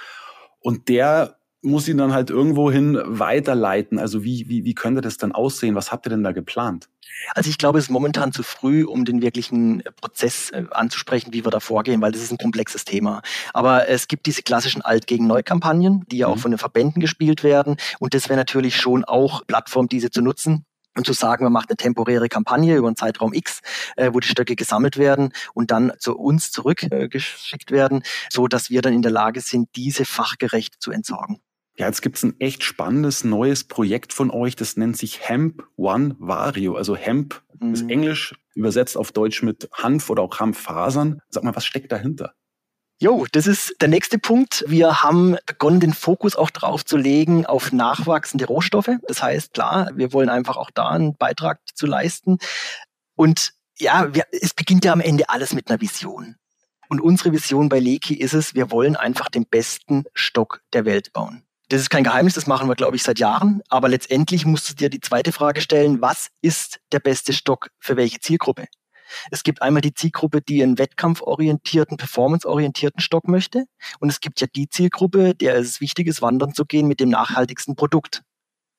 Und 0.60 0.88
der 0.88 1.36
muss 1.64 1.88
ihn 1.88 1.96
dann 1.96 2.12
halt 2.12 2.30
irgendwohin 2.30 3.00
weiterleiten. 3.04 3.98
Also 3.98 4.22
wie, 4.22 4.48
wie, 4.48 4.64
wie 4.64 4.74
könnte 4.74 5.00
das 5.00 5.16
dann 5.16 5.32
aussehen? 5.32 5.74
Was 5.74 5.90
habt 5.90 6.06
ihr 6.06 6.10
denn 6.10 6.22
da 6.22 6.32
geplant? 6.32 6.88
Also 7.34 7.48
ich 7.48 7.58
glaube, 7.58 7.78
es 7.78 7.86
ist 7.86 7.90
momentan 7.90 8.32
zu 8.32 8.42
früh, 8.42 8.84
um 8.84 9.04
den 9.04 9.22
wirklichen 9.22 9.80
äh, 9.80 9.92
Prozess 9.92 10.50
äh, 10.50 10.64
anzusprechen, 10.70 11.32
wie 11.32 11.44
wir 11.44 11.50
da 11.50 11.60
vorgehen, 11.60 12.00
weil 12.02 12.12
das 12.12 12.22
ist 12.22 12.32
ein 12.32 12.38
komplexes 12.38 12.84
Thema. 12.84 13.22
Aber 13.52 13.88
es 13.88 14.08
gibt 14.08 14.26
diese 14.26 14.42
klassischen 14.42 14.82
Alt 14.82 15.06
gegen 15.06 15.26
Neu-Kampagnen, 15.26 16.04
die 16.10 16.18
ja 16.18 16.26
auch 16.26 16.36
mhm. 16.36 16.40
von 16.40 16.50
den 16.52 16.58
Verbänden 16.58 17.00
gespielt 17.00 17.44
werden. 17.44 17.76
Und 17.98 18.14
das 18.14 18.28
wäre 18.28 18.38
natürlich 18.38 18.76
schon 18.76 19.04
auch 19.04 19.46
Plattform, 19.46 19.88
diese 19.88 20.10
zu 20.10 20.20
nutzen 20.20 20.66
und 20.96 21.06
zu 21.06 21.12
sagen, 21.12 21.44
man 21.44 21.52
macht 21.52 21.70
eine 21.70 21.76
temporäre 21.76 22.28
Kampagne 22.28 22.76
über 22.76 22.86
einen 22.86 22.96
Zeitraum 22.96 23.32
X, 23.32 23.60
äh, 23.96 24.10
wo 24.12 24.20
die 24.20 24.28
Stöcke 24.28 24.56
gesammelt 24.56 24.96
werden 24.96 25.32
und 25.52 25.70
dann 25.70 25.92
zu 25.98 26.16
uns 26.16 26.50
zurückgeschickt 26.50 27.70
äh, 27.70 27.74
werden, 27.74 28.02
so 28.30 28.46
dass 28.46 28.70
wir 28.70 28.82
dann 28.82 28.92
in 28.92 29.02
der 29.02 29.12
Lage 29.12 29.40
sind, 29.40 29.68
diese 29.76 30.04
fachgerecht 30.04 30.76
zu 30.80 30.90
entsorgen. 30.90 31.40
Ja, 31.76 31.86
jetzt 31.86 32.02
gibt's 32.02 32.22
ein 32.22 32.38
echt 32.38 32.62
spannendes 32.62 33.24
neues 33.24 33.64
Projekt 33.64 34.12
von 34.12 34.30
euch, 34.30 34.54
das 34.54 34.76
nennt 34.76 34.96
sich 34.96 35.28
Hemp 35.28 35.64
One 35.76 36.14
Vario. 36.20 36.76
Also 36.76 36.94
Hemp 36.94 37.42
mhm. 37.58 37.74
ist 37.74 37.90
Englisch, 37.90 38.34
übersetzt 38.54 38.96
auf 38.96 39.10
Deutsch 39.10 39.42
mit 39.42 39.68
Hanf 39.72 40.08
oder 40.08 40.22
auch 40.22 40.38
Hanffasern. 40.38 41.20
Sag 41.30 41.42
mal, 41.42 41.56
was 41.56 41.66
steckt 41.66 41.90
dahinter? 41.90 42.34
Jo, 43.00 43.26
das 43.32 43.46
ist 43.46 43.74
der 43.80 43.88
nächste 43.88 44.18
Punkt. 44.18 44.64
Wir 44.68 45.02
haben 45.02 45.36
begonnen, 45.46 45.80
den 45.80 45.92
Fokus 45.92 46.36
auch 46.36 46.50
drauf 46.50 46.84
zu 46.84 46.96
legen 46.96 47.44
auf 47.44 47.72
nachwachsende 47.72 48.46
Rohstoffe. 48.46 48.90
Das 49.08 49.22
heißt, 49.22 49.52
klar, 49.52 49.90
wir 49.94 50.12
wollen 50.12 50.28
einfach 50.28 50.56
auch 50.56 50.70
da 50.70 50.88
einen 50.90 51.16
Beitrag 51.16 51.60
zu 51.74 51.86
leisten. 51.86 52.38
Und 53.16 53.52
ja, 53.78 54.14
wir, 54.14 54.24
es 54.30 54.54
beginnt 54.54 54.84
ja 54.84 54.92
am 54.92 55.00
Ende 55.00 55.28
alles 55.28 55.52
mit 55.52 55.68
einer 55.68 55.80
Vision. 55.80 56.36
Und 56.88 57.00
unsere 57.00 57.32
Vision 57.32 57.68
bei 57.68 57.80
Leki 57.80 58.14
ist 58.14 58.34
es, 58.34 58.54
wir 58.54 58.70
wollen 58.70 58.94
einfach 58.94 59.28
den 59.28 59.46
besten 59.46 60.04
Stock 60.14 60.62
der 60.72 60.84
Welt 60.84 61.12
bauen. 61.12 61.42
Das 61.68 61.80
ist 61.80 61.90
kein 61.90 62.04
Geheimnis, 62.04 62.34
das 62.34 62.46
machen 62.46 62.68
wir, 62.68 62.76
glaube 62.76 62.96
ich, 62.96 63.02
seit 63.02 63.18
Jahren. 63.18 63.62
Aber 63.68 63.88
letztendlich 63.88 64.46
musst 64.46 64.70
du 64.70 64.74
dir 64.74 64.90
die 64.90 65.00
zweite 65.00 65.32
Frage 65.32 65.60
stellen, 65.60 66.00
was 66.00 66.28
ist 66.42 66.78
der 66.92 67.00
beste 67.00 67.32
Stock 67.32 67.70
für 67.80 67.96
welche 67.96 68.20
Zielgruppe? 68.20 68.66
Es 69.30 69.42
gibt 69.42 69.62
einmal 69.62 69.82
die 69.82 69.94
Zielgruppe, 69.94 70.40
die 70.40 70.62
einen 70.62 70.78
wettkampforientierten, 70.78 71.96
performanceorientierten 71.96 73.00
Stock 73.00 73.28
möchte. 73.28 73.64
Und 74.00 74.08
es 74.08 74.20
gibt 74.20 74.40
ja 74.40 74.46
die 74.54 74.68
Zielgruppe, 74.68 75.34
der 75.34 75.56
es 75.56 75.80
wichtig 75.80 76.06
ist, 76.06 76.22
wandern 76.22 76.54
zu 76.54 76.64
gehen 76.64 76.88
mit 76.88 77.00
dem 77.00 77.08
nachhaltigsten 77.08 77.76
Produkt. 77.76 78.22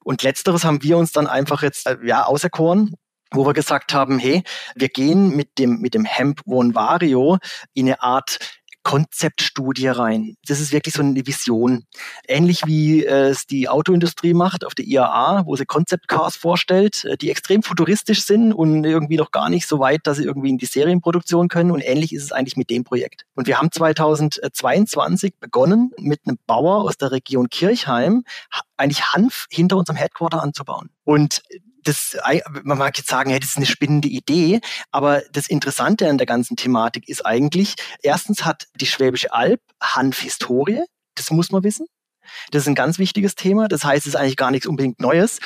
Und 0.03 0.21
letzteres 0.21 0.63
haben 0.63 0.83
wir 0.83 0.97
uns 0.97 1.11
dann 1.11 1.27
einfach 1.27 1.63
jetzt 1.63 1.87
äh, 1.87 1.97
ja 2.03 2.25
auserkoren 2.25 2.95
wo 3.31 3.45
wir 3.45 3.53
gesagt 3.53 3.93
haben, 3.93 4.19
hey, 4.19 4.43
wir 4.75 4.87
gehen 4.87 5.35
mit 5.35 5.57
dem, 5.57 5.79
mit 5.79 5.93
dem 5.93 6.05
Hemp 6.05 6.41
One 6.45 6.75
Vario 6.75 7.37
in 7.73 7.87
eine 7.87 8.01
Art 8.01 8.37
Konzeptstudie 8.85 9.87
rein. 9.87 10.37
Das 10.47 10.59
ist 10.59 10.71
wirklich 10.71 10.93
so 10.93 11.01
eine 11.01 11.25
Vision. 11.25 11.85
Ähnlich 12.27 12.61
wie 12.67 13.03
äh, 13.03 13.29
es 13.29 13.47
die 13.47 13.67
Autoindustrie 13.67 14.35
macht 14.35 14.63
auf 14.63 14.75
der 14.75 14.85
IAA, 14.85 15.47
wo 15.47 15.55
sie 15.55 15.65
Concept 15.65 16.07
Cars 16.07 16.35
vorstellt, 16.35 17.03
äh, 17.03 17.17
die 17.17 17.31
extrem 17.31 17.63
futuristisch 17.63 18.23
sind 18.23 18.53
und 18.53 18.85
irgendwie 18.85 19.17
noch 19.17 19.31
gar 19.31 19.49
nicht 19.49 19.67
so 19.67 19.79
weit, 19.79 20.01
dass 20.03 20.17
sie 20.17 20.23
irgendwie 20.23 20.49
in 20.49 20.59
die 20.59 20.67
Serienproduktion 20.67 21.47
können. 21.47 21.71
Und 21.71 21.81
ähnlich 21.81 22.13
ist 22.13 22.25
es 22.25 22.31
eigentlich 22.31 22.57
mit 22.57 22.69
dem 22.69 22.83
Projekt. 22.83 23.25
Und 23.33 23.47
wir 23.47 23.57
haben 23.57 23.71
2022 23.71 25.33
begonnen, 25.39 25.91
mit 25.97 26.21
einem 26.27 26.37
Bauer 26.45 26.83
aus 26.83 26.95
der 26.95 27.11
Region 27.11 27.49
Kirchheim 27.49 28.23
eigentlich 28.77 29.03
Hanf 29.13 29.47
hinter 29.49 29.77
unserem 29.77 29.97
Headquarter 29.97 30.43
anzubauen. 30.43 30.91
Und 31.03 31.41
das, 31.85 32.17
man 32.63 32.77
mag 32.77 32.97
jetzt 32.97 33.09
sagen, 33.09 33.29
hey, 33.29 33.39
das 33.39 33.51
ist 33.51 33.57
eine 33.57 33.65
spinnende 33.65 34.07
Idee, 34.07 34.59
aber 34.91 35.21
das 35.31 35.47
Interessante 35.47 36.09
an 36.09 36.17
der 36.17 36.27
ganzen 36.27 36.57
Thematik 36.57 37.07
ist 37.07 37.25
eigentlich, 37.25 37.75
erstens 38.01 38.43
hat 38.43 38.67
die 38.75 38.85
Schwäbische 38.85 39.33
Alb 39.33 39.61
Hanfhistorie, 39.81 40.83
das 41.15 41.31
muss 41.31 41.51
man 41.51 41.63
wissen. 41.63 41.87
Das 42.51 42.63
ist 42.63 42.67
ein 42.67 42.75
ganz 42.75 42.99
wichtiges 42.99 43.35
Thema. 43.35 43.67
Das 43.67 43.83
heißt, 43.83 44.05
es 44.05 44.13
ist 44.13 44.15
eigentlich 44.15 44.37
gar 44.37 44.51
nichts 44.51 44.67
unbedingt 44.67 44.99
Neues. 44.99 45.39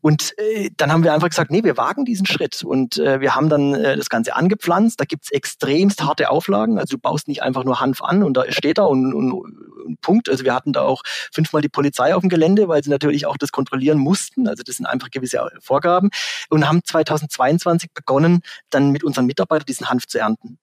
Und 0.00 0.38
äh, 0.38 0.70
dann 0.76 0.92
haben 0.92 1.04
wir 1.04 1.12
einfach 1.12 1.28
gesagt, 1.28 1.50
nee, 1.50 1.64
wir 1.64 1.76
wagen 1.76 2.04
diesen 2.04 2.26
Schritt. 2.26 2.62
Und 2.62 2.98
äh, 2.98 3.20
wir 3.20 3.34
haben 3.34 3.48
dann 3.48 3.74
äh, 3.74 3.96
das 3.96 4.08
Ganze 4.08 4.36
angepflanzt. 4.36 5.00
Da 5.00 5.04
gibt's 5.04 5.30
extremst 5.30 6.02
harte 6.02 6.30
Auflagen. 6.30 6.78
Also 6.78 6.96
du 6.96 7.00
baust 7.00 7.28
nicht 7.28 7.42
einfach 7.42 7.64
nur 7.64 7.80
Hanf 7.80 8.02
an 8.02 8.22
und 8.22 8.36
da 8.36 8.50
steht 8.52 8.78
er 8.78 8.88
und, 8.88 9.12
und, 9.12 9.32
und 9.32 10.00
Punkt. 10.00 10.28
Also 10.28 10.44
wir 10.44 10.54
hatten 10.54 10.72
da 10.72 10.82
auch 10.82 11.02
fünfmal 11.32 11.62
die 11.62 11.68
Polizei 11.68 12.14
auf 12.14 12.20
dem 12.20 12.28
Gelände, 12.28 12.68
weil 12.68 12.82
sie 12.82 12.90
natürlich 12.90 13.26
auch 13.26 13.36
das 13.36 13.52
kontrollieren 13.52 13.98
mussten. 13.98 14.48
Also 14.48 14.62
das 14.62 14.76
sind 14.76 14.86
einfach 14.86 15.10
gewisse 15.10 15.48
Vorgaben. 15.60 16.10
Und 16.50 16.68
haben 16.68 16.82
2022 16.84 17.92
begonnen, 17.92 18.42
dann 18.70 18.90
mit 18.90 19.04
unseren 19.04 19.26
Mitarbeitern 19.26 19.66
diesen 19.66 19.88
Hanf 19.88 20.06
zu 20.06 20.18
ernten. 20.18 20.58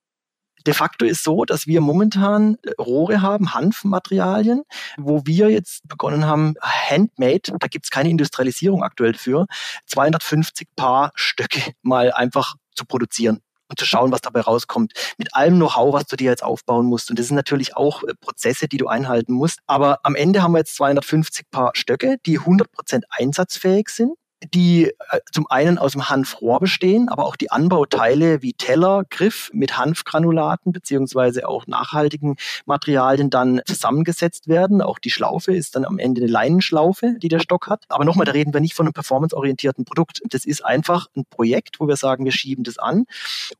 De 0.66 0.74
facto 0.74 1.06
ist 1.06 1.24
so, 1.24 1.46
dass 1.46 1.68
wir 1.68 1.82
momentan 1.82 2.58
äh, 2.64 2.72
Rohre 2.80 3.22
haben, 3.22 3.54
Hanfmaterialien, 3.54 4.64
wo 4.98 5.22
wir 5.26 5.50
jetzt 5.50 5.88
begonnen 5.88 6.26
haben, 6.26 6.56
handmade, 6.62 7.54
da 7.60 7.68
gibt's 7.68 7.90
keine 7.90 8.10
Industrialisierung 8.10 8.84
aktuell 8.84 9.14
für, 9.14 9.46
250 9.88 10.68
Paar 10.76 11.12
Stöcke 11.16 11.74
mal 11.82 12.12
einfach 12.12 12.56
zu 12.76 12.86
produzieren 12.86 13.42
und 13.70 13.80
zu 13.80 13.86
schauen, 13.86 14.12
was 14.12 14.22
dabei 14.22 14.42
rauskommt. 14.42 14.94
Mit 15.18 15.36
allem 15.36 15.56
Know-how, 15.56 15.94
was 15.94 16.06
du 16.06 16.16
dir 16.16 16.30
jetzt 16.30 16.44
aufbauen 16.44 16.86
musst. 16.86 17.10
Und 17.10 17.20
das 17.20 17.28
sind 17.28 17.36
natürlich 17.36 17.76
auch 17.76 18.04
äh, 18.04 18.14
Prozesse, 18.20 18.68
die 18.68 18.78
du 18.78 18.88
einhalten 18.88 19.34
musst. 19.34 19.60
Aber 19.68 20.00
am 20.04 20.16
Ende 20.16 20.42
haben 20.42 20.54
wir 20.54 20.60
jetzt 20.60 20.76
250 20.76 21.50
Paar 21.52 21.72
Stöcke, 21.74 22.18
die 22.26 22.40
100% 22.40 23.04
einsatzfähig 23.10 23.90
sind 23.90 24.14
die 24.54 24.88
äh, 24.88 25.20
zum 25.32 25.48
einen 25.50 25.78
aus 25.78 25.94
dem 25.94 26.10
Hanfrohr 26.10 26.60
bestehen, 26.60 27.10
aber 27.10 27.26
auch 27.26 27.36
die 27.36 27.52
Anbauteile 27.52 28.42
wie 28.42 28.54
Teller, 28.54 29.04
Griff 29.10 29.50
mit 29.54 29.78
Hanfgranulaten 29.78 30.72
beziehungsweise 30.72 31.48
auch 31.48 31.68
nachhaltigen 31.68 32.36
Materialien 32.66 33.30
dann 33.30 33.62
zusammengesetzt 33.66 34.48
werden. 34.48 34.82
Auch 34.82 35.00
die 35.00 35.12
Schlaufe 35.12 35.56
ist 35.56 35.76
dann 35.76 35.86
am 35.86 36.00
Ende 36.00 36.22
eine 36.22 36.32
Leinenschlaufe, 36.32 37.16
die 37.22 37.28
der 37.28 37.40
Stock 37.40 37.68
hat. 37.68 37.84
Aber 37.90 38.06
nochmal, 38.06 38.26
da 38.26 38.32
reden 38.32 38.54
wir 38.54 38.62
nicht 38.62 38.74
von 38.74 38.86
einem 38.86 38.94
performanceorientierten 38.94 39.86
Produkt. 39.86 40.22
Das 40.30 40.46
ist 40.46 40.64
einfach 40.66 41.08
ein 41.16 41.26
Projekt, 41.30 41.80
wo 41.80 41.88
wir 41.88 41.96
sagen, 41.96 42.26
wir 42.26 42.32
schieben 42.32 42.64
das 42.64 42.78
an. 42.78 43.06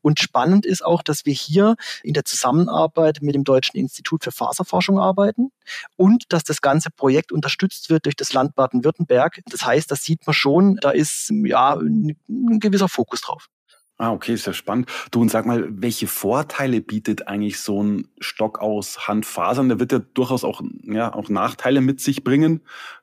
Und 0.02 0.20
spannend 0.20 0.66
ist 0.66 0.84
auch, 0.84 1.02
dass 1.02 1.26
wir 1.26 1.34
hier 1.34 1.76
in 2.02 2.14
der 2.14 2.24
Zusammenarbeit 2.24 3.18
mit 3.22 3.34
dem 3.34 3.44
Deutschen 3.44 3.78
Institut 3.78 4.24
für 4.24 4.32
Faserforschung 4.32 4.98
arbeiten 4.98 5.50
und 5.96 6.24
dass 6.32 6.44
das 6.44 6.60
ganze 6.60 6.90
Projekt 6.90 7.32
unterstützt 7.32 7.90
wird 7.90 8.06
durch 8.06 8.16
das 8.16 8.32
Land 8.32 8.54
Baden-Württemberg. 8.54 9.40
Das 9.50 9.64
heißt, 9.64 9.90
das 9.90 10.04
sieht 10.04 10.26
man 10.26 10.34
schon, 10.34 10.73
da 10.80 10.90
ist 10.90 11.30
ja 11.30 11.74
ein, 11.74 12.16
ein 12.28 12.60
gewisser 12.60 12.88
Fokus 12.88 13.20
drauf. 13.22 13.48
Ah, 13.96 14.10
okay, 14.10 14.34
ja 14.34 14.52
spannend. 14.52 14.90
Du 15.12 15.20
und 15.20 15.30
sag 15.30 15.46
mal, 15.46 15.68
welche 15.70 16.08
Vorteile 16.08 16.80
bietet 16.80 17.28
eigentlich 17.28 17.60
so 17.60 17.82
ein 17.82 18.08
Stock 18.18 18.58
aus 18.58 19.06
Handfasern? 19.06 19.68
Der 19.68 19.78
wird 19.78 19.92
ja 19.92 20.00
durchaus 20.00 20.42
auch, 20.42 20.62
ja, 20.82 21.14
auch 21.14 21.28
Nachteile 21.28 21.80
mit 21.80 22.00
sich 22.00 22.24
bringen. 22.24 22.62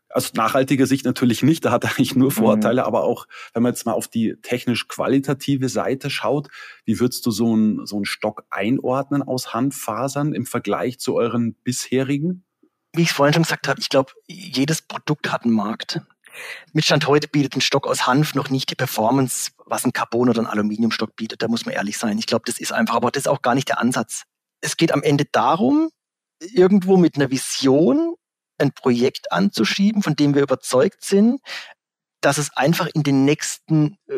Aus 0.09 0.33
nachhaltiger 0.33 0.85
Sicht 0.85 1.05
natürlich 1.05 1.43
nicht, 1.43 1.63
da 1.63 1.71
hat 1.71 1.85
er 1.85 1.91
eigentlich 1.91 2.17
nur 2.17 2.27
mhm. 2.27 2.35
Vorteile, 2.35 2.81
mhm. 2.81 2.87
aber 2.87 3.03
auch, 3.05 3.27
wenn 3.53 3.63
man 3.63 3.71
jetzt 3.71 3.85
mal 3.85 3.93
auf 3.93 4.09
die 4.09 4.35
technisch-qualitative 4.41 5.69
Seite 5.69 6.09
schaut, 6.09 6.49
wie 6.83 6.99
würdest 6.99 7.25
du 7.25 7.31
so 7.31 7.53
einen, 7.53 7.85
so 7.85 7.95
einen 7.95 8.05
Stock 8.05 8.43
einordnen 8.49 9.23
aus 9.23 9.53
Handfasern 9.53 10.33
im 10.33 10.45
Vergleich 10.45 10.99
zu 10.99 11.15
euren 11.15 11.53
bisherigen? 11.63 12.43
Wie 12.93 13.03
ich 13.03 13.13
vorhin 13.13 13.33
schon 13.33 13.43
gesagt 13.43 13.69
habe, 13.69 13.79
ich 13.79 13.87
glaube, 13.87 14.11
jedes 14.27 14.81
Produkt 14.81 15.31
hat 15.31 15.45
einen 15.45 15.53
Markt. 15.53 16.01
Mit 16.73 16.85
Stand 16.85 17.07
heute 17.07 17.27
bietet 17.27 17.55
ein 17.55 17.61
Stock 17.61 17.87
aus 17.87 18.07
Hanf 18.07 18.35
noch 18.35 18.49
nicht 18.49 18.69
die 18.69 18.75
Performance, 18.75 19.51
was 19.65 19.85
ein 19.85 19.93
Carbon 19.93 20.29
oder 20.29 20.41
ein 20.41 20.47
Aluminiumstock 20.47 21.15
bietet. 21.15 21.41
Da 21.41 21.47
muss 21.47 21.65
man 21.65 21.75
ehrlich 21.75 21.97
sein. 21.97 22.17
Ich 22.17 22.27
glaube, 22.27 22.43
das 22.45 22.59
ist 22.59 22.71
einfach, 22.71 22.95
aber 22.95 23.11
das 23.11 23.23
ist 23.23 23.27
auch 23.27 23.41
gar 23.41 23.55
nicht 23.55 23.69
der 23.69 23.79
Ansatz. 23.79 24.23
Es 24.61 24.77
geht 24.77 24.91
am 24.91 25.03
Ende 25.03 25.25
darum, 25.31 25.89
irgendwo 26.39 26.97
mit 26.97 27.15
einer 27.15 27.31
Vision 27.31 28.15
ein 28.57 28.71
Projekt 28.71 29.31
anzuschieben, 29.31 30.03
von 30.03 30.15
dem 30.15 30.35
wir 30.35 30.43
überzeugt 30.43 31.03
sind, 31.03 31.41
dass 32.21 32.37
es 32.37 32.55
einfach 32.55 32.87
in 32.93 33.03
den 33.03 33.25
nächsten 33.25 33.97
äh, 34.07 34.13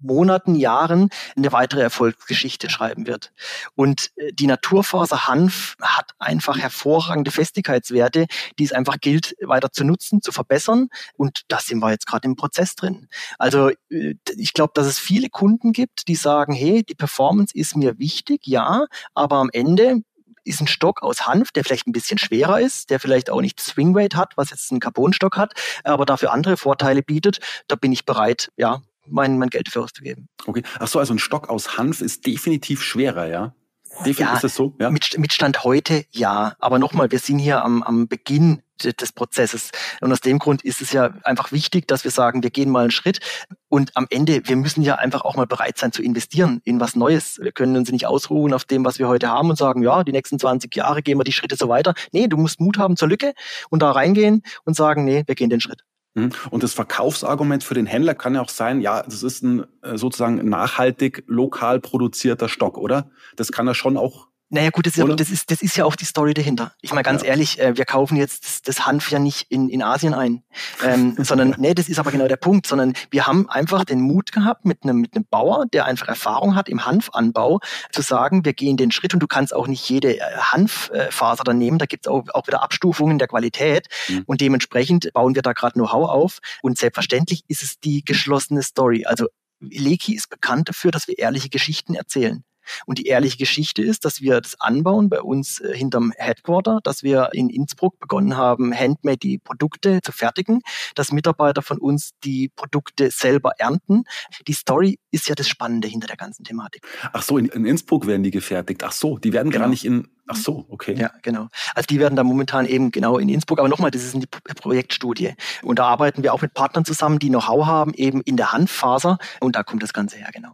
Monaten, 0.00 0.54
Jahren 0.54 1.08
eine 1.36 1.52
weitere 1.52 1.80
Erfolgsgeschichte 1.80 2.68
schreiben 2.68 3.06
wird. 3.06 3.32
Und 3.74 4.10
äh, 4.16 4.32
die 4.32 4.46
Naturfaser 4.46 5.26
Hanf 5.26 5.76
hat 5.80 6.10
einfach 6.18 6.58
hervorragende 6.58 7.30
Festigkeitswerte, 7.30 8.26
die 8.58 8.64
es 8.64 8.72
einfach 8.72 9.00
gilt, 9.00 9.34
weiter 9.40 9.72
zu 9.72 9.84
nutzen, 9.84 10.20
zu 10.20 10.32
verbessern. 10.32 10.88
Und 11.16 11.42
da 11.48 11.58
sind 11.58 11.78
wir 11.78 11.90
jetzt 11.90 12.06
gerade 12.06 12.26
im 12.26 12.36
Prozess 12.36 12.74
drin. 12.74 13.08
Also 13.38 13.70
äh, 13.90 14.14
ich 14.36 14.52
glaube, 14.52 14.72
dass 14.74 14.86
es 14.86 14.98
viele 14.98 15.30
Kunden 15.30 15.72
gibt, 15.72 16.08
die 16.08 16.16
sagen, 16.16 16.52
hey, 16.52 16.82
die 16.82 16.94
Performance 16.94 17.54
ist 17.56 17.76
mir 17.76 17.98
wichtig, 17.98 18.46
ja, 18.46 18.86
aber 19.14 19.36
am 19.36 19.50
Ende 19.52 20.02
ist 20.44 20.60
ein 20.60 20.66
Stock 20.66 21.02
aus 21.02 21.26
Hanf, 21.26 21.52
der 21.52 21.64
vielleicht 21.64 21.86
ein 21.86 21.92
bisschen 21.92 22.18
schwerer 22.18 22.60
ist, 22.60 22.90
der 22.90 23.00
vielleicht 23.00 23.30
auch 23.30 23.40
nicht 23.40 23.60
Swingweight 23.60 24.14
hat, 24.14 24.32
was 24.36 24.50
jetzt 24.50 24.70
ein 24.72 24.80
Carbonstock 24.80 25.36
hat, 25.36 25.54
aber 25.84 26.06
dafür 26.06 26.32
andere 26.32 26.56
Vorteile 26.56 27.02
bietet. 27.02 27.38
Da 27.68 27.76
bin 27.76 27.92
ich 27.92 28.04
bereit, 28.04 28.50
ja, 28.56 28.82
mein, 29.06 29.38
mein 29.38 29.50
Geld 29.50 29.68
für 29.68 29.82
auszugeben. 29.82 30.28
Okay. 30.46 30.62
Ach 30.78 30.88
so, 30.88 30.98
also 30.98 31.14
ein 31.14 31.18
Stock 31.18 31.48
aus 31.48 31.76
Hanf 31.76 32.00
ist 32.00 32.26
definitiv 32.26 32.82
schwerer, 32.82 33.26
ja? 33.26 33.54
Definitiv 34.00 34.20
ja, 34.20 34.34
ist 34.34 34.44
das 34.44 34.54
so? 34.56 34.74
Ja. 34.80 34.90
Mit, 34.90 35.16
mit 35.18 35.32
Stand 35.32 35.62
heute 35.62 36.04
ja. 36.10 36.56
Aber 36.58 36.78
nochmal, 36.78 37.12
wir 37.12 37.18
sind 37.18 37.38
hier 37.38 37.64
am, 37.64 37.82
am 37.82 38.08
Beginn 38.08 38.62
des 38.82 39.12
Prozesses. 39.12 39.70
Und 40.00 40.12
aus 40.12 40.20
dem 40.20 40.38
Grund 40.38 40.62
ist 40.62 40.80
es 40.80 40.92
ja 40.92 41.14
einfach 41.22 41.52
wichtig, 41.52 41.86
dass 41.86 42.04
wir 42.04 42.10
sagen, 42.10 42.42
wir 42.42 42.50
gehen 42.50 42.70
mal 42.70 42.82
einen 42.82 42.90
Schritt. 42.90 43.20
Und 43.68 43.96
am 43.96 44.06
Ende, 44.10 44.42
wir 44.44 44.56
müssen 44.56 44.82
ja 44.82 44.96
einfach 44.96 45.22
auch 45.22 45.36
mal 45.36 45.46
bereit 45.46 45.78
sein 45.78 45.92
zu 45.92 46.02
investieren 46.02 46.60
in 46.64 46.80
was 46.80 46.96
Neues. 46.96 47.38
Wir 47.40 47.52
können 47.52 47.76
uns 47.76 47.90
nicht 47.90 48.06
ausruhen 48.06 48.52
auf 48.52 48.64
dem, 48.64 48.84
was 48.84 48.98
wir 48.98 49.08
heute 49.08 49.28
haben 49.28 49.50
und 49.50 49.56
sagen, 49.56 49.82
ja, 49.82 50.04
die 50.04 50.12
nächsten 50.12 50.38
20 50.38 50.74
Jahre 50.74 51.02
gehen 51.02 51.18
wir 51.18 51.24
die 51.24 51.32
Schritte 51.32 51.56
so 51.56 51.68
weiter. 51.68 51.94
Nee, 52.12 52.26
du 52.26 52.36
musst 52.36 52.60
Mut 52.60 52.78
haben 52.78 52.96
zur 52.96 53.08
Lücke 53.08 53.32
und 53.70 53.82
da 53.82 53.92
reingehen 53.92 54.42
und 54.64 54.74
sagen, 54.74 55.04
nee, 55.04 55.24
wir 55.26 55.34
gehen 55.34 55.50
den 55.50 55.60
Schritt. 55.60 55.84
Mhm. 56.14 56.30
Und 56.50 56.62
das 56.62 56.74
Verkaufsargument 56.74 57.64
für 57.64 57.74
den 57.74 57.86
Händler 57.86 58.14
kann 58.14 58.34
ja 58.34 58.40
auch 58.40 58.48
sein, 58.48 58.80
ja, 58.80 59.02
das 59.02 59.22
ist 59.22 59.42
ein 59.42 59.64
äh, 59.82 59.98
sozusagen 59.98 60.48
nachhaltig 60.48 61.24
lokal 61.26 61.80
produzierter 61.80 62.48
Stock, 62.48 62.78
oder? 62.78 63.10
Das 63.36 63.52
kann 63.52 63.66
er 63.66 63.74
schon 63.74 63.96
auch 63.96 64.28
naja 64.54 64.70
gut, 64.70 64.86
das 64.86 64.96
ist, 64.96 64.98
ja, 64.98 65.16
das, 65.16 65.30
ist, 65.30 65.50
das 65.50 65.62
ist 65.62 65.76
ja 65.76 65.84
auch 65.84 65.96
die 65.96 66.04
Story 66.04 66.32
dahinter. 66.32 66.72
Ich 66.80 66.92
meine 66.92 67.02
ganz 67.02 67.22
ja. 67.22 67.30
ehrlich, 67.30 67.58
äh, 67.58 67.76
wir 67.76 67.84
kaufen 67.84 68.16
jetzt 68.16 68.44
das, 68.44 68.62
das, 68.62 68.86
Hanf 68.86 69.10
ja 69.10 69.18
nicht 69.18 69.50
in, 69.50 69.68
in 69.68 69.82
Asien 69.82 70.14
ein, 70.14 70.44
ähm, 70.84 71.16
sondern 71.18 71.56
nee, 71.58 71.74
das 71.74 71.88
ist 71.88 71.98
aber 71.98 72.12
genau 72.12 72.28
der 72.28 72.36
Punkt, 72.36 72.68
sondern 72.68 72.92
wir 73.10 73.26
haben 73.26 73.50
einfach 73.50 73.84
den 73.84 74.00
Mut 74.00 74.30
gehabt 74.30 74.64
mit 74.64 74.84
einem 74.84 75.00
mit 75.00 75.16
einem 75.16 75.26
Bauer, 75.28 75.66
der 75.72 75.86
einfach 75.86 76.06
Erfahrung 76.06 76.54
hat 76.54 76.68
im 76.68 76.86
Hanfanbau, 76.86 77.58
zu 77.90 78.00
sagen, 78.00 78.44
wir 78.44 78.52
gehen 78.52 78.76
den 78.76 78.92
Schritt 78.92 79.12
und 79.12 79.20
du 79.20 79.26
kannst 79.26 79.52
auch 79.52 79.66
nicht 79.66 79.88
jede 79.88 80.18
äh, 80.18 80.20
Hanffaser 80.36 81.42
dann 81.42 81.58
nehmen, 81.58 81.78
da 81.78 81.86
gibt 81.86 82.06
es 82.06 82.12
auch, 82.12 82.22
auch 82.32 82.46
wieder 82.46 82.62
Abstufungen 82.62 83.18
der 83.18 83.26
Qualität 83.26 83.88
mhm. 84.08 84.22
und 84.26 84.40
dementsprechend 84.40 85.12
bauen 85.14 85.34
wir 85.34 85.42
da 85.42 85.52
gerade 85.52 85.72
Know-how 85.72 86.08
auf 86.08 86.38
und 86.62 86.78
selbstverständlich 86.78 87.42
ist 87.48 87.64
es 87.64 87.80
die 87.80 88.04
geschlossene 88.04 88.62
Story. 88.62 89.04
Also 89.04 89.26
Leki 89.58 90.14
ist 90.14 90.30
bekannt 90.30 90.68
dafür, 90.68 90.92
dass 90.92 91.08
wir 91.08 91.18
ehrliche 91.18 91.48
Geschichten 91.48 91.96
erzählen. 91.96 92.44
Und 92.86 92.98
die 92.98 93.06
ehrliche 93.06 93.36
Geschichte 93.36 93.82
ist, 93.82 94.04
dass 94.04 94.20
wir 94.20 94.40
das 94.40 94.60
anbauen 94.60 95.08
bei 95.08 95.20
uns 95.20 95.60
äh, 95.60 95.76
hinterm 95.76 96.12
Headquarter, 96.16 96.80
dass 96.82 97.02
wir 97.02 97.30
in 97.32 97.48
Innsbruck 97.50 97.98
begonnen 97.98 98.36
haben, 98.36 98.74
handmade 98.74 99.18
die 99.18 99.38
Produkte 99.38 100.00
zu 100.02 100.12
fertigen, 100.12 100.60
dass 100.94 101.12
Mitarbeiter 101.12 101.62
von 101.62 101.78
uns 101.78 102.10
die 102.24 102.50
Produkte 102.54 103.10
selber 103.10 103.52
ernten. 103.58 104.04
Die 104.46 104.52
Story 104.52 104.98
ist 105.10 105.28
ja 105.28 105.34
das 105.34 105.48
Spannende 105.48 105.88
hinter 105.88 106.06
der 106.06 106.16
ganzen 106.16 106.44
Thematik. 106.44 106.86
Ach 107.12 107.22
so, 107.22 107.38
in, 107.38 107.46
in 107.46 107.66
Innsbruck 107.66 108.06
werden 108.06 108.22
die 108.22 108.30
gefertigt. 108.30 108.82
Ach 108.84 108.92
so, 108.92 109.18
die 109.18 109.32
werden 109.32 109.50
genau. 109.50 109.64
gar 109.64 109.70
nicht 109.70 109.84
in 109.84 110.08
Ach 110.26 110.36
so, 110.36 110.64
okay. 110.70 110.94
Ja, 110.94 111.10
genau. 111.22 111.48
Also 111.74 111.86
die 111.86 111.98
werden 111.98 112.16
da 112.16 112.24
momentan 112.24 112.64
eben 112.66 112.90
genau 112.90 113.18
in 113.18 113.28
Innsbruck. 113.28 113.58
Aber 113.58 113.68
nochmal, 113.68 113.90
das 113.90 114.04
ist 114.04 114.14
eine 114.14 114.26
Projektstudie. 114.26 115.34
Und 115.62 115.78
da 115.78 115.84
arbeiten 115.84 116.22
wir 116.22 116.32
auch 116.32 116.40
mit 116.40 116.54
Partnern 116.54 116.84
zusammen, 116.84 117.18
die 117.18 117.28
Know-how 117.28 117.66
haben, 117.66 117.92
eben 117.94 118.22
in 118.22 118.36
der 118.36 118.52
Handfaser. 118.52 119.18
Und 119.40 119.54
da 119.54 119.62
kommt 119.62 119.82
das 119.82 119.92
Ganze 119.92 120.16
her, 120.16 120.30
genau. 120.32 120.52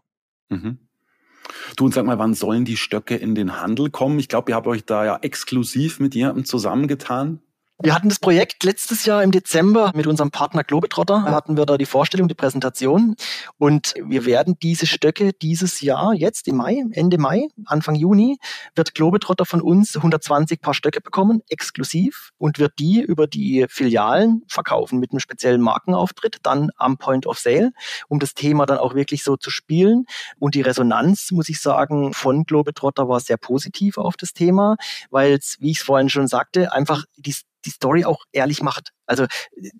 Mhm. 0.49 0.79
Du 1.77 1.85
und 1.85 1.95
sag 1.95 2.05
mal, 2.07 2.19
wann 2.19 2.35
sollen 2.35 2.65
die 2.65 2.77
Stöcke 2.77 3.17
in 3.17 3.35
den 3.35 3.61
Handel 3.61 3.91
kommen? 3.91 4.19
Ich 4.19 4.29
glaube, 4.29 4.53
ihr 4.53 4.55
habt 4.55 4.67
euch 4.67 4.85
da 4.85 5.05
ja 5.05 5.19
exklusiv 5.21 6.01
mit 6.01 6.15
jemandem 6.15 6.45
zusammengetan. 6.45 7.41
Wir 7.83 7.95
hatten 7.95 8.11
das 8.11 8.19
Projekt 8.19 8.63
letztes 8.63 9.07
Jahr 9.07 9.23
im 9.23 9.31
Dezember 9.31 9.93
mit 9.95 10.07
unserem 10.07 10.31
Partner 10.31 10.65
Globetrotter, 10.65 11.23
hatten 11.23 11.57
wir 11.57 11.65
da 11.65 11.79
die 11.79 11.87
Vorstellung, 11.87 12.29
die 12.29 12.35
Präsentation. 12.35 13.17
Und 13.57 13.95
wir 14.05 14.27
werden 14.27 14.59
diese 14.61 14.87
Stöcke 14.87 15.33
dieses 15.33 15.81
Jahr, 15.81 16.13
jetzt 16.13 16.47
im 16.47 16.57
Mai, 16.57 16.85
Ende 16.93 17.17
Mai, 17.17 17.49
Anfang 17.65 17.95
Juni, 17.95 18.37
wird 18.75 18.95
Globetrotter 18.95 19.47
von 19.47 19.63
uns 19.63 19.97
120 19.97 20.61
Paar 20.61 20.75
Stöcke 20.75 21.01
bekommen, 21.01 21.41
exklusiv, 21.49 22.33
und 22.37 22.59
wird 22.59 22.75
die 22.79 23.01
über 23.01 23.27
die 23.27 23.65
Filialen 23.71 24.43
verkaufen 24.47 24.99
mit 24.99 25.13
einem 25.13 25.21
speziellen 25.21 25.63
Markenauftritt, 25.63 26.37
dann 26.43 26.69
am 26.77 26.99
Point 26.99 27.27
of 27.27 27.39
Sale, 27.39 27.73
um 28.09 28.19
das 28.19 28.35
Thema 28.35 28.67
dann 28.67 28.77
auch 28.77 28.95
wirklich 28.95 29.25
so 29.25 29.39
zu 29.39 29.49
spielen. 29.49 30.05
Und 30.39 30.55
die 30.55 30.61
Resonanz, 30.61 31.31
muss 31.31 31.49
ich 31.49 31.63
sagen, 31.63 32.13
von 32.13 32.45
Globetrotter 32.45 33.09
war 33.09 33.21
sehr 33.21 33.39
positiv 33.39 33.97
auf 33.97 34.19
das 34.19 34.35
Thema, 34.35 34.77
weil 35.09 35.33
es, 35.33 35.57
wie 35.61 35.71
ich 35.71 35.79
es 35.79 35.83
vorhin 35.83 36.11
schon 36.11 36.27
sagte, 36.27 36.75
einfach 36.75 37.07
die 37.17 37.35
die 37.65 37.71
Story 37.71 38.05
auch 38.05 38.25
ehrlich 38.33 38.63
macht. 38.63 38.91
Also 39.07 39.27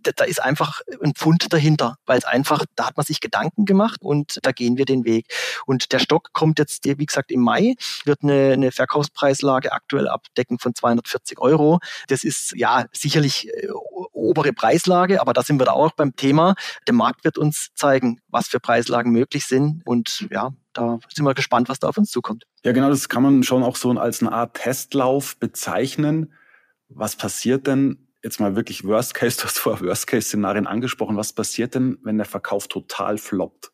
da, 0.03 0.11
da 0.17 0.25
ist 0.25 0.43
einfach 0.43 0.81
ein 1.03 1.15
Pfund 1.15 1.53
dahinter, 1.53 1.97
weil 2.05 2.19
es 2.19 2.25
einfach, 2.25 2.65
da 2.75 2.87
hat 2.87 2.97
man 2.97 3.07
sich 3.07 3.21
Gedanken 3.21 3.65
gemacht 3.65 4.01
und 4.03 4.39
da 4.43 4.53
gehen 4.53 4.77
wir 4.77 4.85
den 4.85 5.05
Weg. 5.05 5.27
Und 5.67 5.93
der 5.93 6.01
Stock 6.01 6.33
kommt 6.33 6.59
jetzt, 6.59 6.85
wie 6.85 7.07
gesagt, 7.07 7.31
im 7.31 7.41
Mai, 7.41 7.75
wird 8.05 8.23
eine, 8.23 8.53
eine 8.53 8.73
Verkaufspreislage 8.73 9.73
aktuell 9.73 10.09
abdecken 10.09 10.59
von 10.59 10.75
240 10.75 11.39
Euro. 11.39 11.79
Das 12.09 12.25
ist 12.25 12.53
ja 12.57 12.87
sicherlich 12.93 13.49
äh, 13.49 13.69
obere 14.13 14.53
Preislage, 14.53 15.21
aber 15.21 15.33
da 15.33 15.43
sind 15.43 15.61
wir 15.61 15.67
da 15.67 15.73
auch 15.73 15.93
beim 15.93 16.17
Thema. 16.17 16.55
Der 16.87 16.95
Markt 16.95 17.25
wird 17.25 17.39
uns 17.39 17.69
zeigen, 17.75 18.21
was 18.29 18.49
für 18.49 18.61
Preislagen 18.61 19.13
möglich 19.13 19.47
sind 19.47 19.83
und 19.87 20.27
ja, 20.31 20.53
da 20.73 20.99
sind 21.13 21.25
wir 21.25 21.35
gespannt, 21.35 21.69
was 21.69 21.79
da 21.79 21.89
auf 21.89 21.99
uns 21.99 22.11
zukommt. 22.11 22.45
Ja, 22.65 22.73
genau, 22.73 22.91
das 22.91 23.09
kann 23.09 23.23
man 23.23 23.43
schon 23.43 23.63
auch 23.63 23.77
so 23.77 23.91
als 23.93 24.21
eine 24.21 24.33
Art 24.33 24.55
Testlauf 24.55 25.37
bezeichnen. 25.39 26.33
Was 26.91 27.17
passiert 27.17 27.67
denn, 27.67 28.09
jetzt 28.23 28.41
mal 28.41 28.57
wirklich 28.57 28.85
Worst 28.85 29.15
Case, 29.15 29.39
du 29.39 29.45
hast 29.45 29.59
vorher 29.59 29.87
Worst 29.87 30.07
Case 30.07 30.29
Szenarien 30.29 30.67
angesprochen, 30.67 31.17
was 31.17 31.33
passiert 31.33 31.75
denn, 31.75 31.99
wenn 32.03 32.17
der 32.17 32.27
Verkauf 32.27 32.69
total 32.69 33.17
floppt? 33.17 33.73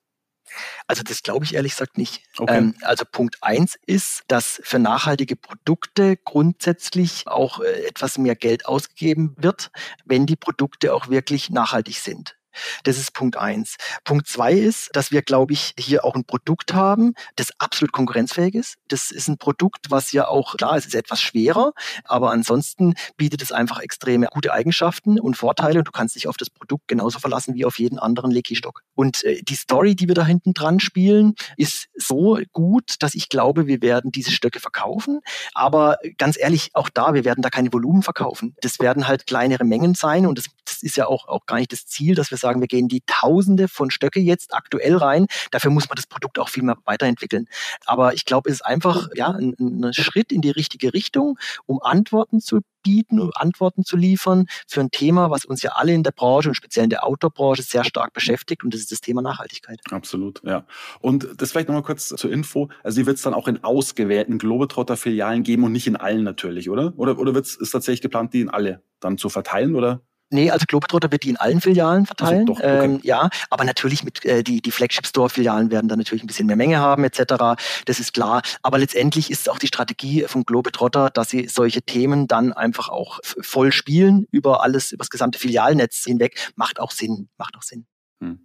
Also 0.86 1.02
das 1.02 1.22
glaube 1.22 1.44
ich 1.44 1.54
ehrlich 1.54 1.72
gesagt 1.72 1.98
nicht. 1.98 2.22
Okay. 2.38 2.58
Ähm, 2.58 2.74
also 2.82 3.04
Punkt 3.10 3.38
eins 3.40 3.76
ist, 3.86 4.22
dass 4.28 4.60
für 4.62 4.78
nachhaltige 4.78 5.36
Produkte 5.36 6.16
grundsätzlich 6.16 7.26
auch 7.26 7.60
äh, 7.60 7.86
etwas 7.86 8.18
mehr 8.18 8.36
Geld 8.36 8.66
ausgegeben 8.66 9.34
wird, 9.38 9.70
wenn 10.04 10.26
die 10.26 10.36
Produkte 10.36 10.94
auch 10.94 11.08
wirklich 11.08 11.50
nachhaltig 11.50 11.98
sind. 11.98 12.35
Das 12.84 12.98
ist 12.98 13.12
Punkt 13.12 13.36
eins. 13.36 13.76
Punkt 14.04 14.26
zwei 14.26 14.52
ist, 14.52 14.90
dass 14.94 15.10
wir, 15.10 15.22
glaube 15.22 15.52
ich, 15.52 15.74
hier 15.78 16.04
auch 16.04 16.14
ein 16.14 16.24
Produkt 16.24 16.74
haben, 16.74 17.14
das 17.36 17.52
absolut 17.58 17.92
konkurrenzfähig 17.92 18.54
ist. 18.54 18.76
Das 18.88 19.10
ist 19.10 19.28
ein 19.28 19.38
Produkt, 19.38 19.90
was 19.90 20.12
ja 20.12 20.28
auch, 20.28 20.56
klar, 20.56 20.76
es 20.76 20.86
ist 20.86 20.94
etwas 20.94 21.20
schwerer, 21.20 21.72
aber 22.04 22.30
ansonsten 22.30 22.94
bietet 23.16 23.42
es 23.42 23.52
einfach 23.52 23.80
extreme 23.80 24.26
gute 24.30 24.52
Eigenschaften 24.52 25.20
und 25.20 25.36
Vorteile. 25.36 25.82
Du 25.82 25.92
kannst 25.92 26.16
dich 26.16 26.28
auf 26.28 26.36
das 26.36 26.50
Produkt 26.50 26.88
genauso 26.88 27.18
verlassen 27.18 27.54
wie 27.54 27.64
auf 27.64 27.78
jeden 27.78 27.98
anderen 27.98 28.30
Lecky-Stock. 28.30 28.82
Und 28.94 29.24
äh, 29.24 29.42
die 29.42 29.54
Story, 29.54 29.94
die 29.94 30.08
wir 30.08 30.14
da 30.14 30.24
hinten 30.24 30.54
dran 30.54 30.80
spielen, 30.80 31.34
ist 31.56 31.88
so 31.94 32.38
gut, 32.52 32.94
dass 33.00 33.14
ich 33.14 33.28
glaube, 33.28 33.66
wir 33.66 33.82
werden 33.82 34.10
diese 34.12 34.30
Stöcke 34.30 34.60
verkaufen. 34.60 35.20
Aber 35.54 35.98
ganz 36.18 36.38
ehrlich, 36.38 36.70
auch 36.74 36.88
da, 36.88 37.14
wir 37.14 37.24
werden 37.24 37.42
da 37.42 37.50
keine 37.50 37.72
Volumen 37.72 38.02
verkaufen. 38.02 38.54
Das 38.60 38.78
werden 38.78 39.08
halt 39.08 39.26
kleinere 39.26 39.64
Mengen 39.64 39.94
sein 39.94 40.26
und 40.26 40.38
das, 40.38 40.46
das 40.64 40.82
ist 40.82 40.96
ja 40.96 41.06
auch, 41.06 41.28
auch 41.28 41.46
gar 41.46 41.56
nicht 41.56 41.72
das 41.72 41.86
Ziel, 41.86 42.14
dass 42.14 42.30
wir 42.30 42.38
sagen, 42.38 42.45
sagen, 42.46 42.60
wir 42.60 42.68
gehen 42.68 42.88
die 42.88 43.02
Tausende 43.06 43.68
von 43.68 43.90
Stöcke 43.90 44.20
jetzt 44.20 44.54
aktuell 44.54 44.96
rein. 44.96 45.26
Dafür 45.50 45.70
muss 45.70 45.88
man 45.88 45.96
das 45.96 46.06
Produkt 46.06 46.38
auch 46.38 46.48
viel 46.48 46.62
mehr 46.62 46.76
weiterentwickeln. 46.84 47.48
Aber 47.84 48.14
ich 48.14 48.24
glaube, 48.24 48.50
es 48.50 48.56
ist 48.56 48.62
einfach 48.62 49.08
ja, 49.14 49.30
ein, 49.30 49.54
ein 49.58 49.92
Schritt 49.92 50.32
in 50.32 50.40
die 50.40 50.50
richtige 50.50 50.94
Richtung, 50.94 51.38
um 51.66 51.80
Antworten 51.82 52.40
zu 52.40 52.60
bieten 52.86 53.18
und 53.18 53.36
Antworten 53.36 53.84
zu 53.84 53.96
liefern 53.96 54.46
für 54.68 54.80
ein 54.80 54.92
Thema, 54.92 55.28
was 55.28 55.44
uns 55.44 55.60
ja 55.62 55.72
alle 55.72 55.92
in 55.92 56.04
der 56.04 56.12
Branche 56.12 56.50
und 56.50 56.54
speziell 56.54 56.84
in 56.84 56.90
der 56.90 57.04
Outdoor-Branche 57.04 57.62
sehr 57.62 57.82
stark 57.82 58.12
beschäftigt 58.12 58.62
und 58.62 58.72
das 58.72 58.80
ist 58.80 58.92
das 58.92 59.00
Thema 59.00 59.22
Nachhaltigkeit. 59.22 59.80
Absolut, 59.90 60.40
ja. 60.44 60.64
Und 61.00 61.28
das 61.36 61.50
vielleicht 61.50 61.66
nochmal 61.66 61.82
kurz 61.82 62.08
zur 62.08 62.30
Info. 62.30 62.68
Also 62.84 63.00
die 63.00 63.06
wird 63.06 63.16
es 63.16 63.22
dann 63.22 63.34
auch 63.34 63.48
in 63.48 63.64
ausgewählten 63.64 64.38
Globetrotter-Filialen 64.38 65.42
geben 65.42 65.64
und 65.64 65.72
nicht 65.72 65.88
in 65.88 65.96
allen 65.96 66.22
natürlich, 66.22 66.70
oder? 66.70 66.92
Oder, 66.96 67.18
oder 67.18 67.34
wird's, 67.34 67.56
ist 67.56 67.72
tatsächlich 67.72 68.02
geplant, 68.02 68.32
die 68.34 68.42
in 68.42 68.50
alle 68.50 68.82
dann 69.00 69.18
zu 69.18 69.30
verteilen, 69.30 69.74
oder? 69.74 70.00
Nee, 70.30 70.50
also 70.50 70.64
Globetrotter 70.66 71.12
wird 71.12 71.22
die 71.22 71.30
in 71.30 71.36
allen 71.36 71.60
Filialen 71.60 72.04
verteilen. 72.04 72.40
Also 72.40 72.54
doch, 72.54 72.58
okay. 72.58 72.84
ähm, 72.84 73.00
ja, 73.04 73.30
aber 73.48 73.64
natürlich 73.64 74.02
mit 74.02 74.24
äh, 74.24 74.42
die 74.42 74.60
die 74.60 74.72
Flagship 74.72 75.06
Store 75.06 75.30
Filialen 75.30 75.70
werden 75.70 75.88
dann 75.88 75.98
natürlich 75.98 76.24
ein 76.24 76.26
bisschen 76.26 76.48
mehr 76.48 76.56
Menge 76.56 76.78
haben 76.78 77.04
etc. 77.04 77.56
Das 77.84 78.00
ist 78.00 78.12
klar. 78.12 78.42
Aber 78.62 78.78
letztendlich 78.78 79.30
ist 79.30 79.48
auch 79.48 79.58
die 79.58 79.68
Strategie 79.68 80.24
von 80.26 80.44
Globetrotter, 80.44 81.10
dass 81.10 81.30
sie 81.30 81.46
solche 81.46 81.82
Themen 81.82 82.26
dann 82.26 82.52
einfach 82.52 82.88
auch 82.88 83.20
voll 83.22 83.70
spielen 83.70 84.26
über 84.32 84.64
alles 84.64 84.90
über 84.90 85.02
das 85.02 85.10
gesamte 85.10 85.38
Filialnetz 85.38 86.02
hinweg. 86.04 86.52
Macht 86.56 86.80
auch 86.80 86.90
Sinn. 86.90 87.28
Macht 87.38 87.56
auch 87.56 87.62
Sinn. 87.62 87.86
Hm. 88.20 88.40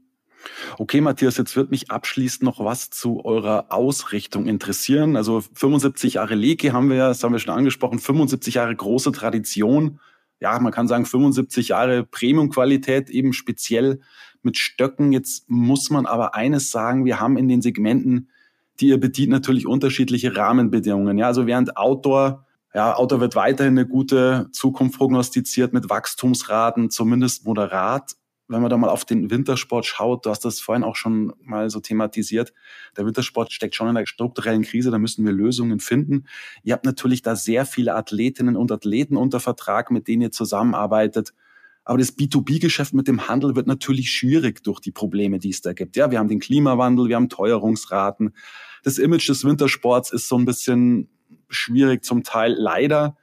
Okay, 0.78 1.02
Matthias, 1.02 1.38
jetzt 1.38 1.56
wird 1.56 1.72
mich 1.72 1.90
abschließend 1.90 2.44
noch 2.44 2.64
was 2.64 2.90
zu 2.92 3.26
eurer 3.26 3.68
Ausrichtung 3.70 4.48
interessieren. 4.48 5.16
Also 5.16 5.42
75 5.54 6.16
Jahre 6.16 6.36
Leke 6.36 6.74
haben 6.74 6.90
wir 6.90 6.98
ja, 6.98 7.08
das 7.08 7.24
haben 7.24 7.32
wir 7.32 7.40
schon 7.40 7.54
angesprochen, 7.54 8.00
75 8.00 8.56
Jahre 8.56 8.76
große 8.76 9.12
Tradition 9.12 10.00
ja, 10.42 10.60
man 10.60 10.72
kann 10.72 10.88
sagen 10.88 11.06
75 11.06 11.70
Jahre 11.70 12.04
Premium-Qualität, 12.04 13.10
eben 13.10 13.32
speziell 13.32 14.02
mit 14.42 14.58
Stöcken. 14.58 15.14
Jetzt 15.14 15.50
muss 15.50 15.90
man 15.90 16.06
aber 16.06 16.36
eines 16.36 16.72
sagen, 16.72 17.06
wir 17.06 17.20
haben 17.20 17.38
in 17.38 17.48
den 17.48 17.62
Segmenten, 17.62 18.30
die 18.80 18.88
ihr 18.88 19.00
bedient, 19.00 19.32
natürlich 19.32 19.68
unterschiedliche 19.68 20.36
Rahmenbedingungen. 20.36 21.18
Ja, 21.18 21.28
also 21.28 21.46
während 21.46 21.78
Outdoor 21.78 22.46
ja, 22.74 22.96
Outdoor 22.96 23.20
wird 23.20 23.36
weiterhin 23.36 23.78
eine 23.78 23.88
gute 23.88 24.48
Zukunft 24.54 24.98
prognostiziert 24.98 25.74
mit 25.74 25.90
Wachstumsraten, 25.90 26.90
zumindest 26.90 27.46
moderat 27.46 28.16
wenn 28.52 28.62
man 28.62 28.70
da 28.70 28.78
mal 28.78 28.90
auf 28.90 29.06
den 29.06 29.32
Wintersport 29.32 29.86
schaut, 29.86 30.26
du 30.26 30.30
hast 30.30 30.44
das 30.46 30.60
vorhin 30.60 30.84
auch 30.84 30.96
schon 30.96 31.34
mal 31.42 31.70
so 31.70 31.80
thematisiert, 31.80 32.54
der 32.98 33.06
Wintersport 33.06 33.52
steckt 33.52 33.76
schon 33.76 33.88
in 33.88 33.98
einer 33.98 34.06
strukturellen 34.06 34.64
Krise, 34.64 34.92
da 34.92 34.98
müssen 34.98 35.26
wir 35.26 35.32
Lösungen 35.32 35.80
finden. 35.80 36.26
Ihr 36.64 36.74
habt 36.74 36.86
natürlich 36.86 37.22
da 37.22 37.36
sehr 37.36 37.66
viele 37.66 37.96
Athletinnen 37.96 38.56
und 38.56 38.72
Athleten 38.72 39.18
unter 39.18 39.40
Vertrag, 39.40 39.92
mit 39.92 40.08
denen 40.08 40.24
ihr 40.24 40.32
zusammenarbeitet. 40.32 41.34
Aber 41.84 41.98
das 41.98 42.16
B2B-Geschäft 42.16 42.94
mit 42.94 43.08
dem 43.08 43.28
Handel 43.28 43.56
wird 43.56 43.68
natürlich 43.68 44.12
schwierig 44.12 44.64
durch 44.64 44.80
die 44.80 44.92
Probleme, 44.92 45.40
die 45.40 45.50
es 45.50 45.62
da 45.62 45.74
gibt. 45.74 45.96
Ja, 45.96 46.12
wir 46.12 46.20
haben 46.20 46.28
den 46.28 46.40
Klimawandel, 46.40 47.10
wir 47.10 47.16
haben 47.16 47.30
Teuerungsraten. 47.30 48.36
Das 48.84 48.98
Image 48.98 49.28
des 49.30 49.44
Wintersports 49.44 50.12
ist 50.12 50.28
so 50.28 50.38
ein 50.38 50.46
bisschen 50.46 51.10
schwierig 51.50 52.04
zum 52.04 52.24
Teil, 52.24 52.54
leider. 52.54 53.18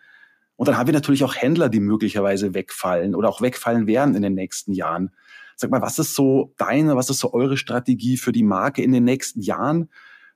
Und 0.58 0.66
dann 0.66 0.76
haben 0.76 0.88
wir 0.88 0.92
natürlich 0.92 1.22
auch 1.22 1.36
Händler, 1.36 1.68
die 1.68 1.78
möglicherweise 1.78 2.52
wegfallen 2.52 3.14
oder 3.14 3.28
auch 3.28 3.40
wegfallen 3.40 3.86
werden 3.86 4.16
in 4.16 4.22
den 4.22 4.34
nächsten 4.34 4.72
Jahren. 4.72 5.12
Sag 5.54 5.70
mal, 5.70 5.82
was 5.82 6.00
ist 6.00 6.16
so 6.16 6.52
deine, 6.56 6.96
was 6.96 7.10
ist 7.10 7.20
so 7.20 7.32
eure 7.32 7.56
Strategie 7.56 8.16
für 8.16 8.32
die 8.32 8.42
Marke 8.42 8.82
in 8.82 8.90
den 8.90 9.04
nächsten 9.04 9.40
Jahren? 9.40 9.88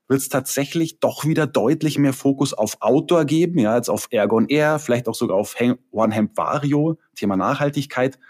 Wird 0.07 0.21
es 0.21 0.29
tatsächlich 0.29 1.01
doch 1.01 1.25
wieder 1.25 1.49
deutlich 1.49 1.99
mehr 1.99 2.13
Fokus 2.13 2.55
auf 2.55 2.77
Outdoor 2.79 3.25
geben, 3.25 3.59
ja, 3.59 3.75
jetzt 3.75 3.91
auf 3.91 4.07
Ergon 4.13 4.47
Air, 4.47 4.79
vielleicht 4.79 5.09
auch 5.09 5.17
sogar 5.17 5.37
auf 5.37 5.57
One 5.91 6.15
Hemp 6.15 6.37
Vario, 6.37 7.01
Thema 7.17 7.37
Nachhaltigkeit 7.37 8.21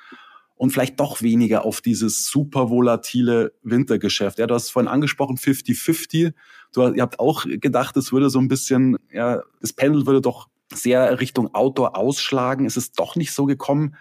und 0.54 0.70
vielleicht 0.70 0.98
doch 0.98 1.20
weniger 1.20 1.66
auf 1.66 1.82
dieses 1.82 2.26
super 2.26 2.70
volatile 2.70 3.52
Wintergeschäft. 3.62 4.38
Ja, 4.38 4.46
du 4.46 4.54
hast 4.54 4.70
vorhin 4.70 4.88
angesprochen, 4.88 5.36
50-50. 5.36 6.32
Du, 6.72 6.88
ihr 6.88 7.02
habt 7.02 7.20
auch 7.20 7.44
gedacht, 7.46 7.98
es 7.98 8.12
würde 8.12 8.30
so 8.30 8.38
ein 8.38 8.48
bisschen, 8.48 8.96
ja, 9.12 9.42
das 9.60 9.74
Pendel 9.74 10.06
würde 10.06 10.22
doch 10.22 10.48
sehr 10.76 11.20
Richtung 11.20 11.54
Outdoor 11.54 11.96
ausschlagen. 11.96 12.66
Es 12.66 12.76
ist 12.76 12.98
doch 12.98 13.16
nicht 13.16 13.32
so 13.32 13.46
gekommen. 13.46 13.96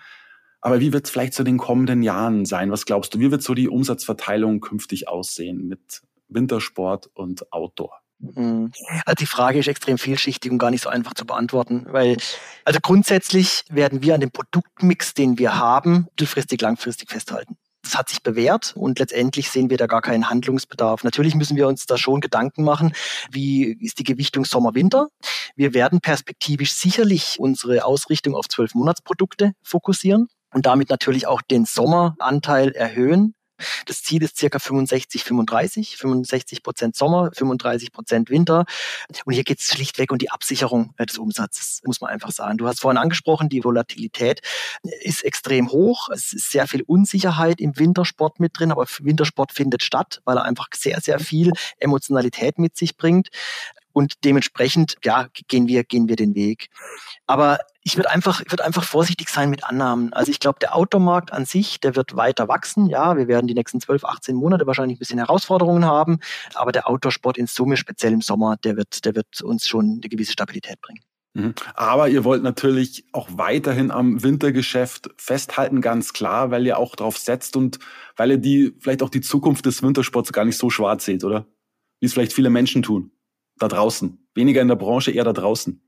Aber 0.62 0.80
wie 0.80 0.94
wird 0.94 1.06
es 1.06 1.12
vielleicht 1.12 1.34
zu 1.34 1.44
den 1.44 1.58
kommenden 1.58 2.04
Jahren 2.04 2.46
sein? 2.46 2.72
Was 2.72 2.86
glaubst 2.86 3.14
du? 3.14 3.20
Wie 3.20 3.32
wird 3.32 3.42
so 3.42 3.54
die 3.54 3.68
Umsatzverteilung 3.68 4.62
künftig 4.62 5.08
aussehen 5.08 5.68
mit 5.68 6.02
Wintersport 6.28 7.10
und 7.14 7.52
Outdoor? 7.52 8.00
Hm. 8.36 8.72
Also 9.06 9.16
die 9.20 9.26
Frage 9.26 9.60
ist 9.60 9.68
extrem 9.68 9.98
vielschichtig 9.98 10.52
und 10.52 10.60
gar 10.60 10.70
nicht 10.70 10.84
so 10.84 10.90
einfach 10.90 11.16
zu 11.16 11.26
beantworten, 11.26 11.88
weil 11.90 12.18
also 12.66 12.80
grundsätzlich 12.80 13.64
werden 13.70 14.04
wir 14.04 14.14
an 14.14 14.22
dem 14.22 14.30
Produktmix, 14.30 15.16
den 15.16 15.40
wir 15.40 15.58
haben, 15.58 16.06
mittelfristig, 16.12 16.62
langfristig 16.62 17.10
festhalten 17.10 17.58
das 17.92 18.00
hat 18.00 18.10
sich 18.10 18.24
bewährt 18.24 18.74
und 18.78 19.00
letztendlich 19.00 19.50
sehen 19.50 19.70
wir 19.70 19.78
da 19.78 19.86
gar 19.86 20.02
keinen 20.02 20.30
Handlungsbedarf. 20.30 21.04
Natürlich 21.04 21.36
müssen 21.36 21.58
wir 21.58 21.68
uns 21.68 21.86
da 21.86 21.98
schon 21.98 22.22
Gedanken 22.22 22.64
machen, 22.64 22.94
wie 23.32 23.74
ist 23.82 24.00
die 24.00 24.06
Gewichtung 24.06 24.46
Sommer-Winter. 24.46 25.10
Wir 25.58 25.74
werden 25.74 26.00
perspektivisch 26.00 26.74
sicherlich 26.74 27.36
unsere 27.38 27.84
Ausrichtung 27.84 28.36
auf 28.36 28.48
zwölf 28.48 28.76
Monatsprodukte 28.76 29.52
fokussieren 29.62 30.28
und 30.54 30.66
damit 30.66 30.90
natürlich 30.90 31.28
auch 31.28 31.42
den 31.42 31.66
Sommeranteil 31.66 32.72
erhöhen. 32.72 33.36
Das 33.86 34.04
Ziel 34.04 34.24
ist 34.24 34.38
circa 34.38 34.60
65, 34.60 35.24
35, 35.24 35.98
65 35.98 36.64
Prozent 36.64 36.96
Sommer, 36.96 37.32
35 37.34 37.92
Prozent 37.92 38.30
Winter. 38.30 38.66
Und 39.26 39.34
hier 39.34 39.44
geht 39.44 39.60
es 39.60 39.68
schlichtweg 39.68 40.12
um 40.12 40.18
die 40.18 40.32
Absicherung 40.32 40.94
äh, 40.98 41.06
des 41.06 41.18
Umsatzes, 41.18 41.82
muss 41.86 42.02
man 42.02 42.10
einfach 42.10 42.32
sagen. 42.32 42.58
Du 42.58 42.68
hast 42.68 42.82
vorhin 42.82 42.98
angesprochen, 42.98 43.50
die 43.50 43.64
Volatilität 43.64 44.42
ist 45.02 45.24
extrem 45.24 45.72
hoch. 45.72 46.10
Es 46.10 46.34
ist 46.34 46.52
sehr 46.52 46.68
viel 46.68 46.84
Unsicherheit 46.84 47.60
im 47.60 47.78
Wintersport 47.78 48.40
mit 48.40 48.58
drin, 48.58 48.72
aber 48.72 48.86
Wintersport 49.00 49.52
findet 49.52 49.84
statt, 49.84 50.22
weil 50.26 50.38
er 50.38 50.44
einfach 50.44 50.68
sehr, 50.74 51.00
sehr 51.02 51.20
viel 51.20 51.52
Emotionalität 51.80 52.60
mit 52.60 52.78
sich 52.78 52.98
bringt 52.98 53.30
und 53.94 54.24
dementsprechend 54.24 54.96
ja 55.04 55.28
gehen 55.48 55.68
wir 55.68 55.84
gehen 55.84 56.08
wir 56.08 56.16
den 56.16 56.36
Weg. 56.36 56.70
Aber 57.28 57.60
ich 57.84 57.98
würde 57.98 58.10
einfach 58.10 58.42
ich 58.42 58.52
würde 58.52 58.64
einfach 58.64 58.84
vorsichtig 58.84 59.30
sein 59.30 59.50
mit 59.50 59.64
Annahmen. 59.64 60.14
Also 60.14 60.32
ich 60.32 60.40
glaube, 60.40 60.60
der 60.60 60.76
Automarkt 60.76 61.34
an 61.34 61.46
sich, 61.46 61.80
der 61.80 61.96
wird 61.96 62.16
weiter 62.16 62.48
wachsen. 62.48 62.88
Ja, 62.88 63.18
wir 63.18 63.28
werden 63.28 63.48
die 63.48 63.54
nächsten 63.54 63.80
12, 63.80 64.06
18 64.06 64.36
Monate 64.36 64.68
wahrscheinlich 64.68 64.98
ein 64.98 65.00
bisschen 65.00 65.20
Herausforderungen 65.20 65.86
haben, 65.86 66.20
aber 66.54 66.72
der 66.72 66.90
Outdoor-Sport 66.90 67.38
in 67.38 67.48
Summe 67.48 67.78
speziell 67.78 68.14
im 68.14 68.22
Sommer, 68.22 68.58
der 68.58 68.78
wird 68.78 69.06
der 69.06 69.16
wird 69.16 69.42
uns 69.42 69.68
schon 69.68 70.00
eine 70.02 70.10
gewisse 70.10 70.32
Stabilität 70.32 70.80
bringen. 70.82 71.02
Mhm. 71.34 71.54
Aber 71.76 72.10
ihr 72.10 72.24
wollt 72.24 72.44
natürlich 72.44 73.06
auch 73.14 73.30
weiterhin 73.32 73.92
am 73.92 74.22
Wintergeschäft 74.22 75.10
festhalten, 75.18 75.82
ganz 75.82 76.14
klar, 76.14 76.52
weil 76.52 76.66
ihr 76.66 76.78
auch 76.78 76.96
drauf 76.96 77.18
setzt 77.18 77.56
und 77.56 77.80
weil 78.18 78.32
ihr 78.32 78.38
die 78.38 78.76
vielleicht 78.80 79.02
auch 79.02 79.10
die 79.10 79.22
Zukunft 79.22 79.66
des 79.66 79.82
Wintersports 79.82 80.34
gar 80.34 80.46
nicht 80.46 80.58
so 80.58 80.70
schwarz 80.70 81.06
seht, 81.06 81.24
oder? 81.24 81.48
Wie 82.00 82.08
es 82.08 82.14
vielleicht 82.14 82.34
viele 82.34 82.50
Menschen 82.50 82.84
tun 82.84 83.12
da 83.62 83.68
draußen. 83.68 84.18
Weniger 84.34 84.62
in 84.62 84.68
der 84.68 84.76
Branche, 84.76 85.12
eher 85.12 85.24
da 85.24 85.34
draußen. 85.34 85.82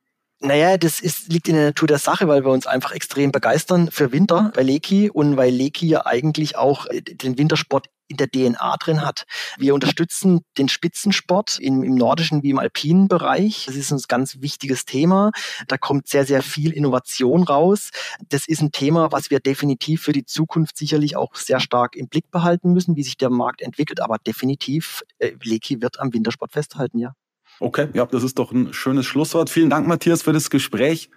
Naja, 0.45 0.77
das 0.77 0.99
ist, 0.99 1.31
liegt 1.31 1.47
in 1.47 1.55
der 1.55 1.67
Natur 1.67 1.87
der 1.87 1.99
Sache, 1.99 2.27
weil 2.27 2.43
wir 2.43 2.51
uns 2.51 2.67
einfach 2.67 2.91
extrem 2.91 3.31
begeistern 3.31 3.89
für 3.89 4.11
Winter 4.11 4.51
bei 4.53 4.61
Leki 4.61 5.09
und 5.09 5.37
weil 5.37 5.53
Leki 5.53 5.87
ja 5.87 6.05
eigentlich 6.05 6.57
auch 6.57 6.85
äh, 6.87 7.01
den 7.01 7.37
Wintersport 7.37 7.87
in 8.09 8.17
der 8.17 8.29
DNA 8.29 8.75
drin 8.75 9.05
hat. 9.05 9.23
Wir 9.57 9.73
unterstützen 9.73 10.41
den 10.57 10.67
Spitzensport 10.67 11.59
im, 11.59 11.81
im 11.81 11.95
nordischen 11.95 12.43
wie 12.43 12.49
im 12.49 12.59
alpinen 12.59 13.07
Bereich. 13.07 13.67
Das 13.67 13.77
ist 13.77 13.91
ein 13.91 14.01
ganz 14.09 14.41
wichtiges 14.41 14.83
Thema. 14.83 15.31
Da 15.69 15.77
kommt 15.77 16.09
sehr, 16.09 16.25
sehr 16.25 16.43
viel 16.43 16.73
Innovation 16.73 17.43
raus. 17.43 17.91
Das 18.27 18.45
ist 18.45 18.61
ein 18.61 18.73
Thema, 18.73 19.13
was 19.13 19.29
wir 19.29 19.39
definitiv 19.39 20.01
für 20.01 20.11
die 20.11 20.25
Zukunft 20.25 20.75
sicherlich 20.75 21.15
auch 21.15 21.35
sehr 21.35 21.61
stark 21.61 21.95
im 21.95 22.09
Blick 22.09 22.29
behalten 22.31 22.73
müssen, 22.73 22.97
wie 22.97 23.03
sich 23.03 23.15
der 23.15 23.29
Markt 23.29 23.61
entwickelt. 23.61 24.01
Aber 24.01 24.17
definitiv, 24.17 25.03
äh, 25.19 25.31
Leki 25.41 25.81
wird 25.81 26.01
am 26.01 26.11
Wintersport 26.11 26.51
festhalten, 26.51 26.99
ja. 26.99 27.13
Okay, 27.59 27.87
ja, 27.93 28.05
das 28.05 28.23
ist 28.23 28.39
doch 28.39 28.51
ein 28.51 28.73
schönes 28.73 29.05
Schlusswort. 29.05 29.49
Vielen 29.49 29.69
Dank, 29.69 29.87
Matthias, 29.87 30.21
für 30.23 30.33
das 30.33 30.49
Gespräch. 30.49 31.09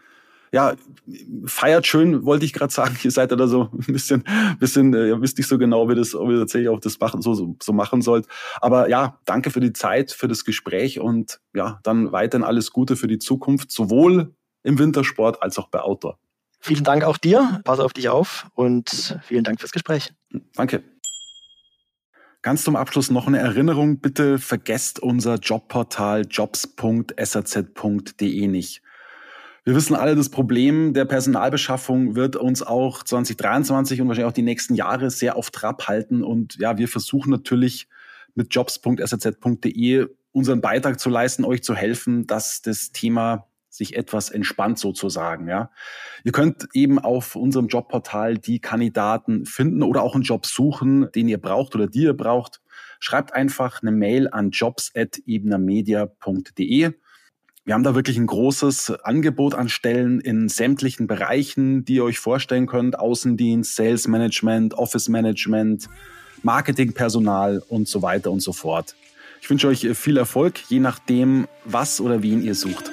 Ja, 0.53 0.75
feiert 1.45 1.87
schön, 1.87 2.25
wollte 2.25 2.45
ich 2.45 2.53
gerade 2.53 2.73
sagen. 2.73 2.97
Ihr 3.03 3.11
seid 3.11 3.31
ja 3.31 3.37
da 3.37 3.49
so 3.49 3.71
ein 3.73 3.93
bisschen, 3.93 4.25
bisschen, 4.59 4.95
äh, 4.95 5.09
ihr 5.09 5.21
wisst 5.21 5.39
nicht 5.39 5.49
so 5.49 5.59
genau, 5.59 5.89
wie 5.89 5.95
das, 5.95 6.15
ob 6.15 6.31
ihr 6.31 6.39
tatsächlich 6.39 6.69
auch 6.69 6.81
das 6.81 6.99
machen, 7.01 7.21
so, 7.21 7.35
so, 7.35 7.57
so 7.63 7.73
machen 7.73 8.01
sollt. 8.01 8.27
Aber 8.61 8.89
ja, 8.89 9.19
danke 9.25 9.51
für 9.51 9.61
die 9.61 9.73
Zeit, 9.73 10.13
für 10.13 10.29
das 10.29 10.45
Gespräch 10.45 11.01
und 11.01 11.41
ja, 11.55 11.81
dann 11.83 12.13
weiterhin 12.13 12.45
alles 12.45 12.71
Gute 12.71 12.97
für 12.97 13.09
die 13.09 13.19
Zukunft, 13.19 13.71
sowohl 13.71 14.35
im 14.63 14.79
Wintersport 14.79 15.43
als 15.43 15.59
auch 15.59 15.69
bei 15.69 15.81
Outdoor. 15.81 16.19
Vielen 16.61 16.85
Dank 16.85 17.05
auch 17.05 17.19
dir. 17.19 17.61
Pass 17.65 17.79
auf 17.79 17.93
dich 17.93 18.09
auf 18.09 18.47
und 18.55 19.19
vielen 19.23 19.45
Dank 19.45 19.61
fürs 19.61 19.73
Gespräch. 19.73 20.13
Danke. 20.55 20.83
Ganz 22.47 22.63
zum 22.63 22.77
Abschluss 22.77 23.11
noch 23.11 23.27
eine 23.27 23.41
Erinnerung. 23.41 23.99
Bitte 23.99 24.39
vergesst 24.39 25.01
unser 25.01 25.35
Jobportal 25.35 26.23
jobs.saz.de 26.31 26.87
nicht. 28.47 28.83
Wir 29.65 29.75
wissen 29.75 29.97
alle, 29.97 30.15
das 30.15 30.29
Problem 30.29 30.95
der 30.95 31.07
Personalbeschaffung 31.07 32.15
wird 32.15 32.37
uns 32.37 32.63
auch 32.63 33.03
2023 33.03 34.01
und 34.01 34.07
wahrscheinlich 34.07 34.31
auch 34.31 34.33
die 34.33 34.43
nächsten 34.43 34.77
Jahre 34.77 35.11
sehr 35.11 35.35
auf 35.35 35.51
Trab 35.51 35.89
halten. 35.89 36.23
Und 36.23 36.55
ja, 36.61 36.79
wir 36.79 36.87
versuchen 36.87 37.31
natürlich 37.31 37.89
mit 38.37 38.55
jobs.saz.de 38.55 40.07
unseren 40.31 40.61
Beitrag 40.61 41.01
zu 41.01 41.11
leisten, 41.11 41.45
euch 41.45 41.65
zu 41.65 41.75
helfen, 41.75 42.29
dass 42.29 42.63
das 42.63 42.93
Thema 42.93 43.49
sich 43.77 43.97
etwas 43.97 44.31
entspannt 44.31 44.79
sozusagen. 44.79 45.49
Ja, 45.49 45.71
ihr 46.25 46.33
könnt 46.33 46.69
eben 46.73 46.99
auf 46.99 47.37
unserem 47.37 47.69
Jobportal 47.69 48.39
die 48.39 48.61
Kandidaten 48.61 49.45
finden 49.47 49.83
oder 49.83 50.03
auch 50.03 50.15
einen 50.15 50.25
Job 50.25 50.47
suchen, 50.47 51.11
den 51.15 51.29
ihr 51.29 51.39
braucht 51.39 51.75
oder 51.75 51.87
die 51.87 52.03
ihr 52.03 52.15
braucht. 52.15 52.61
Schreibt 52.99 53.35
einfach 53.35 53.83
eine 53.83 53.93
Mail 53.93 54.29
an 54.29 54.51
jobs@ebnermedia.de. 54.51 56.95
Wir 57.67 57.75
haben 57.75 57.83
da 57.83 57.97
wirklich 57.97 58.17
ein 58.17 58.29
großes 58.29 58.93
Angebot 59.03 59.55
an 59.55 59.69
Stellen 59.69 60.21
in 60.21 60.49
sämtlichen 60.49 61.09
Bereichen, 61.09 61.85
die 61.85 61.97
ihr 61.97 62.05
euch 62.05 62.21
vorstellen 62.21 62.67
könnt. 62.67 62.97
Außendienst, 62.97 63.75
Sales 63.75 64.07
Management, 64.07 64.75
Office 64.75 65.09
Management, 65.09 65.89
Marketingpersonal 66.45 67.61
und 67.69 67.89
so 67.89 68.03
weiter 68.03 68.31
und 68.31 68.39
so 68.39 68.53
fort. 68.53 68.95
Ich 69.43 69.51
wünsche 69.51 69.67
euch 69.67 69.85
viel 69.95 70.17
Erfolg, 70.17 70.61
je 70.69 70.79
nachdem, 70.79 71.49
was 71.65 72.01
oder 72.01 72.23
wen 72.23 72.43
ihr 72.43 72.55
sucht. 72.55 72.93